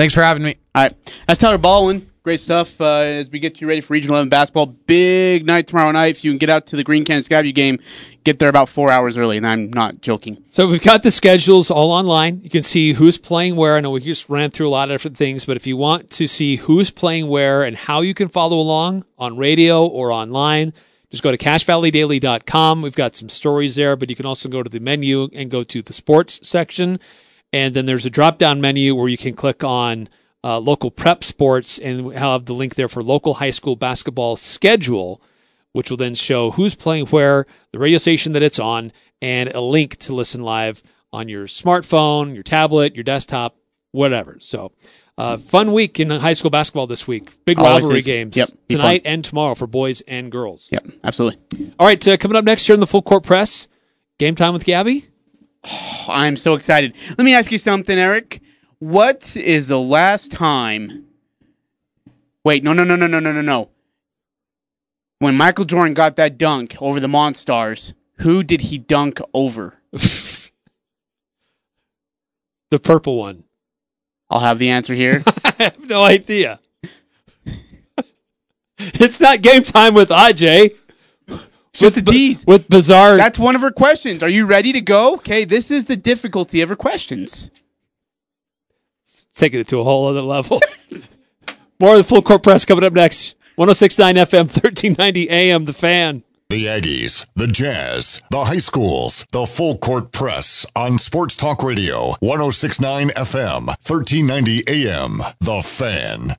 Thanks 0.00 0.14
for 0.14 0.22
having 0.22 0.42
me. 0.42 0.56
All 0.74 0.84
right, 0.84 0.94
that's 1.26 1.38
Tyler 1.38 1.58
Baldwin. 1.58 2.10
Great 2.22 2.40
stuff 2.40 2.80
uh, 2.80 3.00
as 3.00 3.28
we 3.28 3.38
get 3.38 3.60
you 3.60 3.68
ready 3.68 3.82
for 3.82 3.92
Region 3.92 4.10
11 4.10 4.30
basketball. 4.30 4.64
Big 4.64 5.44
night 5.44 5.66
tomorrow 5.66 5.90
night. 5.90 6.16
If 6.16 6.24
you 6.24 6.30
can 6.30 6.38
get 6.38 6.48
out 6.48 6.64
to 6.68 6.76
the 6.76 6.82
Green 6.82 7.04
Canyon 7.04 7.22
Skyview 7.22 7.54
game, 7.54 7.78
get 8.24 8.38
there 8.38 8.48
about 8.48 8.70
four 8.70 8.90
hours 8.90 9.18
early, 9.18 9.36
and 9.36 9.46
I'm 9.46 9.70
not 9.70 10.00
joking. 10.00 10.42
So 10.48 10.68
we've 10.68 10.80
got 10.80 11.02
the 11.02 11.10
schedules 11.10 11.70
all 11.70 11.90
online. 11.92 12.40
You 12.40 12.48
can 12.48 12.62
see 12.62 12.94
who's 12.94 13.18
playing 13.18 13.56
where. 13.56 13.76
I 13.76 13.80
know 13.80 13.90
we 13.90 14.00
just 14.00 14.26
ran 14.30 14.50
through 14.50 14.68
a 14.68 14.70
lot 14.70 14.90
of 14.90 14.94
different 14.94 15.18
things, 15.18 15.44
but 15.44 15.58
if 15.58 15.66
you 15.66 15.76
want 15.76 16.08
to 16.12 16.26
see 16.26 16.56
who's 16.56 16.90
playing 16.90 17.28
where 17.28 17.62
and 17.62 17.76
how 17.76 18.00
you 18.00 18.14
can 18.14 18.28
follow 18.28 18.58
along 18.58 19.04
on 19.18 19.36
radio 19.36 19.84
or 19.84 20.12
online, 20.12 20.72
just 21.10 21.22
go 21.22 21.30
to 21.30 21.36
cachevalleydaily.com. 21.36 22.80
We've 22.80 22.96
got 22.96 23.16
some 23.16 23.28
stories 23.28 23.74
there, 23.74 23.96
but 23.96 24.08
you 24.08 24.16
can 24.16 24.24
also 24.24 24.48
go 24.48 24.62
to 24.62 24.70
the 24.70 24.80
menu 24.80 25.28
and 25.34 25.50
go 25.50 25.62
to 25.64 25.82
the 25.82 25.92
sports 25.92 26.40
section. 26.48 26.98
And 27.52 27.74
then 27.74 27.86
there's 27.86 28.06
a 28.06 28.10
drop 28.10 28.38
down 28.38 28.60
menu 28.60 28.94
where 28.94 29.08
you 29.08 29.16
can 29.16 29.34
click 29.34 29.64
on 29.64 30.08
uh, 30.44 30.58
local 30.58 30.90
prep 30.90 31.24
sports 31.24 31.78
and 31.78 32.04
we'll 32.06 32.18
have 32.18 32.44
the 32.44 32.54
link 32.54 32.76
there 32.76 32.88
for 32.88 33.02
local 33.02 33.34
high 33.34 33.50
school 33.50 33.76
basketball 33.76 34.36
schedule, 34.36 35.20
which 35.72 35.90
will 35.90 35.96
then 35.96 36.14
show 36.14 36.52
who's 36.52 36.74
playing 36.74 37.06
where, 37.06 37.44
the 37.72 37.78
radio 37.78 37.98
station 37.98 38.32
that 38.32 38.42
it's 38.42 38.58
on, 38.58 38.92
and 39.20 39.50
a 39.50 39.60
link 39.60 39.96
to 39.98 40.14
listen 40.14 40.42
live 40.42 40.82
on 41.12 41.28
your 41.28 41.46
smartphone, 41.46 42.34
your 42.34 42.42
tablet, 42.42 42.94
your 42.94 43.04
desktop, 43.04 43.56
whatever. 43.90 44.36
So, 44.40 44.72
uh, 45.18 45.36
fun 45.36 45.72
week 45.72 46.00
in 46.00 46.08
high 46.08 46.32
school 46.32 46.50
basketball 46.50 46.86
this 46.86 47.06
week. 47.06 47.44
Big 47.44 47.58
Always 47.58 47.82
rivalry 47.82 47.98
is. 47.98 48.06
games 48.06 48.36
Yep, 48.36 48.48
tonight 48.68 49.02
fun. 49.02 49.12
and 49.12 49.24
tomorrow 49.24 49.54
for 49.54 49.66
boys 49.66 50.00
and 50.02 50.32
girls. 50.32 50.68
Yep, 50.72 50.86
absolutely. 51.04 51.72
All 51.78 51.86
right, 51.86 52.08
uh, 52.08 52.16
coming 52.16 52.36
up 52.36 52.44
next 52.44 52.66
here 52.66 52.74
in 52.74 52.80
the 52.80 52.86
full 52.86 53.02
court 53.02 53.24
press, 53.24 53.68
game 54.18 54.34
time 54.34 54.54
with 54.54 54.64
Gabby. 54.64 55.04
I'm 56.08 56.36
so 56.36 56.54
excited. 56.54 56.94
Let 57.10 57.24
me 57.24 57.34
ask 57.34 57.50
you 57.52 57.58
something, 57.58 57.98
Eric. 57.98 58.40
What 58.78 59.36
is 59.36 59.68
the 59.68 59.80
last 59.80 60.32
time? 60.32 61.06
Wait, 62.44 62.64
no, 62.64 62.72
no, 62.72 62.84
no, 62.84 62.96
no, 62.96 63.06
no, 63.06 63.20
no, 63.20 63.32
no, 63.32 63.42
no. 63.42 63.70
When 65.18 65.36
Michael 65.36 65.66
Jordan 65.66 65.92
got 65.92 66.16
that 66.16 66.38
dunk 66.38 66.76
over 66.80 66.98
the 66.98 67.06
Monstars, 67.06 67.92
who 68.20 68.42
did 68.42 68.62
he 68.62 68.78
dunk 68.78 69.20
over? 69.34 69.74
The 72.70 72.78
purple 72.78 73.18
one. 73.18 73.44
I'll 74.30 74.40
have 74.40 74.60
the 74.60 74.70
answer 74.70 74.94
here. 74.94 75.22
I 75.44 75.64
have 75.64 75.88
no 75.88 76.04
idea. 76.04 76.60
it's 78.78 79.20
not 79.20 79.42
game 79.42 79.64
time 79.64 79.94
with 79.94 80.10
Aj. 80.10 80.76
Just 81.80 81.96
a 81.96 82.02
tease. 82.02 82.44
With 82.46 82.68
bizarre. 82.68 83.16
That's 83.16 83.38
one 83.38 83.54
of 83.54 83.62
her 83.62 83.70
questions. 83.70 84.22
Are 84.22 84.28
you 84.28 84.44
ready 84.46 84.72
to 84.72 84.80
go? 84.82 85.14
Okay, 85.14 85.44
this 85.46 85.70
is 85.70 85.86
the 85.86 85.96
difficulty 85.96 86.60
of 86.60 86.68
her 86.68 86.76
questions. 86.76 87.50
taking 89.34 89.60
it 89.60 89.68
to 89.68 89.80
a 89.80 89.84
whole 89.84 90.06
other 90.06 90.20
level. 90.20 90.60
More 91.80 91.92
of 91.92 91.98
the 91.98 92.04
full 92.04 92.20
court 92.20 92.42
press 92.42 92.66
coming 92.66 92.84
up 92.84 92.92
next. 92.92 93.34
1069 93.56 94.16
FM, 94.16 94.46
1390 94.46 95.30
AM, 95.30 95.64
The 95.64 95.72
Fan. 95.72 96.22
The 96.50 96.66
Aggies, 96.66 97.26
the 97.36 97.46
Jazz, 97.46 98.20
the 98.30 98.44
high 98.44 98.58
schools, 98.58 99.24
the 99.32 99.46
full 99.46 99.78
court 99.78 100.10
press 100.12 100.66
on 100.74 100.98
Sports 100.98 101.36
Talk 101.36 101.62
Radio, 101.62 102.16
1069 102.20 103.10
FM, 103.10 103.66
1390 103.68 104.64
AM. 104.66 105.22
The 105.40 105.62
Fan. 105.62 106.36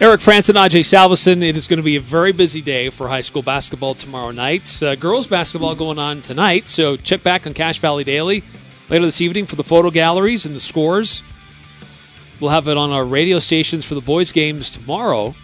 Eric 0.00 0.20
Frandsen 0.20 0.56
and 0.56 0.72
Ajay 0.72 0.80
Salvesen. 0.80 1.42
It 1.42 1.58
is 1.58 1.66
going 1.66 1.76
to 1.76 1.82
be 1.82 1.96
a 1.96 2.00
very 2.00 2.32
busy 2.32 2.62
day 2.62 2.88
for 2.88 3.06
high 3.06 3.20
school 3.20 3.42
basketball 3.42 3.92
tomorrow 3.92 4.30
night. 4.30 4.82
Uh, 4.82 4.94
girls 4.94 5.26
basketball 5.26 5.74
going 5.74 5.98
on 5.98 6.22
tonight, 6.22 6.70
so 6.70 6.96
check 6.96 7.22
back 7.22 7.46
on 7.46 7.52
Cache 7.52 7.78
Valley 7.80 8.02
Daily 8.02 8.42
later 8.88 9.04
this 9.04 9.20
evening 9.20 9.44
for 9.44 9.56
the 9.56 9.62
photo 9.62 9.90
galleries 9.90 10.46
and 10.46 10.56
the 10.56 10.60
scores. 10.60 11.22
We'll 12.40 12.50
have 12.50 12.66
it 12.66 12.78
on 12.78 12.90
our 12.92 13.04
radio 13.04 13.40
stations 13.40 13.84
for 13.84 13.94
the 13.94 14.00
boys' 14.00 14.32
games 14.32 14.70
tomorrow. 14.70 15.34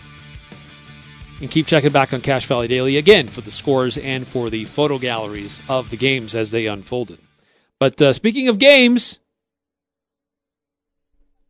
And 1.43 1.51
keep 1.51 1.67
checking 1.67 1.93
back 1.93 2.15
on 2.15 2.23
Cache 2.23 2.47
Valley 2.47 2.67
Daily 2.67 2.97
again 2.97 3.29
for 3.29 3.43
the 3.43 3.51
scores 3.51 3.99
and 3.99 4.27
for 4.27 4.49
the 4.49 4.65
photo 4.65 4.99
galleries 4.99 5.61
of 5.69 5.91
the 5.91 5.99
games 5.99 6.35
as 6.35 6.51
they 6.51 6.67
unfolded. 6.67 7.19
But 7.79 8.01
uh, 8.01 8.15
speaking 8.15 8.49
of 8.49 8.59
games, 8.59 9.19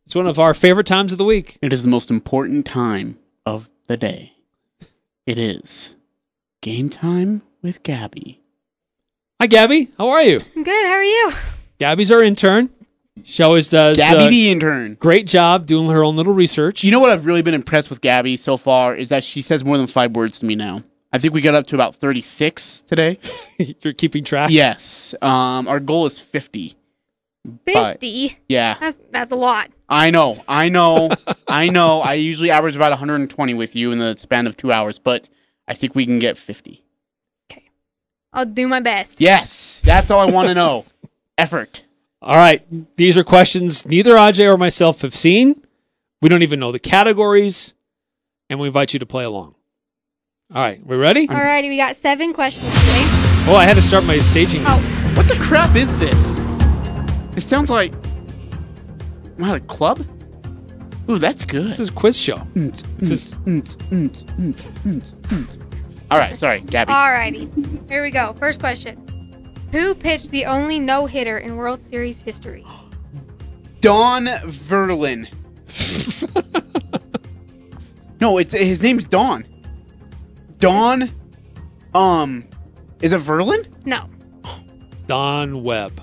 it's 0.07 0.15
one 0.15 0.25
of 0.25 0.39
our 0.39 0.53
favorite 0.53 0.87
times 0.87 1.11
of 1.11 1.17
the 1.17 1.25
week. 1.25 1.57
It 1.61 1.73
is 1.73 1.83
the 1.83 1.89
most 1.89 2.09
important 2.09 2.65
time 2.65 3.19
of 3.45 3.69
the 3.87 3.97
day. 3.97 4.31
It 5.25 5.37
is 5.37 5.97
game 6.61 6.89
time 6.89 7.41
with 7.61 7.83
Gabby. 7.83 8.39
Hi, 9.41 9.47
Gabby. 9.47 9.89
How 9.97 10.07
are 10.07 10.23
you? 10.23 10.39
I'm 10.55 10.63
good. 10.63 10.85
How 10.85 10.93
are 10.93 11.03
you? 11.03 11.31
Gabby's 11.77 12.09
our 12.09 12.23
intern. 12.23 12.69
She 13.25 13.43
always 13.43 13.69
does 13.69 13.97
Gabby 13.97 14.23
uh, 14.23 14.29
the 14.29 14.49
intern. 14.49 14.93
great 14.93 15.27
job 15.27 15.65
doing 15.65 15.89
her 15.89 16.05
own 16.05 16.15
little 16.15 16.31
research. 16.33 16.85
You 16.85 16.91
know 16.91 17.01
what 17.01 17.11
I've 17.11 17.25
really 17.25 17.41
been 17.41 17.53
impressed 17.53 17.89
with 17.89 17.99
Gabby 17.99 18.37
so 18.37 18.55
far 18.55 18.95
is 18.95 19.09
that 19.09 19.25
she 19.25 19.41
says 19.41 19.65
more 19.65 19.77
than 19.77 19.87
five 19.87 20.15
words 20.15 20.39
to 20.39 20.45
me 20.45 20.55
now. 20.55 20.83
I 21.11 21.17
think 21.17 21.33
we 21.33 21.41
got 21.41 21.53
up 21.53 21.67
to 21.67 21.75
about 21.75 21.95
36 21.97 22.83
today. 22.87 23.19
you're 23.81 23.91
keeping 23.91 24.23
track. 24.23 24.51
yes. 24.51 25.13
Um, 25.21 25.67
our 25.67 25.81
goal 25.81 26.05
is 26.05 26.17
50. 26.17 26.77
But- 27.65 27.91
Fifty. 27.99 28.37
Yeah. 28.47 28.77
That's 28.79 28.97
that's 29.11 29.31
a 29.31 29.35
lot. 29.35 29.69
I 29.89 30.09
know. 30.09 30.41
I 30.47 30.69
know. 30.69 31.09
I 31.47 31.69
know. 31.69 32.01
I 32.01 32.13
usually 32.15 32.51
average 32.51 32.75
about 32.75 32.91
120 32.91 33.53
with 33.53 33.75
you 33.75 33.91
in 33.91 33.99
the 33.99 34.15
span 34.17 34.47
of 34.47 34.57
two 34.57 34.71
hours, 34.71 34.99
but 34.99 35.29
I 35.67 35.73
think 35.73 35.95
we 35.95 36.05
can 36.05 36.19
get 36.19 36.37
50. 36.37 36.83
Okay. 37.51 37.69
I'll 38.33 38.45
do 38.45 38.67
my 38.67 38.79
best. 38.79 39.21
Yes. 39.21 39.81
That's 39.85 40.11
all 40.11 40.19
I 40.19 40.31
want 40.31 40.49
to 40.49 40.53
know. 40.53 40.85
Effort. 41.37 41.83
All 42.21 42.35
right. 42.35 42.65
These 42.97 43.17
are 43.17 43.23
questions 43.23 43.85
neither 43.85 44.15
Ajay 44.15 44.51
or 44.51 44.57
myself 44.57 45.01
have 45.01 45.15
seen. 45.15 45.63
We 46.21 46.29
don't 46.29 46.41
even 46.41 46.59
know 46.59 46.71
the 46.71 46.79
categories, 46.79 47.75
and 48.49 48.59
we 48.59 48.67
invite 48.67 48.91
you 48.93 48.99
to 48.99 49.05
play 49.05 49.23
along. 49.23 49.53
All 50.53 50.61
right. 50.61 50.83
We 50.85 50.95
ready? 50.95 51.27
Alrighty, 51.27 51.69
we 51.69 51.77
got 51.77 51.95
seven 51.95 52.33
questions 52.33 52.71
today. 52.73 53.03
Oh, 53.49 53.55
I 53.55 53.65
had 53.65 53.75
to 53.75 53.81
start 53.81 54.03
my 54.03 54.17
saging. 54.17 54.63
Oh, 54.65 54.79
What 55.15 55.27
the 55.27 55.35
crap 55.35 55.75
is 55.75 55.97
this? 55.99 56.37
It 57.37 57.47
sounds 57.47 57.69
like. 57.69 57.93
I'm 59.39 59.55
a 59.55 59.59
club? 59.61 60.05
Ooh, 61.09 61.17
that's 61.17 61.45
good. 61.45 61.67
This 61.67 61.79
is 61.79 61.89
quiz 61.89 62.19
show. 62.19 62.35
Mm, 62.55 62.97
This 62.97 63.11
is 63.11 63.33
mm, 63.33 63.61
mm, 63.89 64.09
mm, 64.09 64.53
mm, 64.83 65.01
mm. 65.01 65.47
All 66.11 66.17
right, 66.19 66.35
sorry, 66.35 66.61
Gabby. 66.61 66.91
All 66.91 67.11
righty. 67.11 67.49
Here 67.87 68.03
we 68.03 68.11
go. 68.11 68.33
First 68.33 68.59
question. 68.59 69.03
Who 69.71 69.95
pitched 69.95 70.31
the 70.31 70.45
only 70.45 70.79
no 70.79 71.05
hitter 71.05 71.37
in 71.37 71.55
World 71.57 71.81
Series 71.81 72.19
history? 72.19 72.65
Don 73.81 74.25
Verlin. 74.25 75.27
no, 78.21 78.37
it's 78.37 78.53
his 78.53 78.81
name's 78.81 79.05
Don. 79.05 79.45
Don. 80.59 81.09
Um, 81.93 82.45
is 83.01 83.13
it 83.13 83.21
Verlin? 83.21 83.67
No. 83.85 84.09
Don 85.07 85.63
Webb. 85.63 86.01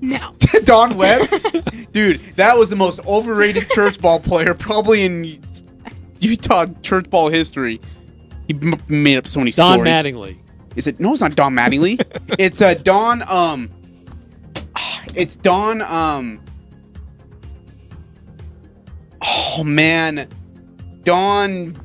No. 0.00 0.34
Don 0.64 0.96
Webb, 0.96 1.28
dude, 1.92 2.20
that 2.36 2.56
was 2.56 2.70
the 2.70 2.76
most 2.76 3.00
overrated 3.06 3.68
church 3.74 4.00
ball 4.00 4.20
player 4.20 4.54
probably 4.54 5.04
in 5.04 5.40
Utah 6.20 6.66
church 6.82 7.10
ball 7.10 7.28
history. 7.28 7.80
He 8.46 8.54
m- 8.54 8.80
made 8.88 9.16
up 9.16 9.26
so 9.26 9.40
many 9.40 9.50
stories. 9.50 9.76
Don 9.76 9.86
stories. 9.86 10.14
Mattingly. 10.14 10.38
Is 10.76 10.86
it? 10.86 11.00
No, 11.00 11.12
it's 11.12 11.20
not 11.20 11.34
Don 11.34 11.54
Mattingly. 11.54 12.00
it's 12.38 12.62
uh, 12.62 12.74
Don. 12.74 13.22
Um, 13.28 13.70
it's 15.14 15.34
Don. 15.36 15.82
Um. 15.82 16.40
Oh 19.22 19.64
man, 19.64 20.28
Don. 21.02 21.76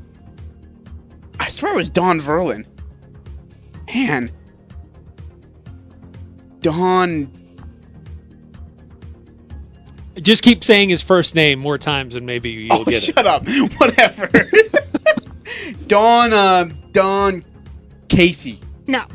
I 1.39 1.49
swear 1.49 1.73
it 1.73 1.77
was 1.77 1.89
Don 1.89 2.19
Verlin. 2.19 2.65
Man, 3.93 4.31
Don. 6.61 7.31
Just 10.21 10.43
keep 10.43 10.63
saying 10.63 10.89
his 10.89 11.01
first 11.01 11.33
name 11.35 11.59
more 11.59 11.77
times 11.77 12.15
and 12.15 12.25
maybe 12.25 12.51
you'll 12.51 12.73
Oh, 12.81 12.85
get 12.85 12.95
it. 13.07 13.13
shut 13.13 13.25
up. 13.25 13.43
Whatever. 13.77 14.29
Don. 15.87 16.33
Uh, 16.33 16.69
Don 16.91 17.43
Casey. 18.09 18.59
No. 18.87 19.05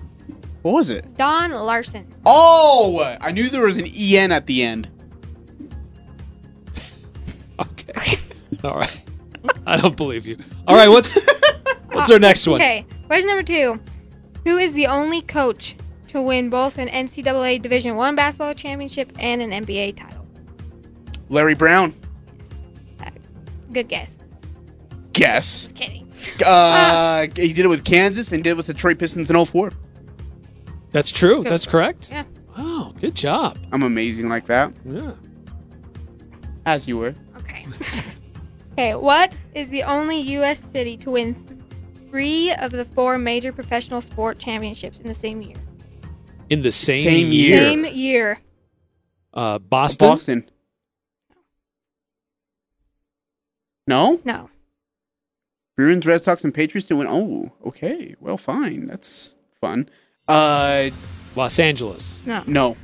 What 0.62 0.72
was 0.72 0.90
it? 0.90 1.16
Don 1.16 1.52
Larsen. 1.52 2.06
Oh, 2.26 3.16
I 3.20 3.30
knew 3.30 3.48
there 3.48 3.64
was 3.64 3.76
an 3.78 3.86
en 3.86 4.32
at 4.32 4.46
the 4.46 4.62
end. 4.62 4.88
Okay. 7.60 8.16
All 8.64 8.74
right. 8.76 9.00
I 9.66 9.76
don't 9.76 9.96
believe 9.96 10.26
you. 10.26 10.36
All 10.66 10.76
right, 10.76 10.88
what's 10.88 11.18
what's 11.92 12.10
our 12.10 12.18
next 12.18 12.46
one? 12.46 12.60
Okay, 12.60 12.86
question 13.06 13.26
number 13.28 13.42
two. 13.42 13.80
Who 14.44 14.58
is 14.58 14.72
the 14.74 14.86
only 14.86 15.22
coach 15.22 15.74
to 16.08 16.22
win 16.22 16.50
both 16.50 16.78
an 16.78 16.88
NCAA 16.88 17.60
Division 17.60 17.96
One 17.96 18.14
basketball 18.14 18.54
championship 18.54 19.12
and 19.18 19.42
an 19.42 19.50
NBA 19.64 19.96
title? 19.96 20.17
Larry 21.28 21.54
Brown. 21.54 21.94
Good 23.72 23.88
guess. 23.88 24.16
Guess. 25.12 25.62
Just 25.62 25.74
kidding. 25.74 26.10
Uh, 26.44 27.22
he 27.36 27.52
did 27.52 27.64
it 27.64 27.68
with 27.68 27.84
Kansas 27.84 28.32
and 28.32 28.42
did 28.42 28.50
it 28.50 28.56
with 28.56 28.66
the 28.66 28.72
Detroit 28.72 28.98
Pistons 28.98 29.30
in 29.30 29.44
04. 29.44 29.72
That's 30.90 31.10
true. 31.10 31.42
That's 31.42 31.66
correct. 31.66 32.08
Yeah. 32.10 32.24
Wow, 32.56 32.94
good 32.98 33.14
job. 33.14 33.58
I'm 33.70 33.82
amazing 33.82 34.28
like 34.28 34.46
that. 34.46 34.72
Yeah. 34.84 35.12
As 36.64 36.88
you 36.88 36.96
were. 36.98 37.14
Okay. 37.36 37.66
okay, 38.72 38.94
what 38.94 39.36
is 39.54 39.68
the 39.68 39.82
only 39.82 40.18
U.S. 40.18 40.58
city 40.58 40.96
to 40.98 41.10
win 41.10 41.34
three 42.10 42.52
of 42.54 42.70
the 42.70 42.84
four 42.84 43.18
major 43.18 43.52
professional 43.52 44.00
sport 44.00 44.38
championships 44.38 45.00
in 45.00 45.06
the 45.06 45.14
same 45.14 45.42
year? 45.42 45.56
In 46.48 46.62
the 46.62 46.72
same, 46.72 47.04
Same 47.04 47.30
year. 47.30 47.48
year. 47.48 47.60
Same 47.60 47.84
year. 47.84 48.38
Uh, 49.34 49.58
Boston. 49.58 50.08
Boston. 50.08 50.50
No? 53.88 54.20
No. 54.22 54.50
Bruins, 55.74 56.04
Red 56.04 56.22
Sox, 56.22 56.44
and 56.44 56.52
Patriots 56.52 56.86
didn't 56.88 56.98
win. 56.98 57.08
Oh, 57.08 57.50
okay. 57.68 58.14
Well, 58.20 58.36
fine. 58.36 58.86
That's 58.86 59.38
fun. 59.62 59.88
Uh, 60.28 60.90
Los 61.34 61.58
Angeles. 61.58 62.22
No. 62.26 62.44
no. 62.46 62.76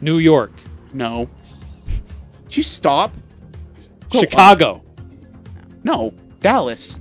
New 0.00 0.18
York. 0.18 0.52
No. 0.92 1.28
Did 2.44 2.58
you 2.58 2.62
stop? 2.62 3.12
Go 4.10 4.20
Chicago. 4.20 4.84
No. 5.82 6.14
Dallas. 6.38 7.00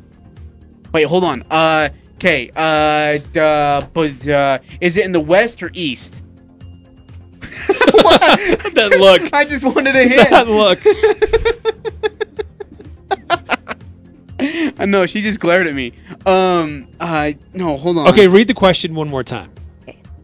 Wait, 0.91 1.03
hold 1.03 1.23
on. 1.23 1.43
Uh, 1.51 1.89
okay. 2.15 2.49
Uh, 2.55 3.19
uh, 3.39 3.85
but, 3.93 4.27
uh, 4.27 4.57
is 4.79 4.97
it 4.97 5.05
in 5.05 5.11
the 5.11 5.19
west 5.19 5.61
or 5.61 5.69
east? 5.75 6.23
that 7.41 8.95
look. 8.97 9.31
I 9.33 9.45
just 9.45 9.63
wanted 9.63 9.95
a 9.95 10.07
hint. 10.07 10.29
that 10.31 10.47
look. 10.47 10.79
I 14.77 14.85
know 14.85 15.05
she 15.05 15.21
just 15.21 15.39
glared 15.39 15.67
at 15.67 15.73
me. 15.75 15.93
Um, 16.25 16.87
uh, 16.99 17.31
no, 17.53 17.77
hold 17.77 17.97
on. 17.97 18.07
Okay, 18.09 18.27
read 18.27 18.47
the 18.47 18.53
question 18.53 18.93
one 18.95 19.09
more 19.09 19.23
time. 19.23 19.51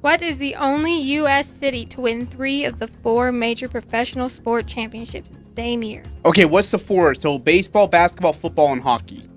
What 0.02 0.22
is 0.22 0.38
the 0.38 0.56
only 0.56 0.94
U.S. 0.94 1.50
city 1.50 1.86
to 1.88 2.02
win 2.02 2.28
three 2.28 2.64
of 2.66 2.80
the 2.80 2.88
four 2.88 3.32
major 3.32 3.68
professional 3.68 4.30
sport 4.30 4.68
championships 4.68 5.32
in 5.32 5.44
the 5.44 5.50
same 5.56 5.84
year? 5.84 6.04
Okay, 6.24 6.46
what's 6.46 6.72
the 6.72 6.80
four? 6.80 7.16
So 7.16 7.38
baseball, 7.40 7.88
basketball, 7.88 8.34
football, 8.34 8.72
and 8.72 8.82
hockey. 8.82 9.28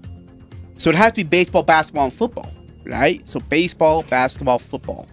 So 0.76 0.90
it 0.90 0.96
has 0.96 1.12
to 1.12 1.16
be 1.16 1.22
baseball, 1.24 1.62
basketball, 1.62 2.04
and 2.04 2.12
football, 2.14 2.52
right? 2.84 3.26
So 3.28 3.40
baseball, 3.40 4.02
basketball, 4.04 4.58
football. 4.58 5.08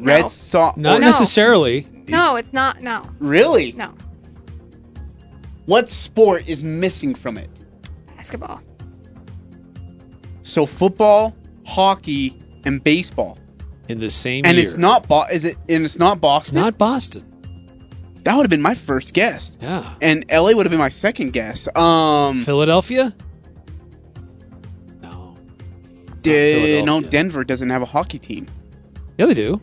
Red 0.00 0.22
No. 0.22 0.28
Sox. 0.28 0.76
Not 0.76 1.00
No. 1.00 1.06
necessarily. 1.06 1.86
No, 2.08 2.36
it's 2.36 2.52
not. 2.52 2.82
No. 2.82 3.02
Really? 3.18 3.72
No. 3.72 3.92
What 5.66 5.88
sport 5.90 6.44
is 6.46 6.62
missing 6.64 7.14
from 7.14 7.36
it? 7.38 7.50
Basketball. 8.16 8.62
So 10.46 10.64
football, 10.64 11.34
hockey, 11.66 12.38
and 12.64 12.82
baseball. 12.82 13.36
In 13.88 13.98
the 14.00 14.08
same 14.10 14.44
And 14.46 14.56
year. 14.56 14.66
it's 14.66 14.76
not 14.76 15.08
Bo- 15.08 15.26
is 15.32 15.44
it 15.44 15.56
and 15.68 15.84
it's 15.84 15.98
not 15.98 16.14
It's 16.14 16.20
Boston? 16.20 16.54
not 16.56 16.78
Boston. 16.78 17.24
that 18.24 18.34
would 18.36 18.42
have 18.44 18.50
been 18.50 18.62
my 18.62 18.74
first 18.74 19.12
guess. 19.14 19.56
Yeah. 19.60 19.94
And 20.00 20.24
LA 20.30 20.52
would 20.52 20.66
have 20.66 20.70
been 20.70 20.78
my 20.78 20.88
second 20.88 21.32
guess. 21.32 21.68
Um 21.76 22.38
Philadelphia? 22.38 23.12
No. 25.02 25.34
de- 26.22 26.82
no 26.82 27.00
Philadelphia. 27.00 27.10
Denver 27.10 27.44
doesn't 27.44 27.70
have 27.70 27.82
a 27.82 27.86
hockey 27.86 28.18
team. 28.18 28.46
Yeah, 29.18 29.26
they 29.26 29.34
do. 29.34 29.60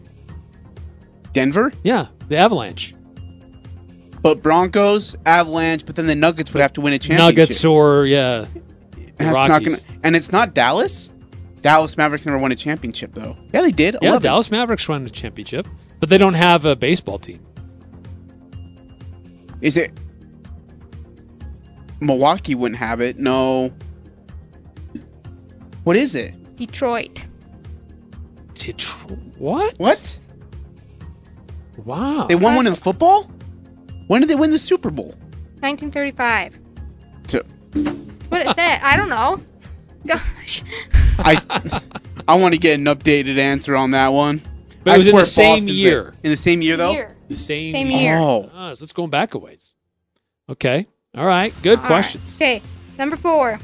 Denver? 1.34 1.73
Yeah, 1.84 2.07
the 2.27 2.38
Avalanche. 2.38 2.93
But 4.21 4.41
Broncos, 4.41 5.15
Avalanche, 5.25 5.86
but 5.86 5.95
then 5.95 6.07
the 6.07 6.15
Nuggets 6.15 6.53
would 6.53 6.61
have 6.61 6.73
to 6.73 6.81
win 6.81 6.93
a 6.93 6.99
championship. 6.99 7.25
Nuggets 7.38 7.65
or 7.65 8.05
yeah, 8.05 8.45
the 8.95 9.11
that's 9.17 9.34
not 9.36 9.49
Rockies. 9.49 9.84
gonna, 9.84 9.93
and 10.04 10.16
it's 10.16 10.32
not 10.32 10.54
Dallas. 10.54 11.10
Dallas 11.62 11.95
Mavericks 11.97 12.26
never 12.26 12.38
won 12.38 12.51
a 12.51 12.56
championship 12.56 13.14
though. 13.14 13.38
Yeah, 13.54 13.62
they 13.62 13.72
did. 13.72 13.95
yeah. 14.01 14.10
11. 14.10 14.24
Dallas 14.24 14.51
Mavericks 14.51 14.88
won 14.88 15.06
a 15.06 15.10
championship, 15.10 15.68
but 15.99 16.10
they 16.10 16.18
don't 16.18 16.34
have 16.34 16.66
a 16.66 16.76
baseball 16.76 17.18
team. 17.18 17.39
Is 19.62 19.78
it 19.78 19.93
Milwaukee 22.01 22.54
wouldn't 22.56 22.80
have 22.80 22.99
it? 22.99 23.18
No. 23.18 23.74
What 25.86 25.95
is 25.95 26.16
it? 26.16 26.34
Detroit. 26.56 27.26
Detroit. 28.54 29.20
What? 29.38 29.74
What? 29.78 30.18
Wow. 31.86 32.28
They 32.28 32.36
won 32.36 32.56
one 32.56 32.68
in 32.68 32.76
football? 32.76 33.24
When 34.08 34.22
did 34.22 34.30
they 34.30 34.36
win 34.36 34.51
the 34.51 34.58
Super 34.60 34.89
Bowl? 34.89 35.16
1935. 35.62 36.60
So, 37.28 37.41
What 38.30 38.41
it? 38.41 38.58
I 38.58 38.95
don't 38.97 39.10
know. 39.10 39.39
Gosh. 40.06 40.64
I 41.20 41.38
I 42.28 42.36
want 42.36 42.54
to 42.54 42.60
get 42.60 42.80
an 42.80 42.86
updated 42.86 43.38
answer 43.38 43.76
on 43.76 43.91
that 43.91 44.10
one. 44.10 44.41
But 44.84 44.91
I 44.91 44.95
it 44.95 44.97
was 44.97 45.08
in 45.08 45.16
the 45.16 45.26
same 45.26 45.51
Boston's 45.54 45.72
year. 45.72 46.04
there. 46.04 46.14
In 46.24 46.32
the 46.32 46.38
same 46.38 46.62
year 46.62 46.76
though? 46.78 46.91
Year. 46.91 47.16
The 47.30 47.38
same, 47.38 47.74
Same 47.74 47.89
year. 47.89 48.18
Oh. 48.18 48.49
Ah, 48.54 48.74
so 48.74 48.84
let's 48.84 48.93
go 48.93 49.08
back 49.08 49.34
a 49.34 49.38
ways. 49.38 49.74
Okay. 50.49 50.88
All 51.16 51.26
right. 51.26 51.54
Good 51.64 51.78
All 51.78 51.84
right. 51.84 51.88
questions. 51.88 52.36
Okay, 52.36 52.62
number 52.97 53.16
four. 53.16 53.60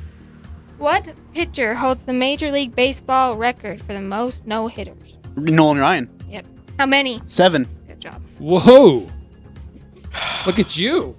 What 0.77 1.11
pitcher 1.33 1.75
holds 1.75 2.05
the 2.05 2.13
Major 2.13 2.51
League 2.51 2.73
Baseball 2.73 3.35
record 3.35 3.81
for 3.81 3.93
the 3.93 4.01
most 4.01 4.47
no 4.47 4.67
hitters? 4.67 5.17
Nolan 5.35 5.77
Ryan. 5.77 6.09
Yep. 6.29 6.45
How 6.77 6.85
many? 6.85 7.21
Seven. 7.27 7.67
Good 7.87 7.99
job. 7.99 8.21
Whoa. 8.39 9.09
Look 10.45 10.57
at 10.57 10.77
you. 10.77 11.17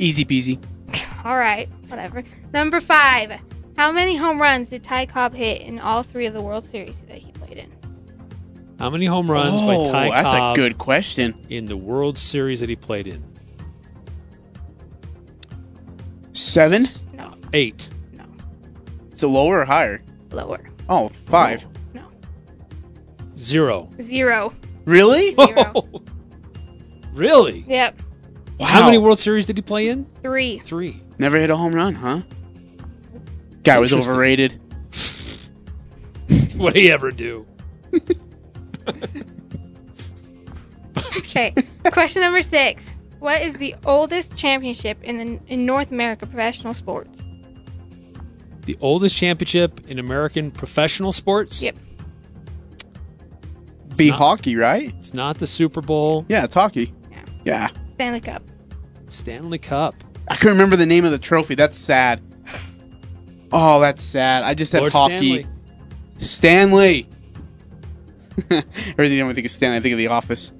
Easy 0.00 0.24
peasy. 0.24 0.58
All 1.24 1.36
right, 1.38 1.68
whatever. 1.86 2.24
Number 2.52 2.80
five. 2.80 3.40
How 3.76 3.90
many 3.90 4.16
home 4.16 4.40
runs 4.40 4.68
did 4.68 4.84
Ty 4.84 5.06
Cobb 5.06 5.34
hit 5.34 5.62
in 5.62 5.78
all 5.78 6.02
three 6.02 6.26
of 6.26 6.34
the 6.34 6.42
World 6.42 6.64
Series 6.64 7.02
that 7.02 7.18
he 7.18 7.32
played 7.32 7.58
in? 7.58 7.72
How 8.78 8.90
many 8.90 9.06
home 9.06 9.30
runs 9.30 9.60
oh, 9.62 9.66
by 9.66 9.90
Ty 9.90 10.08
that's 10.10 10.22
Cobb 10.22 10.32
That's 10.32 10.58
a 10.58 10.60
good 10.60 10.78
question. 10.78 11.46
in 11.48 11.66
the 11.66 11.76
World 11.76 12.18
Series 12.18 12.60
that 12.60 12.68
he 12.68 12.76
played 12.76 13.06
in? 13.06 13.24
Seven? 16.32 16.84
No, 17.12 17.34
Eight. 17.52 17.90
no, 18.12 18.24
Is 19.12 19.22
it 19.22 19.26
lower 19.28 19.60
or 19.60 19.64
higher? 19.64 20.02
lower. 20.30 20.60
Oh, 20.88 21.10
five. 21.26 21.66
No, 21.94 22.02
Zero. 23.36 23.88
zero. 24.00 24.52
Really? 24.84 25.34
Zero. 25.34 25.74
really? 27.12 27.64
Yep, 27.68 28.00
Wow. 28.58 28.66
How 28.66 28.84
many 28.84 28.98
World 28.98 29.18
Series 29.18 29.46
did 29.46 29.56
he 29.56 29.62
play 29.62 29.88
in? 29.88 30.06
three. 30.22 30.58
Three. 30.60 31.02
Never 31.18 31.36
hit 31.36 31.50
a 31.50 31.56
home 31.56 31.74
run, 31.74 31.94
huh? 31.94 32.22
Guy 33.64 33.78
was 33.78 33.92
overrated. 33.92 34.58
What 36.56 36.74
did 36.74 36.82
he 36.82 36.90
ever 36.90 37.10
do? 37.10 37.46
Okay. 41.16 41.54
Question 41.92 42.22
number 42.22 42.42
six. 42.42 42.92
What 43.18 43.40
is 43.42 43.54
the 43.54 43.74
oldest 43.84 44.34
championship 44.36 45.02
in 45.02 45.18
the 45.18 45.40
in 45.52 45.64
North 45.64 45.90
America 45.92 46.26
professional 46.26 46.74
sports? 46.74 47.20
The 48.66 48.76
oldest 48.80 49.16
championship 49.16 49.80
in 49.88 49.98
American 49.98 50.50
professional 50.50 51.12
sports? 51.12 51.62
Yep. 51.62 51.76
Be 53.96 54.10
not- 54.10 54.18
hockey, 54.18 54.56
right? 54.56 54.94
It's 54.98 55.14
not 55.14 55.38
the 55.38 55.46
Super 55.46 55.80
Bowl. 55.80 56.24
Yeah, 56.28 56.44
it's 56.44 56.54
hockey. 56.54 56.92
Yeah. 57.10 57.24
Yeah. 57.44 57.68
Stanley 57.94 58.20
Cup. 58.20 58.42
Stanley 59.06 59.58
Cup. 59.58 59.94
I 60.28 60.36
couldn't 60.36 60.54
remember 60.54 60.76
the 60.76 60.86
name 60.86 61.04
of 61.04 61.10
the 61.10 61.18
trophy. 61.18 61.54
That's 61.54 61.76
sad. 61.76 62.20
Oh, 63.52 63.80
that's 63.80 64.02
sad. 64.02 64.42
I 64.44 64.54
just 64.54 64.70
said 64.70 64.80
Lord 64.80 64.92
hockey. 64.92 65.46
Stanley. 66.18 67.08
Everything 68.50 69.18
time 69.18 69.28
I 69.28 69.34
think 69.34 69.44
of 69.44 69.50
Stanley, 69.50 69.76
I 69.76 69.80
think 69.80 69.92
of 69.92 69.98
The 69.98 70.06
Office. 70.06 70.52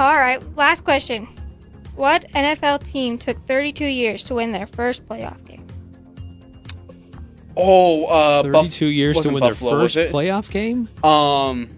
All 0.00 0.16
right. 0.16 0.42
Last 0.56 0.84
question. 0.84 1.28
What 1.94 2.24
NFL 2.34 2.84
team 2.86 3.18
took 3.18 3.44
32 3.46 3.84
years 3.84 4.24
to 4.24 4.34
win 4.34 4.52
their 4.52 4.66
first 4.66 5.06
playoff 5.06 5.44
game? 5.44 5.66
Oh, 7.56 8.06
uh, 8.06 8.42
Buff- 8.44 8.66
32 8.66 8.86
years 8.86 9.20
to 9.20 9.30
win 9.30 9.40
Buffalo, 9.40 9.70
their 9.70 9.80
first 9.80 9.96
playoff 10.12 10.50
game? 10.50 10.88
Um, 11.02 11.68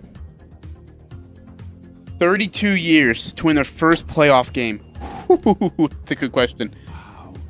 32 2.19 2.69
years 2.69 3.33
to 3.33 3.47
win 3.47 3.57
their 3.57 3.65
first 3.65 4.07
playoff 4.07 4.53
game. 4.53 4.85
It's 6.03 6.11
a 6.11 6.15
good 6.17 6.33
question. 6.33 6.75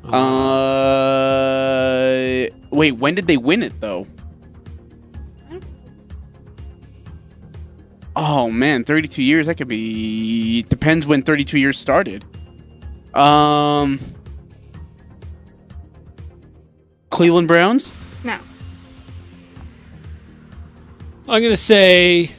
Uh, 0.03 0.11
wait, 2.71 2.91
when 2.93 3.15
did 3.15 3.27
they 3.27 3.37
win 3.37 3.61
it 3.63 3.79
though? 3.81 4.05
Oh 8.15 8.51
man, 8.51 8.83
32 8.83 9.23
years. 9.23 9.47
That 9.47 9.55
could 9.55 9.67
be. 9.69 10.63
Depends 10.63 11.07
when 11.07 11.23
32 11.23 11.57
years 11.57 11.79
started. 11.79 12.25
Um. 13.13 13.99
Cleveland 17.09 17.47
Browns. 17.47 17.91
No. 18.23 18.37
I'm 21.27 21.41
going 21.41 21.51
to 21.51 21.57
say. 21.57 22.29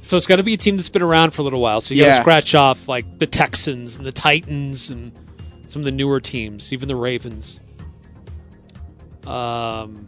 So 0.00 0.16
it's 0.16 0.26
got 0.26 0.36
to 0.36 0.42
be 0.42 0.54
a 0.54 0.56
team 0.56 0.76
that's 0.76 0.88
been 0.88 1.02
around 1.02 1.30
for 1.32 1.42
a 1.42 1.44
little 1.44 1.60
while. 1.60 1.80
So 1.80 1.94
you 1.94 2.00
got 2.02 2.06
Yeah. 2.08 2.14
to 2.14 2.20
scratch 2.20 2.54
off 2.56 2.88
like 2.88 3.18
the 3.20 3.26
Texans 3.26 3.96
and 3.96 4.04
the 4.04 4.10
Titans 4.12 4.90
and 4.90 5.12
some 5.72 5.80
of 5.80 5.84
the 5.86 5.90
newer 5.92 6.20
teams, 6.20 6.70
even 6.74 6.86
the 6.86 6.94
Ravens. 6.94 7.58
Um, 9.26 10.06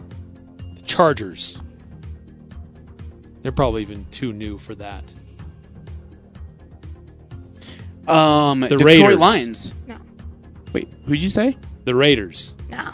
the 0.75 0.83
Chargers. 0.83 1.59
They're 3.43 3.51
probably 3.51 3.81
even 3.81 4.05
too 4.11 4.35
new 4.35 4.59
for 4.59 4.75
that. 4.75 5.05
Um, 8.07 8.61
The 8.61 8.69
Detroit 8.69 8.85
Raiders. 8.85 9.17
Lions. 9.19 9.73
No. 9.87 9.97
Wait, 10.75 10.93
who'd 11.07 11.23
you 11.23 11.31
say? 11.31 11.57
The 11.85 11.95
Raiders. 11.95 12.57
No. 12.69 12.91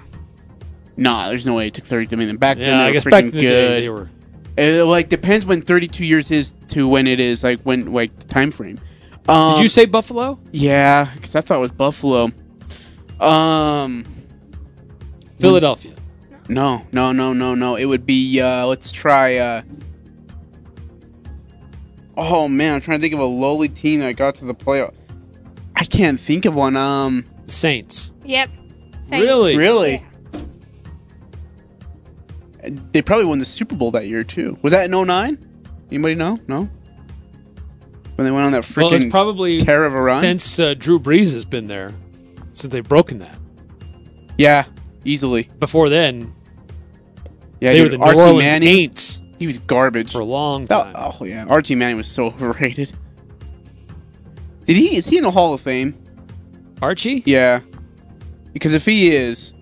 Nah, 0.96 1.28
there's 1.28 1.48
no 1.48 1.56
way 1.56 1.66
it 1.66 1.74
took 1.74 1.84
30. 1.84 2.14
I 2.14 2.16
mean, 2.16 2.36
back 2.36 2.56
then 2.56 2.68
Yeah, 2.68 2.76
they 2.76 2.82
I 2.82 2.86
were 2.86 2.92
guess 2.92 3.04
freaking 3.04 3.10
back 3.10 3.24
in 3.24 3.30
the 3.32 3.40
good. 3.40 3.40
day 3.40 3.80
they 3.80 3.88
were. 3.88 4.08
It 4.56 4.84
like 4.84 5.08
depends 5.08 5.44
when 5.44 5.60
32 5.62 6.04
years 6.04 6.30
is 6.30 6.54
to 6.68 6.86
when 6.86 7.08
it 7.08 7.18
is 7.18 7.42
like 7.42 7.60
when 7.62 7.92
like 7.92 8.16
the 8.16 8.26
time 8.28 8.52
frame. 8.52 8.78
Um, 9.28 9.56
Did 9.56 9.62
you 9.62 9.68
say 9.68 9.86
Buffalo? 9.86 10.38
Yeah, 10.52 11.10
because 11.14 11.34
I 11.34 11.40
thought 11.40 11.56
it 11.56 11.60
was 11.60 11.72
Buffalo. 11.72 12.30
Um, 13.20 14.04
Philadelphia. 15.38 15.94
no, 16.48 16.86
no, 16.92 17.12
no, 17.12 17.32
no, 17.32 17.54
no. 17.54 17.76
It 17.76 17.84
would 17.86 18.06
be. 18.06 18.40
uh 18.40 18.66
Let's 18.66 18.92
try. 18.92 19.36
uh 19.36 19.62
Oh 22.16 22.48
man, 22.48 22.74
I'm 22.74 22.80
trying 22.80 22.98
to 22.98 23.02
think 23.02 23.14
of 23.14 23.20
a 23.20 23.24
lowly 23.24 23.68
team 23.68 24.00
that 24.00 24.16
got 24.16 24.34
to 24.36 24.44
the 24.44 24.54
playoff. 24.54 24.94
I 25.76 25.84
can't 25.84 26.20
think 26.20 26.44
of 26.44 26.54
one. 26.54 26.76
Um, 26.76 27.24
Saints. 27.46 28.12
Yep. 28.24 28.50
Saints. 29.08 29.12
Really? 29.24 29.56
really? 29.56 30.04
Yeah. 30.32 30.40
They 32.92 33.00
probably 33.00 33.24
won 33.24 33.38
the 33.38 33.44
Super 33.46 33.74
Bowl 33.74 33.90
that 33.92 34.06
year 34.06 34.22
too. 34.22 34.58
Was 34.62 34.72
that 34.72 34.84
in 34.84 35.06
09? 35.06 35.38
Anybody 35.90 36.14
know? 36.14 36.38
No. 36.46 36.68
When 38.16 38.24
they 38.26 38.30
went 38.30 38.44
on 38.46 38.52
that 38.52 38.64
freaking 38.64 38.76
Well, 38.82 38.92
it's 38.92 39.06
probably 39.06 39.60
tear 39.60 39.84
of 39.86 39.94
a 39.94 40.00
run. 40.00 40.20
since 40.20 40.58
uh, 40.58 40.74
Drew 40.74 41.00
Brees 41.00 41.32
has 41.32 41.46
been 41.46 41.64
there, 41.64 41.94
since 42.60 42.72
they've 42.72 42.86
broken 42.86 43.18
that. 43.18 43.36
Yeah, 44.38 44.64
easily. 45.04 45.48
Before 45.58 45.88
then, 45.88 46.32
Yeah, 47.60 47.72
they 47.72 47.78
dude, 47.78 47.84
were 47.84 47.88
the 47.90 47.98
New 47.98 48.04
Archie 48.04 48.18
Orleans 48.20 48.52
Manning, 48.52 48.90
Aints 48.90 49.20
He 49.38 49.46
was 49.46 49.58
garbage. 49.58 50.12
for 50.12 50.20
a 50.20 50.24
long 50.24 50.64
That- 50.66 50.94
time. 50.94 50.94
oh 50.96 51.24
yeah, 51.24 51.44
Archie 51.48 51.74
Manning 51.74 51.96
was 51.96 52.06
so 52.08 52.26
overrated. 52.28 52.92
Did 54.66 54.76
he? 54.76 54.96
Is 54.96 55.08
he 55.08 55.16
in 55.18 55.24
the 55.24 55.30
Hall 55.30 55.52
of 55.52 55.60
Fame? 55.60 55.94
Archie? 56.80 57.22
Yeah, 57.26 57.60
because 58.52 58.72
if 58.72 58.86
he 58.86 59.10
is, 59.10 59.52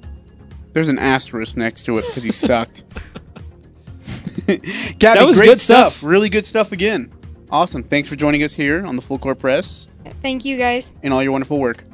there's 0.74 0.88
an 0.88 0.98
asterisk 0.98 1.56
next 1.56 1.84
to 1.84 1.98
it 1.98 2.04
because 2.08 2.22
he 2.22 2.30
sucked. 2.32 2.84
Gabby, 4.46 4.98
That 4.98 5.26
was 5.26 5.36
great 5.38 5.46
good 5.48 5.60
stuff. 5.60 6.02
Really 6.02 6.28
good 6.28 6.46
stuff 6.46 6.72
again. 6.72 7.12
Awesome. 7.50 7.82
Thanks 7.82 8.08
for 8.08 8.16
joining 8.16 8.42
us 8.42 8.52
here 8.52 8.84
on 8.86 8.94
the 8.96 9.02
Full 9.02 9.18
Court 9.18 9.38
Press 9.38 9.88
Thank 10.22 10.44
you 10.44 10.56
guys. 10.58 10.92
and 11.02 11.12
all 11.12 11.22
your 11.22 11.32
wonderful 11.32 11.58
work. 11.58 11.84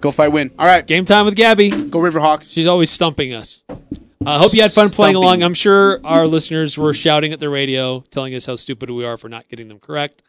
Go 0.00 0.10
fight, 0.10 0.28
win. 0.28 0.50
All 0.58 0.66
right, 0.66 0.86
Game 0.86 1.04
time 1.04 1.26
with 1.26 1.36
Gabby. 1.36 1.70
go 1.70 1.98
Riverhawks. 1.98 2.52
She's 2.52 2.66
always 2.66 2.90
stumping 2.90 3.34
us. 3.34 3.62
I 4.24 4.38
hope 4.38 4.52
you 4.54 4.62
had 4.62 4.72
fun 4.72 4.90
playing 4.90 5.14
Stumping. 5.14 5.16
along. 5.16 5.42
I'm 5.42 5.54
sure 5.54 6.00
our 6.04 6.26
listeners 6.26 6.76
were 6.78 6.92
shouting 6.94 7.32
at 7.32 7.40
the 7.40 7.48
radio, 7.48 8.00
telling 8.10 8.34
us 8.34 8.46
how 8.46 8.56
stupid 8.56 8.90
we 8.90 9.04
are 9.04 9.16
for 9.16 9.28
not 9.28 9.48
getting 9.48 9.68
them 9.68 9.78
correct. 9.78 10.22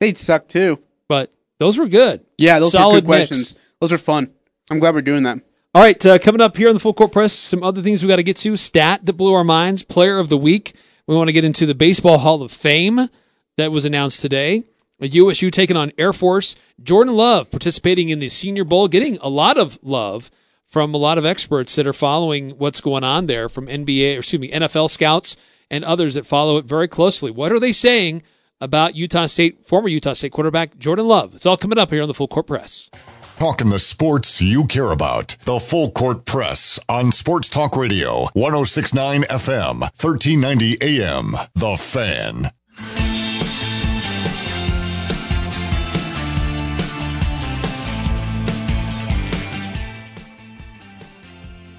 They'd 0.00 0.18
suck 0.18 0.48
too. 0.48 0.80
But 1.08 1.32
those 1.58 1.78
were 1.78 1.88
good. 1.88 2.24
Yeah, 2.38 2.58
those 2.58 2.72
Solid 2.72 2.98
are 2.98 3.00
good 3.02 3.08
mix. 3.10 3.28
questions. 3.28 3.56
Those 3.80 3.92
are 3.92 3.98
fun. 3.98 4.32
I'm 4.70 4.78
glad 4.80 4.94
we're 4.94 5.02
doing 5.02 5.22
that. 5.24 5.38
All 5.74 5.82
right, 5.82 6.04
uh, 6.06 6.18
coming 6.18 6.40
up 6.40 6.56
here 6.56 6.68
on 6.68 6.74
the 6.74 6.80
Full 6.80 6.94
Court 6.94 7.12
Press, 7.12 7.32
some 7.32 7.62
other 7.62 7.82
things 7.82 8.02
we 8.02 8.08
got 8.08 8.16
to 8.16 8.22
get 8.22 8.36
to. 8.38 8.56
Stat 8.56 9.04
that 9.04 9.12
blew 9.12 9.32
our 9.34 9.44
minds, 9.44 9.82
Player 9.82 10.18
of 10.18 10.28
the 10.28 10.38
Week. 10.38 10.74
We 11.06 11.14
want 11.14 11.28
to 11.28 11.32
get 11.32 11.44
into 11.44 11.66
the 11.66 11.74
Baseball 11.74 12.18
Hall 12.18 12.42
of 12.42 12.50
Fame 12.50 13.08
that 13.56 13.70
was 13.70 13.84
announced 13.84 14.20
today. 14.20 14.64
USU 15.00 15.50
taking 15.50 15.76
on 15.76 15.92
Air 15.98 16.12
Force. 16.12 16.56
Jordan 16.82 17.14
Love 17.14 17.50
participating 17.50 18.08
in 18.08 18.18
the 18.18 18.28
Senior 18.28 18.64
Bowl, 18.64 18.88
getting 18.88 19.18
a 19.18 19.28
lot 19.28 19.58
of 19.58 19.78
love 19.82 20.30
from 20.64 20.94
a 20.94 20.98
lot 20.98 21.18
of 21.18 21.24
experts 21.24 21.74
that 21.76 21.86
are 21.86 21.92
following 21.92 22.50
what's 22.58 22.80
going 22.80 23.04
on 23.04 23.26
there, 23.26 23.48
from 23.48 23.66
NBA, 23.66 24.16
or 24.16 24.18
excuse 24.18 24.40
me, 24.40 24.50
NFL 24.50 24.90
scouts 24.90 25.36
and 25.70 25.84
others 25.84 26.14
that 26.14 26.26
follow 26.26 26.56
it 26.56 26.64
very 26.64 26.88
closely. 26.88 27.30
What 27.30 27.52
are 27.52 27.60
they 27.60 27.72
saying 27.72 28.22
about 28.60 28.96
Utah 28.96 29.26
State, 29.26 29.64
former 29.64 29.88
Utah 29.88 30.14
State 30.14 30.32
quarterback 30.32 30.78
Jordan 30.78 31.06
Love? 31.06 31.34
It's 31.34 31.46
all 31.46 31.56
coming 31.56 31.78
up 31.78 31.90
here 31.90 32.02
on 32.02 32.08
the 32.08 32.14
Full 32.14 32.28
Court 32.28 32.46
Press. 32.46 32.90
Talking 33.38 33.68
the 33.68 33.78
sports 33.78 34.40
you 34.40 34.66
care 34.66 34.92
about. 34.92 35.36
The 35.44 35.60
Full 35.60 35.90
Court 35.90 36.24
Press 36.24 36.80
on 36.88 37.12
Sports 37.12 37.50
Talk 37.50 37.76
Radio, 37.76 38.28
1069 38.32 39.24
FM, 39.24 39.80
1390 39.80 40.76
AM. 40.80 41.34
The 41.54 41.76
Fan. 41.76 43.15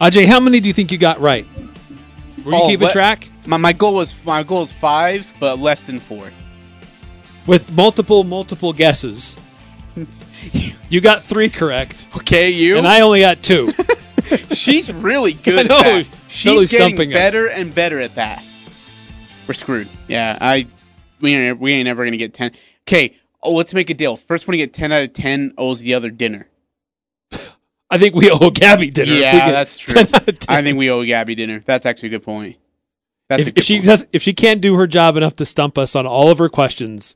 Ajay, 0.02 0.26
how 0.26 0.39
many 0.39 0.60
do 0.60 0.68
you 0.68 0.74
think 0.74 0.91
you 0.91 0.98
got 0.98 1.20
right? 1.20 1.48
Were 2.45 2.52
you 2.52 2.58
Oh, 2.58 2.68
keeping 2.68 2.86
let- 2.86 2.93
track? 2.93 3.28
My, 3.45 3.58
my 3.58 3.74
goal 3.74 3.95
was 3.95 4.24
my 4.26 4.43
goal 4.43 4.62
is 4.64 4.72
five, 4.74 5.34
but 5.39 5.58
less 5.60 5.82
than 5.88 6.00
four. 6.00 6.32
With 7.45 7.72
multiple, 7.72 8.24
multiple 8.24 8.74
guesses. 8.74 9.36
You 10.89 11.02
got 11.02 11.22
three 11.24 11.50
correct, 11.50 12.08
Okay, 12.16 12.50
you. 12.52 12.78
and 12.78 12.88
I 12.88 13.02
only 13.02 13.20
got 13.20 13.43
two. 13.43 13.74
She's 14.54 14.89
really 14.93 15.34
good. 15.43 15.70
I 15.70 15.76
at 15.80 15.84
know. 16.06 16.10
She's 16.30 16.43
totally 16.43 16.66
getting 16.68 16.88
stumping 16.88 17.10
us. 17.14 17.18
better 17.18 17.48
and 17.50 17.76
better 17.76 18.00
at 18.00 18.16
that. 18.16 18.41
We're 19.48 19.54
screwed. 19.56 19.89
Yeah, 20.08 20.38
I 20.39 20.68
we 21.20 21.34
ain't 21.34 21.60
we 21.60 21.74
ain't 21.74 21.89
ever 21.89 22.06
gonna 22.06 22.16
get 22.16 22.34
ten. 22.34 22.52
Okay, 22.88 23.18
oh, 23.43 23.54
let's 23.56 23.74
make 23.74 23.89
a 23.89 23.93
deal. 23.95 24.16
First 24.16 24.48
one 24.48 24.54
to 24.54 24.58
get 24.58 24.74
ten 24.74 24.93
out 24.93 25.04
of 25.04 25.12
ten 25.14 25.54
owes 25.58 25.82
the 25.82 25.93
other 25.95 26.10
dinner. 26.10 26.48
I 27.90 27.98
think 27.98 28.16
we 28.16 28.30
owe 28.30 28.50
Gabby 28.50 28.90
dinner. 28.90 29.14
yeah, 29.14 29.52
that's 29.52 29.78
true. 29.80 30.04
10 30.04 30.16
out 30.16 30.28
of 30.28 30.40
10. 30.40 30.56
I 30.56 30.62
think 30.62 30.78
we 30.78 30.90
owe 30.90 31.04
Gabby 31.06 31.36
dinner. 31.36 31.64
That's 31.66 31.86
actually 31.86 32.08
a 32.08 32.12
good 32.12 32.24
point. 32.24 32.58
That's 33.30 33.42
if, 33.42 33.48
good 33.48 33.58
if 33.60 33.64
she 33.64 33.76
point. 33.78 33.86
does, 33.86 34.08
if 34.12 34.22
she 34.22 34.34
can't 34.34 34.62
do 34.62 34.76
her 34.76 34.88
job 34.88 35.18
enough 35.18 35.36
to 35.38 35.46
stump 35.46 35.78
us 35.78 35.96
on 35.96 36.06
all 36.06 36.30
of 36.30 36.38
her 36.38 36.50
questions, 36.50 37.16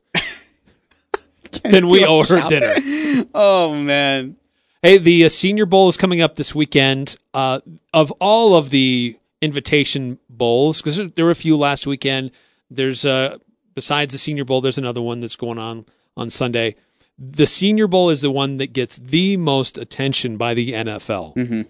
then 1.63 1.87
we 1.87 2.05
owe 2.05 2.23
her 2.23 2.47
dinner. 2.47 2.75
Oh 3.33 3.75
man, 3.75 4.37
Hey, 4.81 4.97
the 4.97 5.25
uh, 5.25 5.29
Senior 5.29 5.67
Bowl 5.67 5.89
is 5.89 5.97
coming 5.97 6.21
up 6.21 6.35
this 6.35 6.55
weekend. 6.55 7.17
Uh, 7.35 7.59
of 7.93 8.09
all 8.19 8.55
of 8.55 8.71
the 8.71 9.15
invitation 9.39 10.17
bowls, 10.27 10.81
because 10.81 10.95
there, 10.95 11.07
there 11.07 11.25
were 11.25 11.31
a 11.31 11.35
few 11.35 11.55
last 11.55 11.85
weekend. 11.85 12.31
There's 12.71 13.05
uh, 13.05 13.37
besides 13.75 14.11
the 14.11 14.17
Senior 14.17 14.43
Bowl, 14.43 14.59
there's 14.59 14.79
another 14.79 15.01
one 15.01 15.19
that's 15.19 15.35
going 15.35 15.59
on 15.59 15.85
on 16.17 16.31
Sunday. 16.31 16.77
The 17.17 17.45
Senior 17.45 17.87
Bowl 17.87 18.09
is 18.09 18.21
the 18.21 18.31
one 18.31 18.57
that 18.57 18.73
gets 18.73 18.95
the 18.97 19.37
most 19.37 19.77
attention 19.77 20.37
by 20.37 20.53
the 20.53 20.73
NFL. 20.73 21.33
Mhm. 21.35 21.67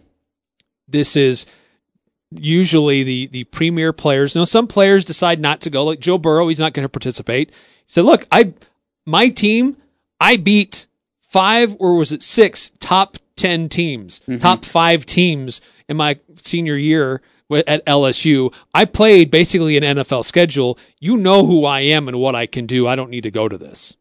This 0.88 1.16
is 1.16 1.46
usually 2.32 3.04
the 3.04 3.28
the 3.28 3.44
premier 3.46 3.92
players. 3.94 4.36
Now, 4.36 4.46
some 4.46 4.68
players 4.68 5.04
decide 5.06 5.40
not 5.40 5.62
to 5.62 5.70
go. 5.70 5.84
Like 5.86 6.00
Joe 6.00 6.18
Burrow, 6.18 6.48
he's 6.48 6.60
not 6.60 6.74
going 6.74 6.86
to 6.86 6.90
participate. 6.90 7.50
He 7.52 7.56
said, 7.88 8.06
"Look, 8.06 8.26
I 8.32 8.54
my 9.06 9.30
team, 9.30 9.78
I 10.20 10.38
beat 10.38 10.88
five 11.22 11.76
or 11.80 11.98
was 11.98 12.12
it 12.12 12.24
six 12.24 12.72
top 12.80 13.18
ten 13.36 13.68
teams, 13.70 14.22
top 14.40 14.64
five 14.66 15.06
teams 15.06 15.62
in 15.90 15.98
my 15.98 16.18
senior 16.42 16.78
year." 16.78 17.22
At 17.68 17.86
LSU, 17.86 18.54
I 18.74 18.86
played 18.86 19.30
basically 19.30 19.76
an 19.76 19.84
NFL 19.84 20.24
schedule. 20.24 20.80
You 21.02 21.18
know 21.18 21.46
who 21.46 21.66
I 21.66 21.82
am 21.82 22.08
and 22.08 22.18
what 22.18 22.34
I 22.34 22.46
can 22.46 22.66
do. 22.66 22.88
I 22.88 22.96
don't 22.96 23.10
need 23.10 23.24
to 23.24 23.32
go 23.32 23.50
to 23.50 23.58
this. 23.58 23.98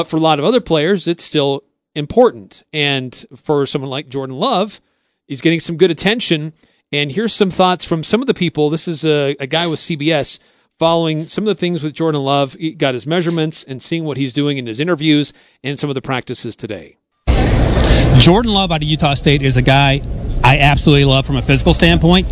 But 0.00 0.06
for 0.06 0.16
a 0.16 0.20
lot 0.20 0.38
of 0.38 0.46
other 0.46 0.62
players, 0.62 1.06
it's 1.06 1.22
still 1.22 1.62
important. 1.94 2.62
And 2.72 3.14
for 3.36 3.66
someone 3.66 3.90
like 3.90 4.08
Jordan 4.08 4.34
Love, 4.34 4.80
he's 5.26 5.42
getting 5.42 5.60
some 5.60 5.76
good 5.76 5.90
attention. 5.90 6.54
And 6.90 7.12
here's 7.12 7.34
some 7.34 7.50
thoughts 7.50 7.84
from 7.84 8.02
some 8.02 8.22
of 8.22 8.26
the 8.26 8.32
people. 8.32 8.70
This 8.70 8.88
is 8.88 9.04
a, 9.04 9.36
a 9.38 9.46
guy 9.46 9.66
with 9.66 9.78
CBS 9.78 10.38
following 10.78 11.26
some 11.26 11.44
of 11.44 11.48
the 11.48 11.54
things 11.54 11.82
with 11.82 11.92
Jordan 11.92 12.22
Love. 12.22 12.54
He 12.54 12.72
got 12.72 12.94
his 12.94 13.06
measurements 13.06 13.62
and 13.62 13.82
seeing 13.82 14.04
what 14.04 14.16
he's 14.16 14.32
doing 14.32 14.56
in 14.56 14.64
his 14.64 14.80
interviews 14.80 15.34
and 15.62 15.78
some 15.78 15.90
of 15.90 15.94
the 15.94 16.00
practices 16.00 16.56
today. 16.56 16.96
Jordan 18.20 18.54
Love 18.54 18.72
out 18.72 18.82
of 18.82 18.88
Utah 18.88 19.12
State 19.12 19.42
is 19.42 19.58
a 19.58 19.62
guy 19.62 19.98
I 20.50 20.58
absolutely 20.58 21.04
love 21.04 21.26
from 21.26 21.36
a 21.36 21.42
physical 21.42 21.72
standpoint. 21.72 22.28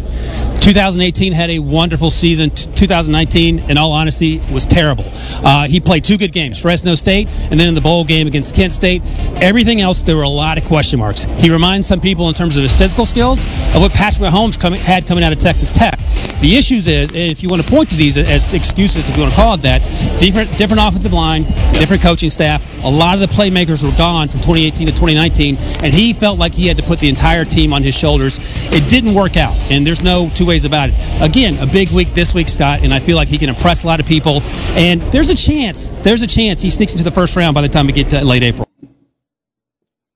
2018 0.60 1.32
had 1.32 1.50
a 1.50 1.60
wonderful 1.60 2.10
season. 2.10 2.50
2019, 2.50 3.70
in 3.70 3.78
all 3.78 3.92
honesty, 3.92 4.42
was 4.50 4.66
terrible. 4.66 5.04
Uh, 5.44 5.68
he 5.68 5.78
played 5.78 6.02
two 6.02 6.18
good 6.18 6.32
games, 6.32 6.60
Fresno 6.60 6.96
State, 6.96 7.28
and 7.52 7.60
then 7.60 7.68
in 7.68 7.76
the 7.76 7.80
bowl 7.80 8.04
game 8.04 8.26
against 8.26 8.56
Kent 8.56 8.72
State. 8.72 9.02
Everything 9.40 9.80
else, 9.80 10.02
there 10.02 10.16
were 10.16 10.24
a 10.24 10.28
lot 10.28 10.58
of 10.58 10.64
question 10.64 10.98
marks. 10.98 11.22
He 11.38 11.48
reminds 11.48 11.86
some 11.86 12.00
people 12.00 12.28
in 12.28 12.34
terms 12.34 12.56
of 12.56 12.64
his 12.64 12.76
physical 12.76 13.06
skills 13.06 13.42
of 13.72 13.82
what 13.82 13.94
Patrick 13.94 14.28
Mahomes 14.28 14.60
had 14.78 15.06
coming 15.06 15.22
out 15.22 15.32
of 15.32 15.38
Texas 15.38 15.70
Tech. 15.70 15.96
The 16.40 16.56
issues 16.56 16.88
is, 16.88 17.12
if 17.14 17.42
you 17.42 17.48
want 17.48 17.62
to 17.62 17.70
point 17.70 17.90
to 17.90 17.96
these 17.96 18.16
as 18.16 18.52
excuses, 18.52 19.08
if 19.08 19.16
you 19.16 19.22
want 19.22 19.32
to 19.32 19.40
call 19.40 19.54
it 19.54 19.62
that, 19.62 19.80
different 20.18 20.56
different 20.58 20.82
offensive 20.82 21.12
line, 21.12 21.42
different 21.72 22.02
coaching 22.02 22.30
staff. 22.30 22.64
A 22.84 22.90
lot 22.90 23.14
of 23.14 23.20
the 23.20 23.26
playmakers 23.26 23.82
were 23.82 23.96
gone 23.96 24.28
from 24.28 24.40
2018 24.40 24.86
to 24.86 24.92
2019, 24.92 25.56
and 25.82 25.92
he 25.92 26.12
felt 26.12 26.38
like 26.38 26.52
he 26.52 26.66
had 26.66 26.76
to 26.76 26.82
put 26.82 26.98
the 26.98 27.08
entire 27.08 27.44
team 27.44 27.72
on 27.72 27.82
his 27.82 27.96
shoulders. 27.96 28.07
It 28.16 28.88
didn't 28.88 29.14
work 29.14 29.36
out, 29.36 29.54
and 29.70 29.86
there's 29.86 30.02
no 30.02 30.30
two 30.34 30.46
ways 30.46 30.64
about 30.64 30.88
it. 30.90 30.94
Again, 31.22 31.56
a 31.58 31.66
big 31.70 31.90
week 31.90 32.14
this 32.14 32.32
week, 32.32 32.48
Scott, 32.48 32.80
and 32.82 32.94
I 32.94 32.98
feel 32.98 33.16
like 33.16 33.28
he 33.28 33.36
can 33.38 33.48
impress 33.48 33.84
a 33.84 33.86
lot 33.86 34.00
of 34.00 34.06
people. 34.06 34.40
And 34.72 35.02
there's 35.12 35.28
a 35.28 35.36
chance, 35.36 35.90
there's 36.02 36.22
a 36.22 36.26
chance 36.26 36.62
he 36.62 36.70
sneaks 36.70 36.92
into 36.92 37.04
the 37.04 37.10
first 37.10 37.36
round 37.36 37.54
by 37.54 37.60
the 37.60 37.68
time 37.68 37.86
we 37.86 37.92
get 37.92 38.08
to 38.10 38.24
late 38.24 38.42
April. 38.42 38.66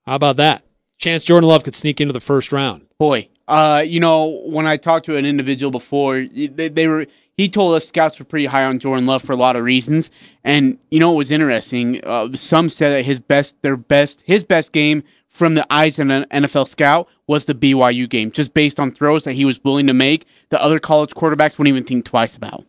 How 0.06 0.16
about 0.16 0.36
that? 0.36 0.64
Chance 0.98 1.24
Jordan 1.24 1.48
Love 1.48 1.64
could 1.64 1.74
sneak 1.74 2.00
into 2.00 2.12
the 2.12 2.20
first 2.20 2.52
round. 2.52 2.86
Boy, 2.98 3.28
uh, 3.48 3.84
you 3.86 4.00
know, 4.00 4.42
when 4.46 4.66
I 4.66 4.76
talked 4.76 5.06
to 5.06 5.16
an 5.16 5.26
individual 5.26 5.70
before, 5.70 6.24
they, 6.24 6.68
they 6.68 6.86
were 6.86 7.06
he 7.36 7.48
told 7.48 7.74
us 7.74 7.88
scouts 7.88 8.18
were 8.18 8.24
pretty 8.24 8.46
high 8.46 8.64
on 8.64 8.78
Jordan 8.78 9.06
Love 9.06 9.22
for 9.22 9.32
a 9.32 9.36
lot 9.36 9.56
of 9.56 9.64
reasons. 9.64 10.10
And 10.44 10.78
you 10.90 11.00
know 11.00 11.12
it 11.12 11.16
was 11.16 11.30
interesting? 11.30 12.00
Uh, 12.04 12.28
some 12.34 12.68
said 12.68 12.90
that 12.90 13.04
his 13.04 13.20
best, 13.20 13.56
their 13.62 13.76
best, 13.76 14.22
his 14.26 14.44
best 14.44 14.72
game 14.72 15.02
from 15.32 15.54
the 15.54 15.66
eyes 15.72 15.98
of 15.98 16.10
an 16.10 16.24
NFL 16.30 16.68
scout 16.68 17.08
was 17.26 17.46
the 17.46 17.54
BYU 17.54 18.08
game, 18.08 18.30
just 18.30 18.54
based 18.54 18.78
on 18.78 18.92
throws 18.92 19.24
that 19.24 19.32
he 19.32 19.44
was 19.44 19.62
willing 19.64 19.86
to 19.86 19.94
make. 19.94 20.26
The 20.50 20.62
other 20.62 20.78
college 20.78 21.10
quarterbacks 21.10 21.58
wouldn't 21.58 21.68
even 21.68 21.84
think 21.84 22.04
twice 22.04 22.36
about. 22.36 22.64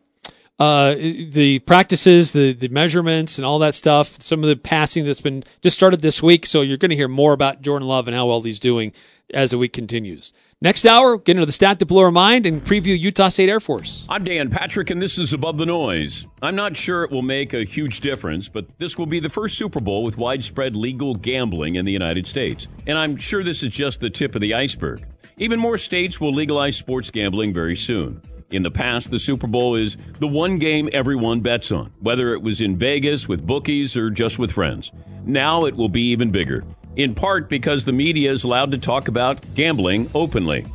Uh, 0.60 0.94
the 0.94 1.60
practices, 1.66 2.32
the 2.34 2.54
the 2.54 2.68
measurements, 2.68 3.38
and 3.40 3.46
all 3.46 3.58
that 3.60 3.74
stuff. 3.74 4.22
Some 4.22 4.44
of 4.44 4.50
the 4.50 4.56
passing 4.56 5.04
that's 5.04 5.20
been 5.20 5.44
just 5.62 5.76
started 5.76 6.02
this 6.02 6.22
week, 6.22 6.46
so 6.46 6.62
you're 6.62 6.78
going 6.78 6.92
to 6.92 6.96
hear 6.96 7.08
more 7.08 7.34
about 7.34 7.62
Jordan 7.62 7.88
Love 7.88 8.08
and 8.08 8.16
how 8.16 8.28
well 8.28 8.42
he's 8.42 8.60
doing 8.60 8.94
as 9.34 9.52
the 9.52 9.58
week 9.58 9.74
continues. 9.74 10.32
Next 10.62 10.86
hour, 10.86 11.18
get 11.18 11.36
into 11.36 11.46
the 11.46 11.52
stat 11.52 11.80
that 11.80 11.88
blew 11.88 12.02
our 12.02 12.12
mind 12.12 12.46
and 12.46 12.64
preview 12.64 12.98
Utah 12.98 13.30
State 13.30 13.50
Air 13.50 13.60
Force. 13.60 14.06
I'm 14.08 14.24
Dan 14.24 14.50
Patrick, 14.50 14.92
and 14.92 15.02
this 15.02 15.18
is 15.18 15.34
Above 15.34 15.58
the 15.58 15.66
Noise. 15.66 16.26
I'm 16.42 16.56
not 16.56 16.78
sure 16.78 17.04
it 17.04 17.12
will 17.12 17.22
make 17.24 17.54
a 17.54 17.66
huge 17.66 18.00
difference, 18.00 18.48
but 18.48 18.66
this 18.78 18.98
will 18.98 19.06
be 19.06 19.20
the 19.20 19.30
first 19.30 19.58
Super 19.58 19.82
Bowl 19.82 20.04
with 20.04 20.18
widespread 20.18 20.78
legal 20.78 21.16
gambling 21.16 21.76
in 21.76 21.84
the 21.84 21.92
United 21.92 22.28
States. 22.28 22.68
And 22.88 22.98
I'm 22.98 23.18
sure 23.18 23.44
this 23.44 23.64
is 23.64 23.72
just 23.72 24.00
the 24.00 24.10
tip 24.10 24.36
of 24.36 24.42
the 24.42 24.54
iceberg. 24.54 25.04
Even 25.38 25.60
more 25.60 25.78
states 25.78 26.22
will 26.22 26.32
legalize 26.32 26.78
sports 26.78 27.10
gambling 27.10 27.54
very 27.54 27.76
soon. 27.76 28.22
In 28.52 28.64
the 28.64 28.72
past, 28.72 29.12
the 29.12 29.20
Super 29.20 29.48
Bowl 29.48 29.76
is 29.76 29.98
the 30.20 30.28
one 30.28 30.58
game 30.58 30.90
everyone 30.94 31.42
bets 31.42 31.72
on, 31.72 31.92
whether 32.00 32.34
it 32.34 32.42
was 32.42 32.62
in 32.62 32.78
Vegas 32.78 33.28
with 33.28 33.46
bookies 33.46 33.96
or 33.96 34.10
just 34.10 34.40
with 34.40 34.52
friends. 34.52 34.92
Now 35.26 35.66
it 35.66 35.76
will 35.76 35.90
be 35.90 36.04
even 36.10 36.32
bigger 36.32 36.64
in 36.96 37.16
part 37.16 37.50
because 37.50 37.86
the 37.86 37.92
media 37.92 38.32
is 38.32 38.44
allowed 38.44 38.72
to 38.72 38.78
talk 38.78 39.08
about 39.08 39.42
gambling 39.56 40.10
openly. 40.14 40.66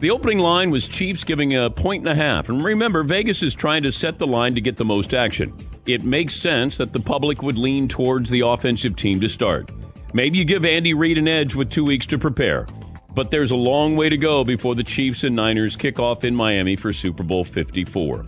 The 0.00 0.10
opening 0.10 0.38
line 0.38 0.70
was 0.70 0.86
Chiefs 0.86 1.24
giving 1.24 1.54
a 1.54 1.70
point 1.70 2.06
and 2.06 2.08
a 2.08 2.14
half. 2.14 2.48
And 2.48 2.62
remember, 2.62 3.02
Vegas 3.02 3.42
is 3.42 3.54
trying 3.54 3.82
to 3.84 3.92
set 3.92 4.18
the 4.18 4.26
line 4.26 4.54
to 4.54 4.60
get 4.60 4.76
the 4.76 4.84
most 4.84 5.14
action. 5.14 5.52
It 5.86 6.04
makes 6.04 6.36
sense 6.36 6.76
that 6.76 6.92
the 6.92 7.00
public 7.00 7.42
would 7.42 7.58
lean 7.58 7.88
towards 7.88 8.30
the 8.30 8.40
offensive 8.40 8.96
team 8.96 9.20
to 9.20 9.28
start. 9.28 9.70
Maybe 10.12 10.38
you 10.38 10.44
give 10.44 10.64
Andy 10.64 10.94
Reid 10.94 11.18
an 11.18 11.28
edge 11.28 11.54
with 11.54 11.70
two 11.70 11.84
weeks 11.84 12.06
to 12.06 12.18
prepare. 12.18 12.66
But 13.14 13.30
there's 13.30 13.52
a 13.52 13.56
long 13.56 13.96
way 13.96 14.08
to 14.08 14.16
go 14.16 14.42
before 14.42 14.74
the 14.74 14.82
Chiefs 14.82 15.22
and 15.22 15.36
Niners 15.36 15.76
kick 15.76 16.00
off 16.00 16.24
in 16.24 16.34
Miami 16.34 16.74
for 16.74 16.92
Super 16.92 17.22
Bowl 17.22 17.44
54. 17.44 18.24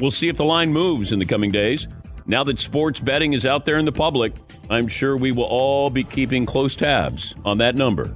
We'll 0.00 0.10
see 0.10 0.28
if 0.28 0.36
the 0.36 0.44
line 0.44 0.72
moves 0.72 1.12
in 1.12 1.18
the 1.18 1.26
coming 1.26 1.50
days. 1.50 1.86
Now 2.26 2.42
that 2.44 2.58
sports 2.58 2.98
betting 2.98 3.34
is 3.34 3.44
out 3.44 3.66
there 3.66 3.78
in 3.78 3.84
the 3.84 3.92
public, 3.92 4.32
I'm 4.70 4.88
sure 4.88 5.16
we 5.16 5.32
will 5.32 5.44
all 5.44 5.90
be 5.90 6.04
keeping 6.04 6.46
close 6.46 6.74
tabs 6.74 7.34
on 7.44 7.58
that 7.58 7.74
number. 7.74 8.14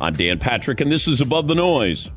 I'm 0.00 0.14
Dan 0.14 0.38
Patrick, 0.38 0.80
and 0.80 0.90
this 0.90 1.06
is 1.06 1.20
Above 1.20 1.46
the 1.46 1.54
Noise. 1.54 2.10